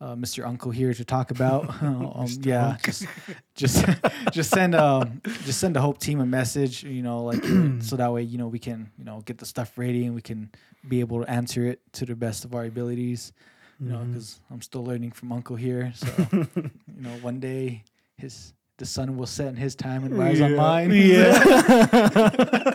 uh, 0.00 0.14
Mr. 0.14 0.46
Uncle 0.46 0.70
here 0.70 0.94
to 0.94 1.04
talk 1.04 1.30
about, 1.30 1.68
um, 1.82 2.28
yeah, 2.40 2.76
just 2.82 3.06
just 3.54 3.84
just 4.32 4.50
send 4.50 4.74
um 4.74 5.20
just 5.44 5.58
send 5.60 5.74
the 5.74 5.80
Hope 5.80 5.98
team 5.98 6.20
a 6.20 6.26
message, 6.26 6.84
you 6.84 7.02
know, 7.02 7.24
like 7.24 7.42
so 7.80 7.96
that 7.96 8.12
way 8.12 8.22
you 8.22 8.38
know 8.38 8.48
we 8.48 8.58
can 8.58 8.90
you 8.98 9.04
know 9.04 9.20
get 9.24 9.38
the 9.38 9.46
stuff 9.46 9.76
ready 9.76 10.06
and 10.06 10.14
we 10.14 10.22
can 10.22 10.50
be 10.86 11.00
able 11.00 11.22
to 11.22 11.30
answer 11.30 11.66
it 11.66 11.80
to 11.92 12.06
the 12.06 12.14
best 12.14 12.44
of 12.44 12.54
our 12.54 12.64
abilities, 12.64 13.32
you 13.80 13.88
know, 13.90 13.98
because 13.98 14.40
I'm 14.50 14.62
still 14.62 14.84
learning 14.84 15.12
from 15.12 15.32
Uncle 15.32 15.56
here. 15.56 15.92
So 15.96 16.08
you 16.32 16.70
know, 17.00 17.10
one 17.20 17.40
day 17.40 17.82
his 18.16 18.52
the 18.76 18.86
sun 18.86 19.16
will 19.16 19.26
set 19.26 19.48
in 19.48 19.56
his 19.56 19.74
time 19.74 20.04
and 20.04 20.16
rise 20.16 20.40
on 20.40 20.54
mine. 20.54 20.92
Yeah. 20.92 22.74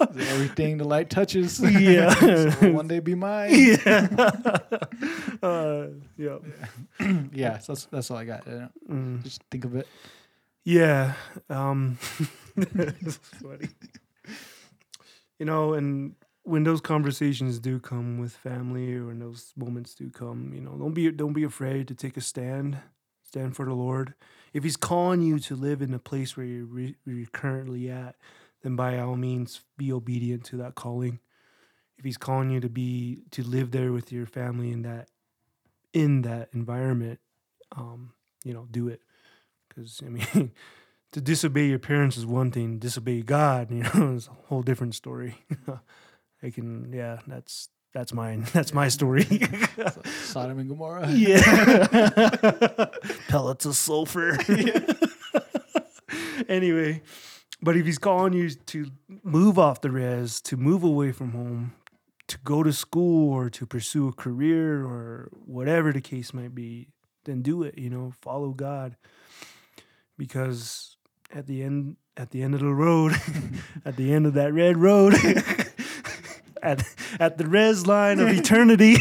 Everything 0.00 0.78
the 0.78 0.84
light 0.84 1.10
touches. 1.10 1.60
Yeah. 1.76 2.14
so 2.50 2.72
one 2.72 2.88
day 2.88 3.00
be 3.00 3.14
mine. 3.14 3.50
yeah. 3.86 4.08
uh, 5.42 5.86
yeah. 6.16 6.38
yeah, 7.32 7.58
so 7.58 7.72
that's 7.72 7.86
that's 7.86 8.10
all 8.10 8.16
I 8.16 8.24
got. 8.24 8.44
Mm. 8.44 9.22
Just 9.22 9.42
think 9.50 9.64
of 9.64 9.74
it. 9.74 9.86
Yeah. 10.64 11.14
Um 11.50 11.96
funny. 11.96 13.68
You 15.38 15.46
know, 15.46 15.74
and 15.74 16.14
when 16.44 16.62
those 16.64 16.80
conversations 16.80 17.58
do 17.58 17.78
come 17.78 18.18
with 18.18 18.32
family 18.32 18.94
or 18.94 19.06
when 19.06 19.18
those 19.18 19.52
moments 19.56 19.94
do 19.94 20.10
come, 20.10 20.52
you 20.54 20.60
know, 20.60 20.76
don't 20.78 20.94
be 20.94 21.10
don't 21.10 21.32
be 21.32 21.44
afraid 21.44 21.88
to 21.88 21.94
take 21.94 22.16
a 22.16 22.20
stand. 22.20 22.78
Stand 23.22 23.56
for 23.56 23.66
the 23.66 23.74
Lord. 23.74 24.14
If 24.52 24.62
he's 24.62 24.76
calling 24.76 25.20
you 25.20 25.38
to 25.40 25.56
live 25.56 25.82
in 25.82 25.90
the 25.90 25.98
place 25.98 26.36
where 26.36 26.46
you're, 26.46 26.64
re- 26.64 26.96
where 27.04 27.16
you're 27.16 27.26
currently 27.26 27.90
at, 27.90 28.14
then 28.66 28.74
by 28.74 28.98
all 28.98 29.14
means 29.14 29.60
be 29.78 29.92
obedient 29.92 30.42
to 30.42 30.56
that 30.56 30.74
calling. 30.74 31.20
If 31.98 32.04
he's 32.04 32.16
calling 32.16 32.50
you 32.50 32.58
to 32.58 32.68
be 32.68 33.20
to 33.30 33.44
live 33.44 33.70
there 33.70 33.92
with 33.92 34.10
your 34.10 34.26
family 34.26 34.72
in 34.72 34.82
that 34.82 35.08
in 35.92 36.22
that 36.22 36.48
environment, 36.52 37.20
um, 37.76 38.12
you 38.44 38.52
know, 38.52 38.66
do 38.68 38.88
it. 38.88 39.02
Because 39.68 40.02
I 40.04 40.08
mean, 40.08 40.50
to 41.12 41.20
disobey 41.20 41.66
your 41.66 41.78
parents 41.78 42.16
is 42.16 42.26
one 42.26 42.50
thing. 42.50 42.80
Disobey 42.80 43.22
God, 43.22 43.70
you 43.70 43.84
know, 43.84 44.14
is 44.16 44.26
a 44.26 44.48
whole 44.48 44.62
different 44.62 44.96
story. 44.96 45.36
I 46.42 46.50
can, 46.50 46.92
yeah, 46.92 47.20
that's 47.28 47.68
that's 47.94 48.12
mine. 48.12 48.46
That's 48.52 48.74
my 48.74 48.88
story. 48.88 49.24
So, 49.76 50.02
Sodom 50.24 50.58
and 50.58 50.68
Gomorrah. 50.68 51.08
yeah, 51.08 52.86
pellets 53.28 53.64
of 53.64 53.76
sulfur. 53.76 54.36
Yeah. 54.48 54.92
anyway, 56.48 57.02
but 57.62 57.76
if 57.76 57.86
he's 57.86 57.98
calling 57.98 58.32
you 58.32 58.50
to 58.50 58.90
move 59.22 59.58
off 59.58 59.80
the 59.80 59.90
res, 59.90 60.40
to 60.42 60.56
move 60.56 60.82
away 60.82 61.12
from 61.12 61.32
home, 61.32 61.74
to 62.28 62.38
go 62.44 62.62
to 62.62 62.72
school 62.72 63.32
or 63.32 63.48
to 63.50 63.66
pursue 63.66 64.08
a 64.08 64.12
career 64.12 64.84
or 64.84 65.28
whatever 65.44 65.92
the 65.92 66.00
case 66.00 66.34
might 66.34 66.54
be, 66.54 66.88
then 67.24 67.42
do 67.42 67.62
it. 67.62 67.78
You 67.78 67.90
know, 67.90 68.12
follow 68.20 68.50
God, 68.50 68.96
because 70.18 70.96
at 71.32 71.46
the 71.46 71.62
end, 71.62 71.96
at 72.16 72.30
the 72.30 72.42
end 72.42 72.54
of 72.54 72.60
the 72.60 72.72
road, 72.72 73.12
at 73.84 73.96
the 73.96 74.12
end 74.12 74.26
of 74.26 74.34
that 74.34 74.52
red 74.52 74.76
road. 74.76 75.14
At, 76.62 76.82
at 77.20 77.38
the 77.38 77.46
res 77.46 77.86
line 77.86 78.18
of 78.18 78.28
eternity, 78.28 78.96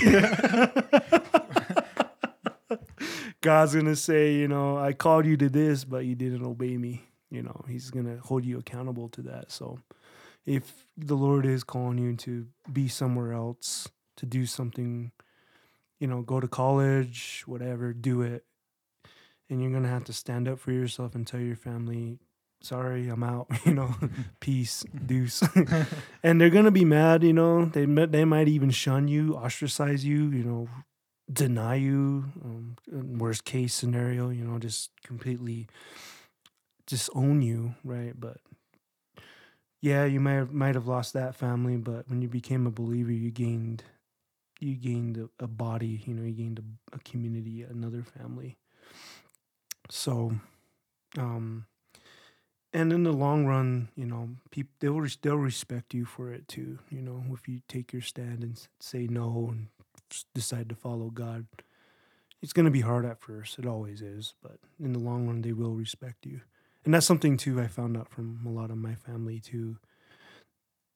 God's 3.41 3.73
gonna 3.73 3.95
say, 3.95 4.35
you 4.35 4.47
know, 4.47 4.77
I 4.77 4.93
called 4.93 5.25
you 5.25 5.35
to 5.37 5.49
this, 5.49 5.83
but 5.83 6.05
you 6.05 6.13
didn't 6.13 6.45
obey 6.45 6.77
me. 6.77 7.05
You 7.29 7.43
know, 7.43 7.63
He's 7.67 7.89
gonna 7.89 8.17
hold 8.23 8.45
you 8.45 8.57
accountable 8.59 9.09
to 9.09 9.21
that. 9.23 9.51
So, 9.51 9.79
if 10.45 10.85
the 10.97 11.15
Lord 11.15 11.45
is 11.45 11.63
calling 11.63 11.97
you 11.97 12.15
to 12.17 12.47
be 12.71 12.87
somewhere 12.87 13.33
else, 13.33 13.87
to 14.17 14.25
do 14.25 14.45
something, 14.45 15.11
you 15.99 16.07
know, 16.07 16.21
go 16.21 16.39
to 16.39 16.47
college, 16.47 17.43
whatever, 17.45 17.93
do 17.93 18.21
it. 18.21 18.45
And 19.49 19.61
you're 19.61 19.71
gonna 19.71 19.89
have 19.89 20.05
to 20.05 20.13
stand 20.13 20.47
up 20.47 20.59
for 20.59 20.71
yourself 20.71 21.15
and 21.15 21.25
tell 21.25 21.39
your 21.39 21.55
family, 21.55 22.19
sorry, 22.61 23.09
I'm 23.09 23.23
out. 23.23 23.47
You 23.65 23.73
know, 23.73 23.95
peace, 24.39 24.83
deuce. 25.05 25.43
and 26.23 26.39
they're 26.39 26.49
gonna 26.49 26.71
be 26.71 26.85
mad. 26.85 27.23
You 27.23 27.33
know, 27.33 27.65
they 27.65 27.85
they 27.85 28.25
might 28.25 28.47
even 28.47 28.69
shun 28.69 29.07
you, 29.07 29.35
ostracize 29.35 30.05
you. 30.05 30.29
You 30.29 30.43
know, 30.43 30.69
deny 31.31 31.75
you. 31.75 32.25
Um, 32.43 32.75
worst 32.91 33.45
case 33.45 33.73
scenario, 33.73 34.29
you 34.29 34.43
know, 34.43 34.59
just 34.59 34.91
completely 35.03 35.67
disown 36.87 37.41
you, 37.41 37.75
right? 37.83 38.13
But 38.19 38.37
yeah, 39.81 40.05
you 40.05 40.19
might 40.19 40.33
have, 40.33 40.51
might 40.51 40.75
have 40.75 40.87
lost 40.87 41.13
that 41.13 41.35
family, 41.35 41.77
but 41.77 42.09
when 42.09 42.21
you 42.21 42.27
became 42.27 42.65
a 42.65 42.71
believer, 42.71 43.11
you 43.11 43.31
gained 43.31 43.83
you 44.59 44.75
gained 44.75 45.17
a, 45.17 45.43
a 45.43 45.47
body. 45.47 46.01
You 46.05 46.13
know, 46.13 46.23
you 46.23 46.31
gained 46.31 46.59
a, 46.59 46.95
a 46.95 46.99
community, 46.99 47.63
another 47.63 48.03
family. 48.03 48.57
So, 49.89 50.33
um, 51.17 51.65
and 52.73 52.91
in 52.91 53.03
the 53.03 53.13
long 53.13 53.45
run, 53.45 53.89
you 53.95 54.05
know, 54.05 54.29
people 54.51 54.73
they'll 54.79 55.05
they'll 55.21 55.37
respect 55.37 55.93
you 55.93 56.05
for 56.05 56.31
it 56.31 56.47
too. 56.47 56.79
You 56.89 57.01
know, 57.01 57.23
if 57.33 57.47
you 57.47 57.61
take 57.67 57.93
your 57.93 58.01
stand 58.01 58.43
and 58.43 58.59
say 58.79 59.07
no 59.07 59.49
and 59.51 59.67
decide 60.33 60.69
to 60.69 60.75
follow 60.75 61.09
God, 61.09 61.45
it's 62.41 62.53
going 62.53 62.65
to 62.65 62.71
be 62.71 62.81
hard 62.81 63.05
at 63.05 63.21
first. 63.21 63.59
It 63.59 63.65
always 63.65 64.01
is, 64.01 64.33
but 64.41 64.57
in 64.79 64.93
the 64.93 64.99
long 64.99 65.27
run, 65.27 65.41
they 65.41 65.53
will 65.53 65.73
respect 65.73 66.25
you. 66.25 66.41
And 66.85 66.93
that's 66.93 67.05
something 67.05 67.35
too 67.35 67.59
I 67.59 67.67
found 67.67 67.97
out 67.97 68.09
from 68.09 68.39
a 68.45 68.49
lot 68.49 68.71
of 68.71 68.77
my 68.77 68.95
family 68.95 69.39
too 69.39 69.77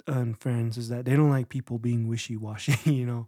and 0.09 0.37
friends 0.39 0.77
is 0.77 0.89
that 0.89 1.05
they 1.05 1.15
don't 1.15 1.29
like 1.29 1.49
people 1.49 1.77
being 1.77 2.07
wishy 2.07 2.35
washy. 2.35 2.75
You 2.91 3.05
know, 3.05 3.27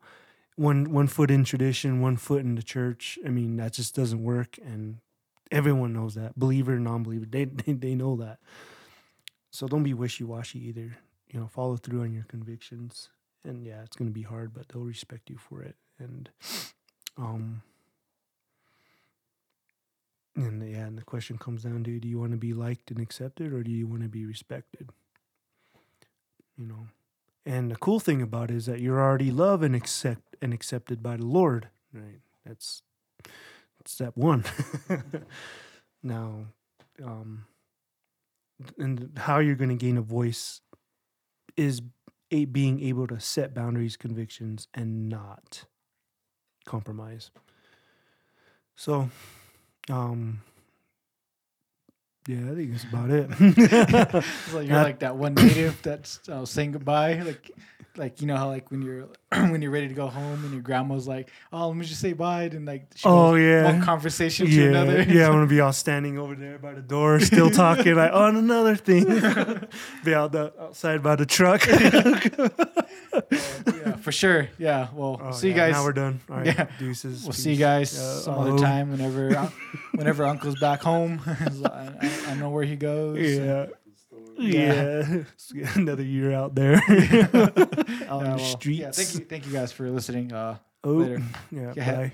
one 0.56 0.92
one 0.92 1.08
foot 1.08 1.32
in 1.32 1.44
tradition, 1.44 2.02
one 2.02 2.18
foot 2.18 2.42
in 2.42 2.56
the 2.56 2.64
church. 2.64 3.20
I 3.26 3.30
mean, 3.30 3.58
that 3.58 3.74
just 3.74 3.96
doesn't 3.96 4.24
work, 4.24 4.58
and 4.64 4.98
everyone 5.52 5.94
knows 5.94 6.16
that. 6.16 6.38
Believer, 6.38 6.80
non 6.80 7.04
believer, 7.04 7.26
they, 7.30 7.46
they 7.66 7.74
they 7.74 7.96
know 7.96 8.16
that. 8.18 8.40
So 9.52 9.68
don't 9.68 9.84
be 9.84 9.94
wishy 9.94 10.24
washy 10.24 10.60
either. 10.68 10.98
You 11.32 11.40
know, 11.40 11.48
follow 11.48 11.78
through 11.78 12.02
on 12.02 12.14
your 12.14 12.26
convictions, 12.28 13.10
and 13.44 13.66
yeah, 13.66 13.84
it's 13.84 13.96
gonna 13.96 14.12
be 14.12 14.24
hard, 14.24 14.54
but 14.54 14.70
they'll 14.70 14.84
respect 14.84 15.30
you 15.30 15.38
for 15.38 15.62
it. 15.62 15.76
And 16.00 16.30
um, 17.18 17.62
and 20.36 20.70
yeah, 20.70 20.86
and 20.86 20.98
the 20.98 21.04
question 21.04 21.38
comes 21.38 21.64
down 21.64 21.84
to: 21.84 22.00
Do 22.00 22.08
you 22.08 22.20
want 22.20 22.32
to 22.32 22.38
be 22.38 22.54
liked 22.54 22.92
and 22.92 23.00
accepted, 23.00 23.54
or 23.54 23.64
do 23.64 23.72
you 23.72 23.88
want 23.88 24.02
to 24.04 24.10
be 24.10 24.26
respected? 24.26 24.90
You 26.58 26.68
know. 26.68 26.88
And 27.46 27.72
the 27.72 27.76
cool 27.76 28.00
thing 28.00 28.22
about 28.22 28.52
it 28.52 28.56
is 28.56 28.68
that 28.68 28.82
you're 28.82 29.02
already 29.02 29.32
loved 29.32 29.64
and 29.64 29.76
accept 29.76 30.36
and 30.42 30.54
accepted 30.54 31.02
by 31.02 31.18
the 31.18 31.26
Lord. 31.26 31.70
Right. 31.92 32.22
That's 32.46 32.84
step 33.86 34.16
one. 34.16 34.46
now, 36.04 36.46
um, 37.04 37.46
and 38.78 39.12
how 39.18 39.40
you're 39.40 39.56
going 39.56 39.70
to 39.70 39.76
gain 39.76 39.98
a 39.98 40.02
voice 40.02 40.62
is 41.58 41.82
a, 42.32 42.46
being 42.46 42.82
able 42.82 43.08
to 43.08 43.20
set 43.20 43.54
boundaries, 43.54 43.98
convictions, 43.98 44.68
and 44.74 45.10
not 45.10 45.66
compromise. 46.66 47.32
So, 48.76 49.10
um, 49.90 50.42
yeah, 52.28 52.52
I 52.52 52.56
think 52.56 52.72
that's 52.72 52.84
about 52.84 53.10
it. 53.10 53.30
Like 54.54 54.68
you're 54.68 54.78
like 54.84 55.00
that 55.00 55.16
one 55.16 55.34
native 55.34 55.82
that's 55.82 56.20
uh, 56.30 56.46
saying 56.46 56.74
goodbye, 56.74 57.20
like 57.22 57.52
like 57.98 58.22
you 58.22 58.28
know 58.28 58.38
how 58.38 58.48
like 58.48 58.70
when 58.72 58.82
you're 58.82 59.08
when 59.32 59.62
you're 59.62 59.72
ready 59.72 59.88
to 59.88 59.94
go 59.94 60.08
home 60.08 60.44
and 60.44 60.54
your 60.54 60.62
grandma's 60.62 61.08
like, 61.08 61.30
oh, 61.52 61.68
let 61.70 61.76
me 61.78 61.86
just 61.86 62.00
say 62.00 62.14
bye, 62.14 62.44
and 62.44 62.66
like 62.66 62.86
she 62.96 63.08
Oh, 63.08 63.36
yeah. 63.36 63.64
one 63.66 63.82
conversation 63.82 64.46
to 64.46 64.52
yeah, 64.52 64.68
another. 64.68 65.02
yeah, 65.04 65.26
I'm 65.26 65.34
gonna 65.34 65.48
be 65.58 65.60
all 65.62 65.74
standing 65.74 66.18
over 66.20 66.36
there 66.36 66.60
by 66.60 66.74
the 66.74 66.82
door, 66.82 67.20
still 67.20 67.50
talking 67.50 67.96
like 67.96 68.14
on 68.14 68.36
another 68.36 68.76
thing. 68.76 69.06
be 70.06 70.14
out 70.14 70.32
the 70.32 70.54
outside 70.62 71.02
by 71.02 71.16
the 71.16 71.26
truck. 71.26 71.62
Yeah, 74.12 74.14
for 74.14 74.18
sure. 74.18 74.48
Yeah. 74.58 74.88
Well, 74.94 75.20
Oh, 75.24 75.32
see 75.32 75.48
you 75.50 75.54
guys. 75.54 75.74
Now 75.74 75.84
we're 75.84 75.94
done. 75.94 76.20
All 76.30 76.38
right, 76.38 76.46
Yeah. 76.46 76.68
deuces. 76.80 77.24
We'll 77.24 77.34
see 77.34 77.52
you 77.54 77.58
guys 77.58 77.94
Yeah, 77.94 78.20
some 78.20 78.34
hello. 78.36 78.54
other 78.56 78.58
time 78.64 78.92
whenever 78.92 79.38
uh, 79.38 79.50
whenever 79.96 80.26
Uncle's 80.26 80.60
back 80.60 80.82
home. 80.82 81.22
I, 81.26 81.92
I- 82.02 82.22
I 82.30 82.34
know 82.36 82.50
where 82.50 82.64
he 82.64 82.76
goes. 82.76 83.18
Yeah. 83.20 83.68
Yeah. 84.38 85.24
Yeah, 85.54 85.72
another 85.76 86.04
year 86.04 86.32
out 86.34 86.56
there 86.56 86.76
out 86.78 87.58
Yeah, 87.58 88.08
on 88.10 88.24
well, 88.24 88.38
the 88.38 88.44
streets. 88.44 88.80
Yeah, 88.80 88.92
thank 88.92 89.14
you, 89.14 89.20
thank 89.26 89.46
you 89.46 89.54
guys 89.54 89.72
for 89.72 89.90
listening. 89.90 90.34
Uh, 90.34 90.58
Oh, 90.84 90.94
later. 90.94 91.22
yeah. 91.52 91.74
Yeah. 91.76 91.96
Bye. 91.96 92.14